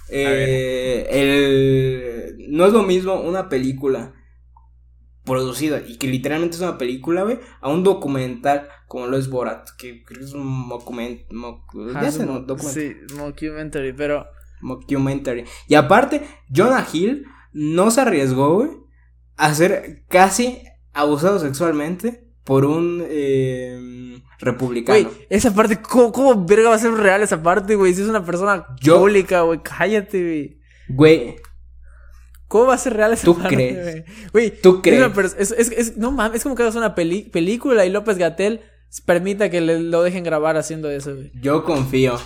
eh, 0.09 1.07
el, 1.09 2.47
no 2.49 2.65
es 2.65 2.73
lo 2.73 2.83
mismo 2.83 3.15
una 3.21 3.49
película 3.49 4.13
producida 5.27 5.81
y 5.85 5.97
que 5.97 6.07
literalmente 6.07 6.55
es 6.55 6.61
una 6.61 6.77
película, 6.77 7.23
güey, 7.23 7.39
a 7.59 7.69
un 7.69 7.83
documental 7.83 8.67
como 8.87 9.07
lo 9.07 9.17
es 9.17 9.29
Borat, 9.29 9.69
que 9.77 10.03
creo 10.03 10.19
que 10.19 10.25
es 10.25 10.33
un 10.33 10.69
document, 10.69 11.21
sé, 12.11 12.25
no, 12.25 12.45
Sí, 12.57 12.95
mockumentary, 13.15 13.93
pero... 13.93 14.25
mockumentary. 14.61 15.43
Y 15.67 15.75
aparte, 15.75 16.25
Jonah 16.49 16.87
Hill 16.91 17.25
no 17.51 17.91
se 17.91 18.01
arriesgó, 18.01 18.55
güey, 18.55 18.69
a 19.35 19.53
ser 19.53 20.05
casi 20.07 20.63
abusado 20.93 21.39
sexualmente 21.39 22.31
por 22.43 22.63
un 22.63 23.03
eh, 23.05 23.77
republicano. 24.39 24.99
Güey, 25.03 25.25
esa 25.29 25.53
parte, 25.53 25.81
¿cómo, 25.81 26.11
¿cómo 26.11 26.45
verga 26.45 26.69
va 26.69 26.75
a 26.75 26.79
ser 26.79 26.91
real 26.93 27.21
esa 27.21 27.41
parte, 27.41 27.75
güey? 27.75 27.93
Si 27.93 28.01
es 28.01 28.07
una 28.07 28.23
persona 28.25 28.65
Yo- 28.81 28.99
pública, 28.99 29.41
güey, 29.41 29.59
cállate, 29.63 30.21
güey. 30.21 30.59
Güey, 30.89 31.35
¿Cómo 32.47 32.67
va 32.67 32.75
a 32.75 32.77
ser 32.77 32.93
real 32.93 33.11
esa 33.11 33.25
¿Tú 33.25 33.37
parte, 33.37 33.55
crees? 33.55 34.05
güey? 34.31 34.51
¿Tú 34.61 34.75
es 34.75 34.81
crees? 35.11 35.35
es, 35.37 35.51
es- 35.51 35.71
es- 35.71 35.97
no 35.97 36.11
mames, 36.11 36.37
es 36.37 36.43
como 36.43 36.55
que 36.55 36.63
hagas 36.63 36.75
una 36.75 36.95
peli- 36.95 37.29
película 37.29 37.85
y 37.85 37.89
López 37.89 38.17
Gatel 38.17 38.61
permita 39.05 39.49
que 39.49 39.59
le, 39.59 39.81
lo 39.81 40.01
dejen 40.01 40.23
grabar 40.23 40.55
haciendo 40.55 40.89
eso, 40.89 41.13
güey. 41.13 41.29
yo 41.41 41.65
confío 41.65 42.17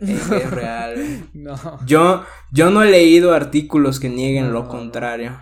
en 0.00 0.18
que 0.18 0.36
es 0.36 0.50
real. 0.50 0.94
güey. 0.96 1.24
No. 1.32 1.56
Yo, 1.86 2.24
yo 2.52 2.70
no 2.70 2.82
he 2.82 2.90
leído 2.90 3.32
artículos 3.32 4.00
que 4.00 4.10
nieguen 4.10 4.48
No, 4.48 4.52
lo 4.52 4.68
contrario. 4.68 5.40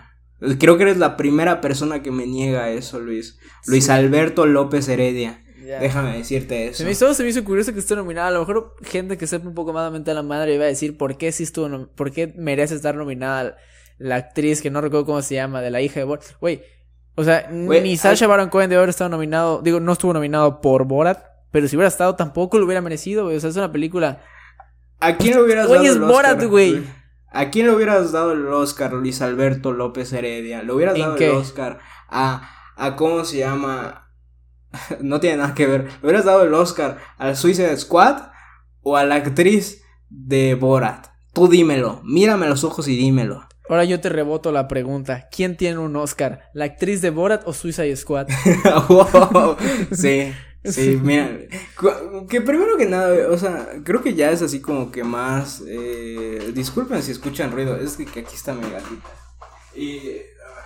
Creo 0.57 0.77
que 0.77 0.83
eres 0.83 0.97
la 0.97 1.17
primera 1.17 1.59
persona 1.59 2.01
que 2.01 2.11
me 2.11 2.25
niega 2.25 2.69
eso, 2.69 3.01
Luis. 3.01 3.37
Luis 3.67 3.85
Sí. 3.85 3.91
Alberto 3.91 4.45
López 4.45 4.87
Heredia. 4.87 5.43
Ya. 5.69 5.79
Déjame 5.79 6.17
decirte 6.17 6.67
eso. 6.67 6.79
Se 6.79 6.83
me, 6.85 6.91
hizo, 6.91 7.13
se 7.13 7.21
me 7.23 7.29
hizo 7.29 7.43
curioso 7.43 7.73
que 7.73 7.79
esté 7.79 7.95
nominada. 7.95 8.29
A 8.29 8.31
lo 8.31 8.39
mejor 8.39 8.75
gente 8.81 9.17
que 9.17 9.27
sepa 9.27 9.47
un 9.47 9.53
poco 9.53 9.71
más 9.71 9.85
de 9.85 9.91
mente 9.91 10.09
a 10.09 10.13
la 10.15 10.23
madre 10.23 10.55
iba 10.55 10.63
a 10.63 10.67
decir 10.67 10.97
por 10.97 11.15
qué 11.17 11.31
sí 11.31 11.43
estuvo, 11.43 11.87
por 11.95 12.11
qué 12.11 12.33
merece 12.35 12.73
estar 12.73 12.95
nominada 12.95 13.55
la 13.99 14.15
actriz 14.15 14.61
que 14.63 14.71
no 14.71 14.81
recuerdo 14.81 15.05
cómo 15.05 15.21
se 15.21 15.35
llama, 15.35 15.61
de 15.61 15.69
la 15.69 15.81
hija 15.81 15.99
de 15.99 16.05
Borat. 16.05 16.23
Güey, 16.41 16.63
o 17.15 17.23
sea, 17.23 17.47
ni 17.51 17.71
hay- 17.75 17.97
Sasha 17.97 18.25
Baron 18.27 18.49
Cohen 18.49 18.69
debe 18.69 18.77
haber 18.79 18.89
estado 18.89 19.09
nominado, 19.11 19.61
digo, 19.61 19.79
no 19.79 19.91
estuvo 19.91 20.11
nominado 20.13 20.61
por 20.61 20.85
Borat, 20.85 21.19
pero 21.51 21.67
si 21.67 21.75
hubiera 21.75 21.89
estado 21.89 22.15
tampoco 22.15 22.57
lo 22.57 22.65
hubiera 22.65 22.81
merecido, 22.81 23.25
güey. 23.25 23.37
O 23.37 23.39
sea, 23.39 23.49
es 23.51 23.55
una 23.57 23.71
película. 23.71 24.23
¿A 24.99 25.17
quién 25.17 25.35
le 25.35 25.43
hubieras 25.43 25.69
dado 25.69 25.83
es 25.83 25.91
el 25.91 26.01
Oscar? 26.03 26.11
Borat, 26.35 26.43
güey. 26.49 26.83
¿A 27.31 27.51
quién 27.51 27.67
le 27.67 27.73
hubieras 27.75 28.11
dado 28.11 28.31
el 28.31 28.47
Oscar, 28.47 28.93
Luis 28.93 29.21
Alberto 29.21 29.71
López 29.71 30.11
Heredia? 30.13 30.63
¿Le 30.63 30.73
hubieras 30.73 30.95
¿En 30.95 31.01
dado 31.01 31.15
qué? 31.15 31.29
el 31.29 31.35
Oscar 31.35 31.79
a, 32.07 32.49
a 32.75 32.95
cómo 32.95 33.23
se 33.23 33.37
llama? 33.37 34.08
no 35.01 35.19
tiene 35.19 35.37
nada 35.37 35.53
que 35.53 35.67
ver. 35.67 35.85
¿Le 35.85 36.07
hubieras 36.07 36.25
dado 36.25 36.43
el 36.43 36.53
Oscar 36.53 36.97
al 37.17 37.35
Suicide 37.35 37.77
Squad 37.77 38.29
o 38.81 38.97
a 38.97 39.03
la 39.03 39.15
actriz 39.15 39.81
de 40.09 40.55
Borat? 40.55 41.07
Tú 41.33 41.47
dímelo, 41.47 42.01
mírame 42.03 42.45
a 42.45 42.49
los 42.49 42.63
ojos 42.63 42.87
y 42.87 42.97
dímelo. 42.97 43.47
Ahora 43.69 43.83
yo 43.83 43.99
te 44.01 44.09
reboto 44.09 44.51
la 44.51 44.67
pregunta. 44.67 45.27
¿Quién 45.31 45.55
tiene 45.55 45.77
un 45.77 45.95
Oscar? 45.95 46.49
¿La 46.53 46.65
actriz 46.65 47.01
de 47.01 47.11
Borat 47.11 47.43
o 47.45 47.53
Suicide 47.53 47.95
Squad? 47.95 48.27
Wow, 48.89 49.55
sí, 49.91 50.33
sí, 50.63 50.99
mira, 51.01 51.37
que 52.27 52.41
primero 52.41 52.77
que 52.77 52.87
nada, 52.87 53.29
o 53.29 53.37
sea, 53.37 53.67
creo 53.85 54.01
que 54.01 54.15
ya 54.15 54.31
es 54.31 54.41
así 54.41 54.59
como 54.59 54.91
que 54.91 55.03
más, 55.03 55.63
eh, 55.67 56.51
disculpen 56.53 57.01
si 57.03 57.11
escuchan 57.11 57.51
ruido, 57.51 57.77
es 57.77 57.95
que, 57.95 58.05
que 58.05 58.21
aquí 58.21 58.35
está 58.35 58.53
mi 58.53 58.69
gatita. 58.69 59.09
Y, 59.75 59.99
a 59.99 60.49
ver, 60.55 60.65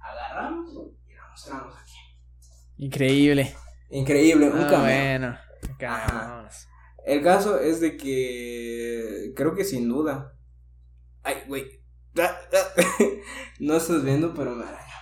agarramos 0.00 0.70
y 1.08 1.14
la 1.14 1.28
mostramos. 1.30 1.79
Increíble. 2.80 3.54
Increíble, 3.90 4.48
un 4.48 4.58
Ah, 4.58 4.80
bueno. 4.80 5.38
Ajá. 5.86 6.48
El 7.04 7.22
caso 7.22 7.58
es 7.60 7.80
de 7.80 7.96
que 7.98 9.32
creo 9.36 9.54
que 9.54 9.64
sin 9.64 9.86
duda. 9.88 10.34
Ay, 11.22 11.36
güey. 11.46 11.82
Ah, 12.18 12.38
ah. 12.52 12.80
No 13.60 13.76
estás 13.76 14.02
viendo, 14.02 14.32
pero 14.34 14.54
me 14.54 14.64
arañó. 14.64 14.94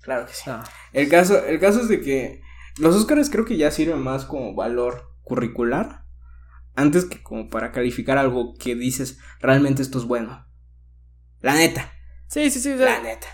Claro 0.00 0.26
que 0.26 0.32
sí. 0.32 0.48
No. 0.48 0.62
El 0.94 1.08
caso, 1.10 1.44
el 1.44 1.60
caso 1.60 1.80
es 1.82 1.88
de 1.88 2.00
que 2.00 2.40
los 2.78 2.96
Óscares 2.96 3.28
creo 3.28 3.44
que 3.44 3.58
ya 3.58 3.70
sirven 3.70 3.98
más 3.98 4.24
como 4.24 4.54
valor 4.54 5.10
curricular 5.22 6.04
antes 6.74 7.04
que 7.04 7.22
como 7.22 7.50
para 7.50 7.72
calificar 7.72 8.16
algo 8.16 8.54
que 8.58 8.74
dices 8.74 9.18
realmente 9.40 9.82
esto 9.82 9.98
es 9.98 10.04
bueno. 10.04 10.46
La 11.40 11.54
neta, 11.54 11.92
Sí, 12.28 12.50
sí, 12.50 12.58
sí. 12.60 12.76
sea, 12.78 12.98
la 12.98 13.02
neta. 13.02 13.26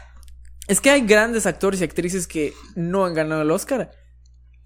Es 0.69 0.81
que 0.81 0.91
hay 0.91 1.03
grandes 1.07 1.47
actores 1.47 1.81
y 1.81 1.85
actrices 1.85 2.27
que 2.27 2.53
no 2.75 3.05
han 3.05 3.15
ganado 3.15 3.43
el 3.43 3.51
Oscar. 3.51 3.91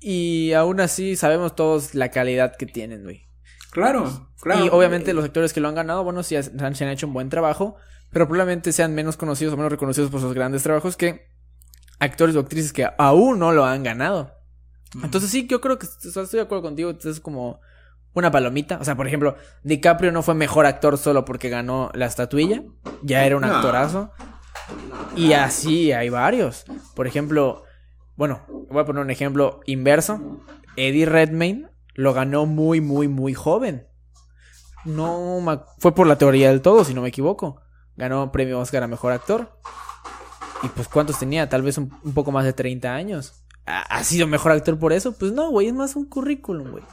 Y 0.01 0.53
aún 0.53 0.81
así 0.81 1.17
sabemos 1.17 1.57
todos 1.57 1.95
la 1.95 2.11
calidad 2.11 2.57
que 2.57 2.67
tienen, 2.67 3.03
güey. 3.03 3.25
Claro, 3.71 4.31
claro. 4.41 4.65
Y 4.65 4.69
obviamente 4.69 5.13
los 5.13 5.25
actores 5.25 5.53
que 5.53 5.61
lo 5.61 5.69
han 5.69 5.75
ganado, 5.75 6.05
bueno, 6.05 6.23
sí 6.23 6.37
han- 6.37 6.75
se 6.75 6.85
han 6.85 6.91
hecho 6.91 7.07
un 7.07 7.13
buen 7.13 7.29
trabajo. 7.29 7.77
Pero 8.11 8.27
probablemente 8.27 8.73
sean 8.73 8.95
menos 8.95 9.17
conocidos 9.19 9.53
o 9.53 9.57
menos 9.59 9.71
reconocidos 9.71 10.11
por 10.11 10.21
sus 10.21 10.33
grandes 10.33 10.63
trabajos 10.63 10.97
que 10.97 11.29
actores 11.99 12.37
o 12.37 12.41
actrices 12.41 12.73
que 12.73 12.89
aún 12.97 13.39
no 13.39 13.53
lo 13.53 13.67
han 13.67 13.83
ganado. 13.83 14.33
Entonces 15.03 15.29
sí, 15.31 15.47
yo 15.47 15.61
creo 15.61 15.79
que 15.79 15.87
o 15.87 16.11
sea, 16.11 16.23
estoy 16.23 16.39
de 16.39 16.45
acuerdo 16.45 16.63
contigo. 16.63 16.91
Es 17.05 17.21
como 17.21 17.61
una 18.15 18.31
palomita. 18.31 18.79
O 18.81 18.85
sea, 18.85 18.97
por 18.97 19.07
ejemplo, 19.07 19.37
DiCaprio 19.63 20.11
no 20.11 20.23
fue 20.23 20.35
mejor 20.35 20.65
actor 20.65 20.97
solo 20.97 21.27
porque 21.27 21.51
ganó 21.51 21.91
la 21.93 22.07
estatuilla. 22.07 22.63
Ya 23.03 23.27
era 23.27 23.37
un 23.37 23.43
No. 23.43 23.55
actorazo. 23.55 24.11
Y 25.17 25.33
así 25.33 25.93
hay 25.93 26.09
varios. 26.09 26.65
Por 26.95 27.07
ejemplo, 27.07 27.65
bueno, 28.17 28.43
voy 28.49 28.81
a 28.81 28.85
poner 28.85 29.03
un 29.03 29.11
ejemplo 29.11 29.61
inverso. 29.67 30.41
Eddie 30.77 31.07
Redmayne 31.07 31.69
lo 31.95 32.15
ganó 32.15 32.47
muy, 32.47 32.81
muy, 32.81 33.09
muy 33.09 33.35
joven. 33.35 33.87
No, 34.85 35.43
fue 35.79 35.95
por 35.95 36.07
la 36.07 36.19
teoría 36.19 36.49
del 36.49 36.63
todo, 36.63 36.85
si 36.85 36.95
no 36.95 37.03
me 37.03 37.09
equivoco. 37.09 37.61
Ganó 37.97 38.31
premio 38.31 38.61
Oscar 38.61 38.85
a 38.85 38.87
Mejor 38.87 39.13
Actor. 39.13 39.59
Y 40.63 40.69
pues, 40.69 40.89
¿cuántos 40.89 41.19
tenía? 41.19 41.49
Tal 41.49 41.63
vez 41.63 41.79
un, 41.79 41.89
poco 42.15 42.33
más 42.33 42.45
de 42.45 42.53
30 42.53 42.95
años. 42.95 43.45
¿Ha, 43.67 44.03
sido 44.03 44.27
mejor 44.27 44.53
actor 44.53 44.79
por 44.79 44.95
eso? 44.95 45.13
Pues 45.13 45.33
no, 45.33 45.51
güey, 45.51 45.67
es 45.67 45.75
más 45.75 45.95
un 45.95 46.07
currículum, 46.07 46.71
güey. 46.71 46.85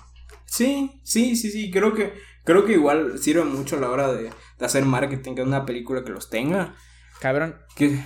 Sí, 0.46 1.00
sí, 1.04 1.36
sí, 1.38 1.50
sí, 1.50 1.72
creo 1.72 1.94
que, 1.94 2.14
creo 2.44 2.66
que 2.66 2.74
igual 2.74 3.18
sirve 3.18 3.46
mucho 3.46 3.78
a 3.78 3.80
la 3.80 3.90
hora 3.90 4.12
de, 4.14 4.30
hacer 4.60 4.84
marketing, 4.84 5.36
que 5.36 5.42
una 5.42 5.66
película 5.66 6.04
que 6.04 6.12
los 6.12 6.30
tenga. 6.30 6.76
Cabrón. 7.20 7.58
Que... 7.76 8.04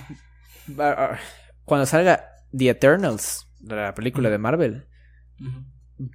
Cuando 1.64 1.86
salga 1.86 2.26
The 2.56 2.70
Eternals, 2.70 3.46
la 3.60 3.94
película 3.94 4.30
de 4.30 4.38
Marvel, 4.38 4.88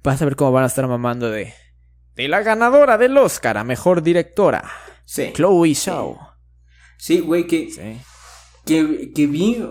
vas 0.02 0.20
a 0.20 0.24
ver 0.24 0.36
cómo 0.36 0.52
van 0.52 0.64
a 0.64 0.68
estar 0.68 0.86
mamando 0.86 1.30
de... 1.30 1.52
De 2.14 2.28
la 2.28 2.42
ganadora 2.42 2.96
del 2.96 3.16
Oscar 3.18 3.58
a 3.58 3.64
Mejor 3.64 4.02
Directora. 4.02 4.64
Sí. 5.04 5.32
Chloe 5.34 5.74
Zhao. 5.74 6.18
Sí, 6.98 7.20
güey, 7.20 7.46
que... 7.46 7.70
Sí 7.70 8.00
que, 8.66 9.12
que 9.14 9.26
vi 9.26 9.64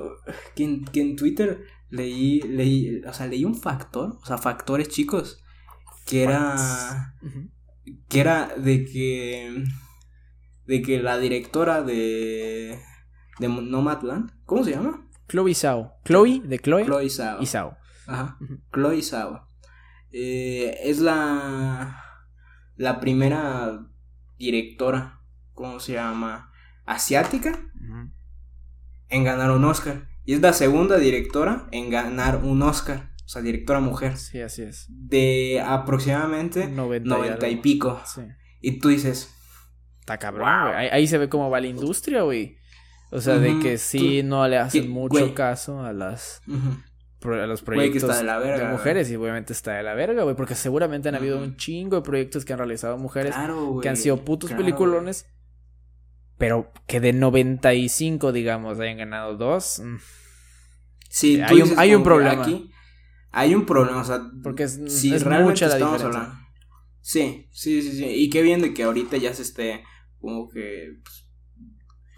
que 0.56 0.64
en, 0.64 0.86
que 0.86 1.02
en 1.02 1.16
Twitter 1.16 1.66
leí, 1.90 2.40
leí, 2.42 3.02
o 3.06 3.14
sea, 3.14 3.28
leí 3.28 3.46
un 3.46 3.56
factor, 3.56 4.18
o 4.22 4.26
sea, 4.26 4.38
factores 4.38 4.88
chicos, 4.88 5.44
que 6.08 6.24
era, 6.24 7.14
que 8.08 8.20
era 8.20 8.56
de 8.58 8.86
que, 8.86 9.64
de 10.66 10.82
que 10.82 11.00
la 11.00 11.20
directora 11.20 11.84
de, 11.84 12.80
de 13.40 13.48
Nomadland, 13.48 14.32
¿cómo 14.46 14.64
se 14.64 14.72
llama? 14.72 15.08
Chloe 15.28 15.56
Zhao. 15.56 15.94
Chloe, 16.06 16.42
de 16.44 16.60
Chloe. 16.60 16.86
Chloe 16.86 17.10
Zhao. 17.10 17.42
Y 17.42 17.46
Zhao. 17.46 17.78
Ajá. 18.08 18.38
Chloe 18.74 19.02
Zhao. 19.02 19.48
Eh, 20.12 20.78
es 20.84 21.00
la, 21.00 22.04
la 22.76 23.00
primera 23.00 23.86
directora, 24.38 25.22
¿cómo 25.54 25.80
se 25.80 25.94
llama? 25.94 26.52
Asiática 26.86 27.60
en 29.10 29.24
ganar 29.24 29.52
un 29.52 29.66
Oscar. 29.66 30.08
Y 30.26 30.34
es 30.34 30.42
la 30.42 30.54
segunda 30.54 30.98
directora 30.98 31.68
en 31.72 31.90
ganar 31.90 32.44
un 32.44 32.62
Oscar. 32.62 33.12
O 33.26 33.28
sea, 33.28 33.42
directora 33.42 33.80
mujer. 33.80 34.18
Sí, 34.18 34.42
así 34.42 34.62
es. 34.62 34.86
De 34.90 35.62
aproximadamente 35.66 36.68
90, 36.68 37.50
y, 37.50 37.56
pico. 37.58 38.02
Sí. 38.06 38.22
Y 38.62 38.80
tú 38.80 38.90
dices. 38.90 39.34
Está 40.00 40.18
cabrón, 40.18 40.48
güey. 40.72 40.90
Ahí, 40.90 41.08
se 41.08 41.18
ve 41.18 41.30
cómo 41.30 41.50
va 41.50 41.60
la 41.60 41.68
industria, 41.68 42.22
güey. 42.22 42.58
O 43.12 43.22
sea, 43.22 43.38
de 43.38 43.60
que 43.60 43.78
sí 43.78 44.24
no 44.24 44.47
le 44.47 44.58
hacen 44.58 44.89
mucho 44.89 45.34
caso 45.34 45.82
a 45.82 45.93
las. 45.93 46.41
A 47.24 47.47
los 47.47 47.64
proyectos 47.64 48.20
de, 48.20 48.68
mujeres 48.70 49.10
y 49.10 49.16
obviamente 49.16 49.51
está 49.51 49.74
de 49.74 49.82
la 49.82 49.95
verga, 49.95 50.22
güey, 50.22 50.36
porque 50.36 50.53
seguramente 50.53 51.10
han 51.10 51.16
habido 51.16 51.39
un 51.39 51.58
chingo 51.58 51.95
de 51.95 52.01
proyectos 52.03 52.45
que 52.45 52.53
han 52.53 52.60
realizado 52.60 52.99
mujeres 52.99 53.34
que 53.82 53.89
han 53.89 53.97
sido 53.97 54.24
putos 54.24 54.51
peliculones 54.51 55.26
pero 56.38 56.72
que 56.88 56.99
de 56.99 57.14
95, 57.14 58.32
digamos, 58.32 58.80
hayan 58.80 58.97
ganado 58.97 59.38
dos. 59.38 59.80
Mm. 59.84 59.95
Sí, 61.10 61.41
hay 61.41 61.62
un, 61.62 61.80
hay 61.80 61.95
un 61.95 62.03
problema. 62.03 62.41
Aquí 62.41 62.72
hay 63.32 63.53
un 63.53 63.66
problema, 63.66 64.01
o 64.01 64.03
sea, 64.03 64.22
porque 64.43 64.64
es, 64.64 64.80
si 64.88 65.12
mucha 65.12 65.68
la 65.68 65.76
diferencia. 65.76 66.39
Sí, 67.01 67.47
sí, 67.51 67.82
sí, 67.82 67.97
sí. 67.97 68.06
Y 68.06 68.30
qué 68.30 68.41
bien 68.41 68.62
de 68.62 68.74
que 68.74 68.84
ahorita 68.84 69.18
ya 69.18 69.34
se 69.34 69.43
esté 69.43 69.84
como 70.20 70.49
que 70.49 70.99
pues, 71.03 71.25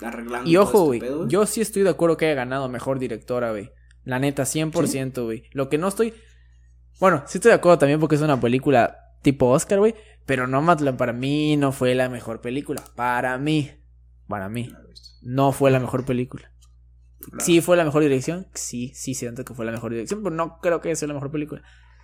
arreglando. 0.02 0.50
Y 0.50 0.58
ojo, 0.58 0.94
este 0.94 1.10
güey, 1.10 1.30
yo 1.30 1.46
sí 1.46 1.62
estoy 1.62 1.84
de 1.84 1.90
acuerdo 1.90 2.18
que 2.18 2.26
haya 2.26 2.36
ganado 2.36 2.70
mejor 2.70 3.00
directora, 3.00 3.52
güey. 3.52 3.72
La 4.04 4.20
neta, 4.20 4.44
100%, 4.44 5.24
güey. 5.24 5.44
Lo 5.52 5.70
que 5.70 5.78
no 5.78 5.88
estoy... 5.88 6.14
Bueno, 7.00 7.24
sí 7.28 7.38
estoy 7.38 7.50
de 7.50 7.56
acuerdo 7.56 7.80
también 7.80 8.00
porque 8.00 8.16
es 8.16 8.22
una 8.22 8.40
película 8.40 8.98
tipo 9.22 9.50
Oscar, 9.50 9.80
güey. 9.80 9.96
Pero 10.26 10.48
Nomadland 10.48 10.98
para 10.98 11.14
mí 11.14 11.58
no 11.58 11.72
fue 11.72 11.94
la 11.96 12.10
mejor 12.10 12.42
película. 12.42 12.84
Para 12.96 13.38
mí. 13.38 13.72
Para 14.28 14.50
mí. 14.50 14.72
No 15.22 15.52
fue 15.52 15.72
la 15.72 15.80
mejor 15.80 16.06
película. 16.06 16.52
Sí 17.40 17.62
fue 17.62 17.78
la 17.78 17.84
mejor 17.84 18.04
dirección. 18.04 18.48
Sí, 18.54 18.92
sí 18.94 19.14
siento 19.14 19.44
que 19.44 19.54
fue 19.54 19.66
la 19.66 19.72
mejor 19.72 19.92
dirección, 19.92 20.24
pero 20.24 20.36
no 20.36 20.60
creo 20.60 20.82
que 20.82 20.96
sea 20.96 21.08
la 21.08 21.14
mejor 21.14 21.32
película. 21.32 21.62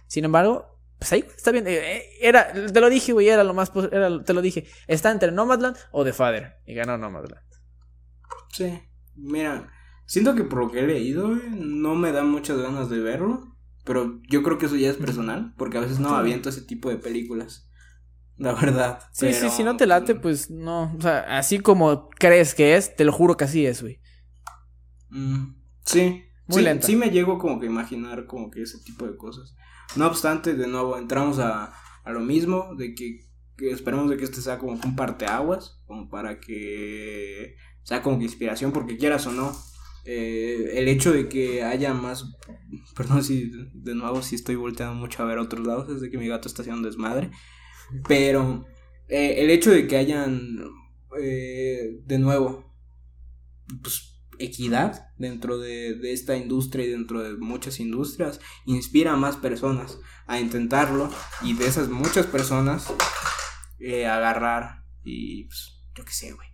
Sin 0.07 0.25
embargo, 0.25 0.79
pues 0.99 1.11
ahí 1.13 1.25
está 1.35 1.51
bien. 1.51 1.67
Eh, 1.67 1.97
eh, 1.97 2.09
era, 2.21 2.51
te 2.51 2.79
lo 2.79 2.89
dije, 2.89 3.13
güey, 3.13 3.29
era 3.29 3.43
lo 3.43 3.53
más. 3.53 3.71
Era, 3.91 4.23
te 4.23 4.33
lo 4.33 4.41
dije. 4.41 4.65
Está 4.87 5.11
entre 5.11 5.31
Nomadland 5.31 5.77
o 5.91 6.03
The 6.03 6.13
Father. 6.13 6.55
Y 6.65 6.73
ganó 6.73 6.97
Nomadland. 6.97 7.41
Sí. 8.53 8.79
Mira, 9.15 9.69
siento 10.05 10.33
que 10.35 10.45
por 10.45 10.59
lo 10.59 10.71
que 10.71 10.79
he 10.79 10.87
leído, 10.87 11.27
no 11.27 11.95
me 11.95 12.13
da 12.13 12.23
muchas 12.23 12.57
ganas 12.57 12.89
de 12.89 12.99
verlo. 12.99 13.57
Pero 13.83 14.21
yo 14.29 14.43
creo 14.43 14.57
que 14.57 14.67
eso 14.67 14.77
ya 14.77 14.89
es 14.89 14.95
personal, 14.95 15.53
porque 15.57 15.77
a 15.77 15.81
veces 15.81 15.99
no 15.99 16.15
aviento 16.15 16.47
ese 16.47 16.61
tipo 16.61 16.89
de 16.89 16.95
películas 16.95 17.69
la 18.37 18.53
verdad. 18.53 18.99
Sí, 19.11 19.33
sí, 19.33 19.49
si 19.49 19.63
no 19.63 19.77
te 19.77 19.85
late, 19.85 20.15
pues 20.15 20.49
no. 20.49 20.93
O 20.97 21.01
sea, 21.01 21.37
así 21.37 21.59
como 21.59 22.09
crees 22.09 22.55
que 22.55 22.75
es, 22.75 22.95
te 22.95 23.05
lo 23.05 23.11
juro 23.11 23.37
que 23.37 23.45
así 23.45 23.65
es, 23.65 23.81
güey. 23.81 23.99
Mm, 25.09 25.55
sí. 25.85 26.23
Muy 26.47 26.57
sí, 26.57 26.63
lento. 26.63 26.87
Sí 26.87 26.95
me 26.95 27.09
llego 27.09 27.37
como 27.37 27.59
que 27.59 27.67
a 27.67 27.69
imaginar 27.69 28.25
como 28.25 28.49
que 28.49 28.63
ese 28.63 28.79
tipo 28.79 29.05
de 29.05 29.15
cosas. 29.15 29.55
No 29.95 30.07
obstante, 30.07 30.55
de 30.55 30.67
nuevo, 30.67 30.97
entramos 30.97 31.39
a, 31.39 31.73
a 32.03 32.11
lo 32.11 32.19
mismo, 32.19 32.75
de 32.75 32.95
que, 32.95 33.19
esperemos 33.69 34.09
de 34.09 34.17
que 34.17 34.25
este 34.25 34.41
sea 34.41 34.57
como 34.57 34.73
un 34.73 34.95
parteaguas, 34.95 35.81
como 35.85 36.09
para 36.09 36.39
que 36.39 37.55
sea 37.83 38.01
como 38.01 38.17
que 38.17 38.25
inspiración, 38.25 38.71
porque 38.71 38.97
quieras 38.97 39.25
o 39.27 39.31
no, 39.31 39.55
eh, 40.05 40.71
el 40.73 40.87
hecho 40.87 41.11
de 41.11 41.29
que 41.29 41.63
haya 41.63 41.93
más, 41.93 42.25
perdón 42.95 43.23
si 43.23 43.51
de 43.73 43.95
nuevo 43.95 44.21
si 44.21 44.35
estoy 44.35 44.55
volteando 44.55 44.95
mucho 44.95 45.23
a 45.23 45.25
ver 45.25 45.37
otros 45.37 45.65
lados, 45.65 45.89
es 45.89 46.01
de 46.01 46.09
que 46.09 46.17
mi 46.17 46.27
gato 46.27 46.47
está 46.47 46.61
haciendo 46.61 46.87
desmadre, 46.87 47.31
pero 48.07 48.65
eh, 49.07 49.35
el 49.39 49.49
hecho 49.49 49.71
de 49.71 49.87
que 49.87 49.97
hayan, 49.97 50.59
eh, 51.21 52.01
de 52.05 52.19
nuevo, 52.19 52.73
pues, 53.81 54.09
equidad 54.39 55.07
dentro 55.17 55.59
de, 55.59 55.95
de, 55.95 56.11
esta 56.11 56.35
industria 56.35 56.85
y 56.85 56.89
dentro 56.89 57.21
de 57.21 57.35
muchas 57.37 57.79
industrias, 57.79 58.39
inspira 58.65 59.13
a 59.13 59.17
más 59.17 59.37
personas 59.37 59.99
a 60.25 60.39
intentarlo 60.39 61.09
y 61.41 61.53
de 61.53 61.67
esas 61.67 61.89
muchas 61.89 62.25
personas 62.25 62.91
eh, 63.79 64.05
agarrar 64.05 64.85
y, 65.03 65.45
pues, 65.45 65.83
yo 65.95 66.05
qué 66.05 66.13
sé, 66.13 66.31
güey, 66.31 66.47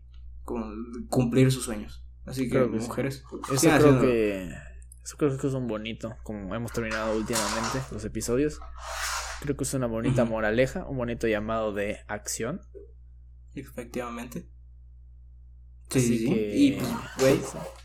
cumplir 1.10 1.52
sus 1.52 1.66
sueños. 1.66 2.06
Así 2.26 2.50
que, 2.50 2.60
mujeres, 2.60 3.24
eso 3.52 3.70
creo 3.78 4.02
que... 4.02 4.50
Eso 5.04 5.18
creo 5.18 5.38
que 5.38 5.47
es 5.47 5.54
un 5.54 5.68
bonito, 5.68 6.16
como 6.24 6.54
hemos 6.54 6.72
terminado 6.72 7.18
últimamente 7.18 7.80
los 7.91 8.06
episodios. 8.06 8.60
Creo 9.41 9.58
que 9.58 9.64
es 9.64 9.74
una 9.74 9.88
bonita 9.88 10.26
moraleja, 10.26 10.86
un 10.86 10.97
bonito 10.97 11.28
llamado 11.28 11.74
de 11.74 12.00
acción. 12.08 12.62
Efectivamente. 13.56 14.47
Sí, 15.89 16.02
sí, 16.02 16.18
sí. 16.20 16.34
Y 16.54 16.72
pues, 16.74 16.89
güey, 17.20 17.39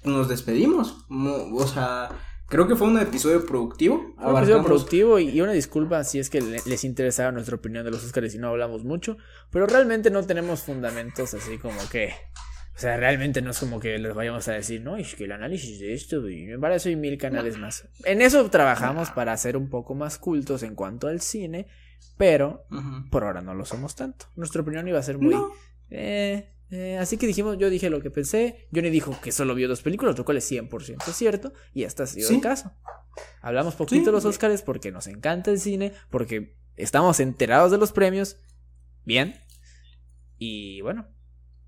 nos 0.04 0.28
despedimos. 0.28 1.06
O 1.08 1.66
sea, 1.66 2.10
creo 2.48 2.68
que 2.68 2.76
fue 2.76 2.88
un 2.88 2.98
episodio 2.98 3.46
productivo. 3.46 4.14
un 4.18 4.36
episodio 4.36 4.62
productivo 4.62 5.18
y, 5.18 5.40
una 5.40 5.52
disculpa 5.52 6.04
si 6.04 6.18
es 6.18 6.28
que 6.28 6.40
les 6.40 6.84
interesaba 6.84 7.32
nuestra 7.32 7.56
opinión 7.56 7.84
de 7.84 7.90
los 7.90 8.04
Oscars 8.04 8.34
y 8.34 8.38
no 8.38 8.48
hablamos 8.48 8.84
mucho. 8.84 9.16
Pero 9.50 9.66
realmente 9.66 10.10
no 10.10 10.22
tenemos 10.26 10.60
fundamentos 10.60 11.32
así 11.32 11.56
como 11.58 11.78
que 11.90 12.12
o 12.74 12.78
sea, 12.78 12.96
realmente 12.96 13.40
no 13.40 13.52
es 13.52 13.58
como 13.58 13.78
que 13.78 13.98
les 13.98 14.14
vayamos 14.14 14.48
a 14.48 14.52
decir, 14.52 14.80
no, 14.82 14.96
es 14.96 15.14
que 15.14 15.24
el 15.24 15.32
análisis 15.32 15.78
de 15.78 15.94
esto, 15.94 16.28
y 16.28 16.46
me 16.46 16.58
parece 16.58 16.88
hay 16.88 16.96
mil 16.96 17.16
canales 17.18 17.56
más. 17.56 17.86
En 18.04 18.20
eso 18.20 18.50
trabajamos 18.50 19.10
para 19.10 19.36
ser 19.36 19.56
un 19.56 19.68
poco 19.68 19.94
más 19.94 20.18
cultos 20.18 20.64
en 20.64 20.74
cuanto 20.74 21.06
al 21.06 21.20
cine, 21.20 21.68
pero 22.16 22.66
por 23.10 23.22
ahora 23.22 23.42
no 23.42 23.54
lo 23.54 23.64
somos 23.64 23.94
tanto. 23.94 24.26
Nuestra 24.34 24.62
opinión 24.62 24.88
iba 24.88 24.98
a 24.98 25.02
ser 25.02 25.18
muy... 25.18 25.36
Eh, 25.90 26.50
eh, 26.70 26.98
así 26.98 27.16
que 27.16 27.28
dijimos, 27.28 27.58
yo 27.58 27.70
dije 27.70 27.90
lo 27.90 28.02
que 28.02 28.10
pensé. 28.10 28.66
Johnny 28.74 28.90
dijo 28.90 29.16
que 29.22 29.30
solo 29.30 29.54
vio 29.54 29.68
dos 29.68 29.82
películas, 29.82 30.18
lo 30.18 30.24
cual 30.24 30.38
es 30.38 30.50
100% 30.50 31.00
cierto, 31.12 31.52
y 31.72 31.84
hasta 31.84 32.02
ha 32.02 32.06
sido 32.06 32.28
el 32.30 32.40
caso. 32.40 32.72
Hablamos 33.40 33.76
poquito 33.76 34.06
de 34.06 34.12
los 34.12 34.24
Oscars 34.24 34.62
porque 34.62 34.90
nos 34.90 35.06
encanta 35.06 35.52
el 35.52 35.60
cine, 35.60 35.92
porque 36.10 36.56
estamos 36.74 37.20
enterados 37.20 37.70
de 37.70 37.78
los 37.78 37.92
premios. 37.92 38.38
Bien. 39.04 39.36
Y 40.38 40.80
bueno, 40.80 41.06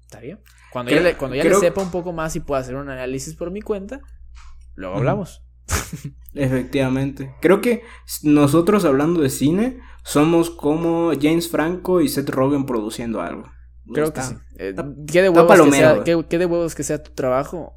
está 0.07 0.21
bien. 0.21 0.41
Cuando 0.73 0.93
ya, 0.93 1.01
le, 1.01 1.17
cuando 1.17 1.37
ya 1.37 1.55
sepa 1.55 1.83
un 1.83 1.91
poco 1.91 2.13
más 2.13 2.37
y 2.37 2.41
pueda 2.41 2.61
hacer 2.61 2.77
un 2.77 2.89
análisis 2.89 3.35
por 3.35 3.51
mi 3.51 3.61
cuenta, 3.61 4.01
luego 4.75 4.97
hablamos. 4.97 5.43
Efectivamente. 6.35 7.35
Creo 7.41 7.61
que 7.61 7.83
nosotros 8.23 8.85
hablando 8.85 9.21
de 9.21 9.31
cine 9.31 9.81
somos 10.05 10.51
como 10.51 11.11
James 11.21 11.51
Franco 11.51 12.01
y 12.01 12.09
Seth 12.09 12.31
Rogen 12.31 12.67
produciendo 12.67 13.21
algo. 13.21 13.51
Creo 13.93 14.13
que 14.13 14.23
sí. 14.23 14.35
Eh, 14.59 14.75
¿qué, 15.07 15.23
de 15.23 15.29
huevos 15.29 15.61
que 15.61 15.73
sea, 15.73 16.05
qué, 16.05 16.39
de 16.39 16.47
huevos 16.47 16.75
que 16.75 16.83
sea 16.83 17.03
tu 17.03 17.13
trabajo 17.13 17.77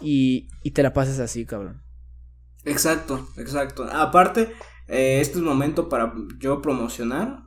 y, 0.00 0.48
y 0.62 0.72
te 0.72 0.82
la 0.82 0.92
pases 0.92 1.18
así, 1.20 1.46
cabrón. 1.46 1.82
Exacto, 2.64 3.28
exacto. 3.36 3.84
Aparte, 3.84 4.52
eh, 4.88 5.20
este 5.20 5.38
es 5.38 5.44
momento 5.44 5.88
para 5.88 6.12
yo 6.38 6.60
promocionar, 6.60 7.42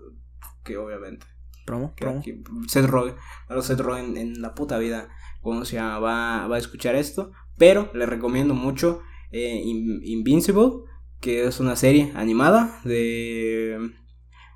que 0.64 0.78
obviamente 0.78 1.26
Promo, 1.66 1.94
promo. 1.96 2.22
Seth 2.68 2.86
Rogen, 2.86 3.16
Seth 3.62 3.80
Rogen 3.80 4.18
en 4.18 4.42
la 4.42 4.54
puta 4.54 4.78
vida, 4.78 5.10
como 5.42 5.66
se 5.66 5.76
llama, 5.76 6.00
va, 6.00 6.48
va 6.48 6.56
a 6.56 6.60
escuchar 6.60 6.96
esto. 6.96 7.32
Pero 7.58 7.92
le 7.94 8.06
recomiendo 8.06 8.54
mucho 8.54 9.02
eh, 9.32 9.62
Invincible, 9.64 10.72
que 11.20 11.46
es 11.46 11.60
una 11.60 11.76
serie 11.76 12.12
animada 12.16 12.82
de, 12.84 13.92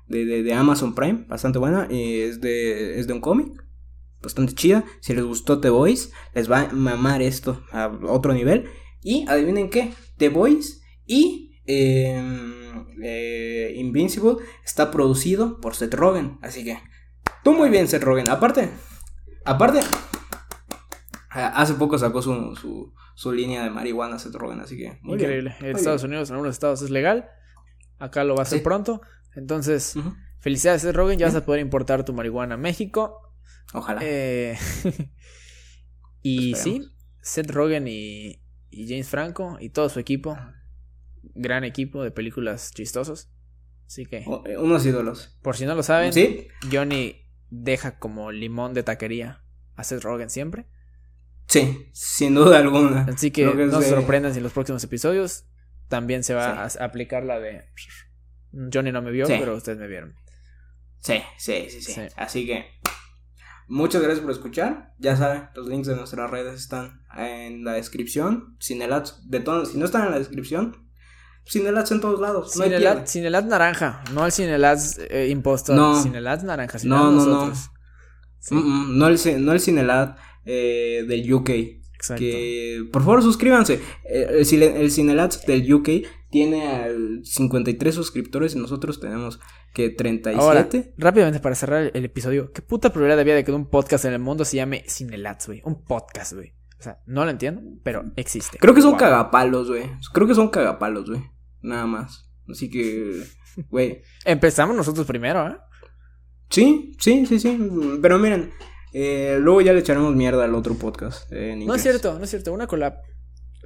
de, 0.06 0.24
de, 0.24 0.42
de 0.42 0.52
Amazon 0.52 0.94
Prime, 0.94 1.24
bastante 1.28 1.58
buena. 1.58 1.88
Y 1.90 2.20
es 2.20 2.40
de, 2.40 2.98
es 2.98 3.06
de 3.06 3.12
un 3.12 3.20
cómic, 3.20 3.52
bastante 4.22 4.54
chida. 4.54 4.84
Si 5.00 5.14
les 5.14 5.24
gustó 5.24 5.60
The 5.60 5.70
Voice, 5.70 6.10
les 6.34 6.50
va 6.50 6.62
a 6.62 6.72
mamar 6.72 7.22
esto 7.22 7.62
a 7.72 7.86
otro 8.08 8.34
nivel. 8.34 8.66
Y 9.02 9.26
adivinen 9.28 9.70
qué, 9.70 9.92
The 10.18 10.28
Voice 10.28 10.80
y 11.06 11.60
em, 11.66 12.86
eh, 13.02 13.72
Invincible 13.76 14.36
está 14.64 14.90
producido 14.90 15.60
por 15.60 15.74
Seth 15.74 15.94
Rogen. 15.94 16.38
Así 16.42 16.64
que, 16.64 16.78
tú 17.48 17.54
muy 17.54 17.70
bien, 17.70 17.88
Seth 17.88 18.02
Rogen. 18.02 18.28
Aparte, 18.28 18.68
aparte, 19.44 19.80
hace 21.30 21.74
poco 21.74 21.98
sacó 21.98 22.20
su, 22.20 22.54
su, 22.56 22.92
su 23.14 23.32
línea 23.32 23.64
de 23.64 23.70
marihuana 23.70 24.18
Seth 24.18 24.34
Rogen, 24.34 24.60
así 24.60 24.76
que. 24.76 24.98
Muy 25.02 25.14
Increíble. 25.14 25.56
En 25.60 25.74
Estados 25.74 26.04
Unidos, 26.04 26.28
en 26.28 26.34
algunos 26.34 26.54
estados 26.54 26.82
es 26.82 26.90
legal. 26.90 27.30
Acá 27.98 28.24
lo 28.24 28.34
va 28.34 28.40
a 28.40 28.42
hacer 28.42 28.62
pronto. 28.62 29.00
Entonces, 29.34 29.94
felicidades, 30.40 30.82
Seth 30.82 30.94
Rogen. 30.94 31.18
Ya 31.18 31.26
vas 31.26 31.36
a 31.36 31.46
poder 31.46 31.62
importar 31.62 32.04
tu 32.04 32.12
marihuana 32.12 32.56
a 32.56 32.58
México. 32.58 33.32
Ojalá. 33.72 34.00
Eh, 34.02 34.58
y 36.22 36.54
sí, 36.54 36.92
Seth 37.22 37.50
Rogen 37.50 37.88
y, 37.88 38.42
y, 38.70 38.88
James 38.88 39.08
Franco 39.08 39.56
y 39.58 39.70
todo 39.70 39.88
su 39.88 40.00
equipo. 40.00 40.36
Gran 41.34 41.64
equipo 41.64 42.02
de 42.02 42.10
películas 42.10 42.72
chistosos. 42.74 43.30
Así 43.86 44.04
que. 44.04 44.18
Eh, 44.18 44.58
unos 44.58 44.84
ídolos. 44.84 45.38
Por 45.40 45.56
si 45.56 45.64
no 45.64 45.74
lo 45.74 45.82
saben, 45.82 46.12
Johnny 46.70 47.27
deja 47.50 47.98
como 47.98 48.32
limón 48.32 48.74
de 48.74 48.82
taquería 48.82 49.42
a 49.76 49.84
Seth 49.84 50.02
Rogen 50.02 50.30
siempre. 50.30 50.66
Sí, 51.46 51.88
sin 51.92 52.34
duda 52.34 52.58
alguna. 52.58 53.06
Así 53.08 53.30
que, 53.30 53.46
no 53.46 53.80
se 53.80 53.88
sorprendan 53.88 54.32
si 54.32 54.38
en 54.38 54.44
los 54.44 54.52
próximos 54.52 54.84
episodios 54.84 55.46
también 55.88 56.22
se 56.22 56.34
va 56.34 56.64
a 56.64 56.84
aplicar 56.84 57.24
la 57.24 57.38
de 57.40 57.64
Johnny 58.72 58.92
no 58.92 59.02
me 59.02 59.10
vio, 59.10 59.26
pero 59.26 59.56
ustedes 59.56 59.78
me 59.78 59.86
vieron. 59.86 60.14
Sí, 61.00 61.22
sí, 61.38 61.68
sí, 61.70 61.80
sí, 61.80 62.00
Así 62.16 62.46
que 62.46 62.66
muchas 63.66 64.02
gracias 64.02 64.22
por 64.22 64.32
escuchar. 64.32 64.94
Ya 64.98 65.16
saben, 65.16 65.48
los 65.54 65.68
links 65.68 65.86
de 65.86 65.96
nuestras 65.96 66.30
redes 66.30 66.60
están 66.60 67.02
en 67.16 67.64
la 67.64 67.72
descripción. 67.72 68.56
Cinelats, 68.60 69.28
de 69.28 69.40
todos, 69.40 69.72
si 69.72 69.78
no 69.78 69.84
están 69.84 70.06
en 70.06 70.12
la 70.12 70.18
descripción, 70.18 70.87
Cinelats 71.48 71.90
en 71.92 72.00
todos 72.00 72.20
lados. 72.20 72.52
Cinelats 72.52 73.46
naranja, 73.46 74.02
no 74.12 74.26
el 74.26 74.32
Cinelats 74.32 74.98
eh, 75.10 75.28
impostor. 75.30 75.76
No. 75.76 76.02
Cinelats 76.02 76.44
naranja, 76.44 76.78
no, 76.84 77.10
no, 77.10 77.24
no. 77.24 77.52
Mm, 78.50 78.56
mm, 78.56 78.98
no 78.98 79.08
el, 79.08 79.44
no 79.44 79.52
el 79.52 79.60
Cinelat 79.60 80.18
eh, 80.44 81.04
del 81.08 81.32
UK. 81.32 81.50
Exacto. 81.94 82.20
Que 82.20 82.84
por 82.92 83.02
favor 83.02 83.22
suscríbanse. 83.22 83.80
Eh, 84.04 84.44
el, 84.50 84.62
el 84.62 84.90
Cinelats 84.90 85.44
del 85.46 85.72
UK 85.72 85.88
tiene 86.30 86.86
53 87.24 87.94
suscriptores 87.94 88.54
y 88.54 88.58
nosotros 88.58 89.00
tenemos 89.00 89.40
que 89.72 89.90
37. 89.90 90.38
Ahora, 90.40 90.68
rápidamente 90.98 91.40
para 91.40 91.54
cerrar 91.54 91.90
el 91.94 92.04
episodio, 92.04 92.52
¿qué 92.52 92.62
puta 92.62 92.92
probabilidad 92.92 93.20
había 93.20 93.34
de 93.34 93.44
que 93.44 93.52
un 93.52 93.68
podcast 93.68 94.04
en 94.04 94.12
el 94.12 94.20
mundo 94.20 94.44
se 94.44 94.56
llame 94.56 94.84
Cinelats, 94.86 95.46
güey? 95.46 95.62
Un 95.64 95.82
podcast, 95.82 96.34
güey. 96.34 96.52
O 96.78 96.82
sea, 96.82 97.00
no 97.06 97.24
lo 97.24 97.30
entiendo, 97.30 97.62
pero 97.82 98.04
existe. 98.16 98.58
Creo 98.58 98.74
que 98.74 98.82
son 98.82 98.96
cagapalos, 98.96 99.68
güey. 99.68 99.90
Creo 100.12 100.28
que 100.28 100.34
son 100.34 100.48
cagapalos, 100.48 101.08
güey. 101.10 101.22
Nada 101.62 101.86
más. 101.86 102.30
Así 102.48 102.70
que, 102.70 103.24
güey. 103.70 104.02
Empezamos 104.24 104.76
nosotros 104.76 105.06
primero, 105.06 105.48
¿eh? 105.48 105.56
Sí, 106.50 106.96
sí, 106.98 107.26
sí, 107.26 107.38
sí. 107.38 107.58
Pero 108.00 108.18
miren, 108.18 108.52
eh, 108.92 109.38
luego 109.40 109.60
ya 109.60 109.72
le 109.72 109.80
echaremos 109.80 110.14
mierda 110.14 110.44
al 110.44 110.54
otro 110.54 110.74
podcast. 110.74 111.30
Eh, 111.30 111.54
no 111.64 111.74
es 111.74 111.82
cierto, 111.82 112.18
no 112.18 112.24
es 112.24 112.30
cierto. 112.30 112.52
Una 112.52 112.66
collab. 112.66 112.94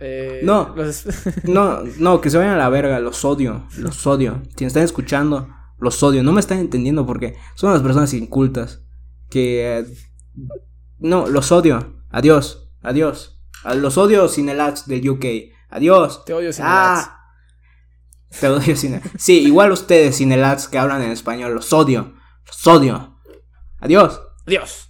Eh, 0.01 0.40
no, 0.43 0.74
no, 1.45 1.82
no, 1.99 2.20
que 2.20 2.30
se 2.30 2.38
vayan 2.38 2.55
a 2.55 2.59
la 2.59 2.68
verga. 2.68 2.99
Los 2.99 3.24
odio, 3.24 3.66
los 3.78 4.07
odio. 4.07 4.43
Si 4.57 4.64
me 4.64 4.68
están 4.68 4.82
escuchando, 4.82 5.49
los 5.78 6.03
odio. 6.03 6.22
No 6.22 6.32
me 6.32 6.40
están 6.40 6.59
entendiendo 6.59 7.07
porque 7.07 7.36
son 7.55 7.72
las 7.72 7.82
personas 7.82 8.12
incultas. 8.14 8.82
Que. 9.30 9.86
no, 10.99 11.28
los 11.28 11.53
odio. 11.53 12.03
Adiós, 12.11 12.72
adiós. 12.82 13.40
Los 13.76 13.97
odio 13.97 14.28
sin 14.28 14.49
el 14.49 14.61
ads 14.61 14.86
del 14.88 15.09
UK. 15.09 15.24
Adiós. 15.70 16.24
Te 16.24 16.34
odio 16.34 16.53
sin 16.53 16.64
ah, 16.66 17.22
te 18.41 18.49
odio 18.49 18.76
cine. 18.76 19.01
Sí, 19.18 19.41
igual 19.41 19.72
ustedes, 19.72 20.16
cinelads 20.16 20.68
que 20.68 20.78
hablan 20.78 21.03
en 21.03 21.11
español, 21.11 21.55
los 21.55 21.72
odio. 21.72 22.14
Los 22.47 22.66
odio. 22.66 23.18
Adiós. 23.80 24.20
Adiós. 24.47 24.89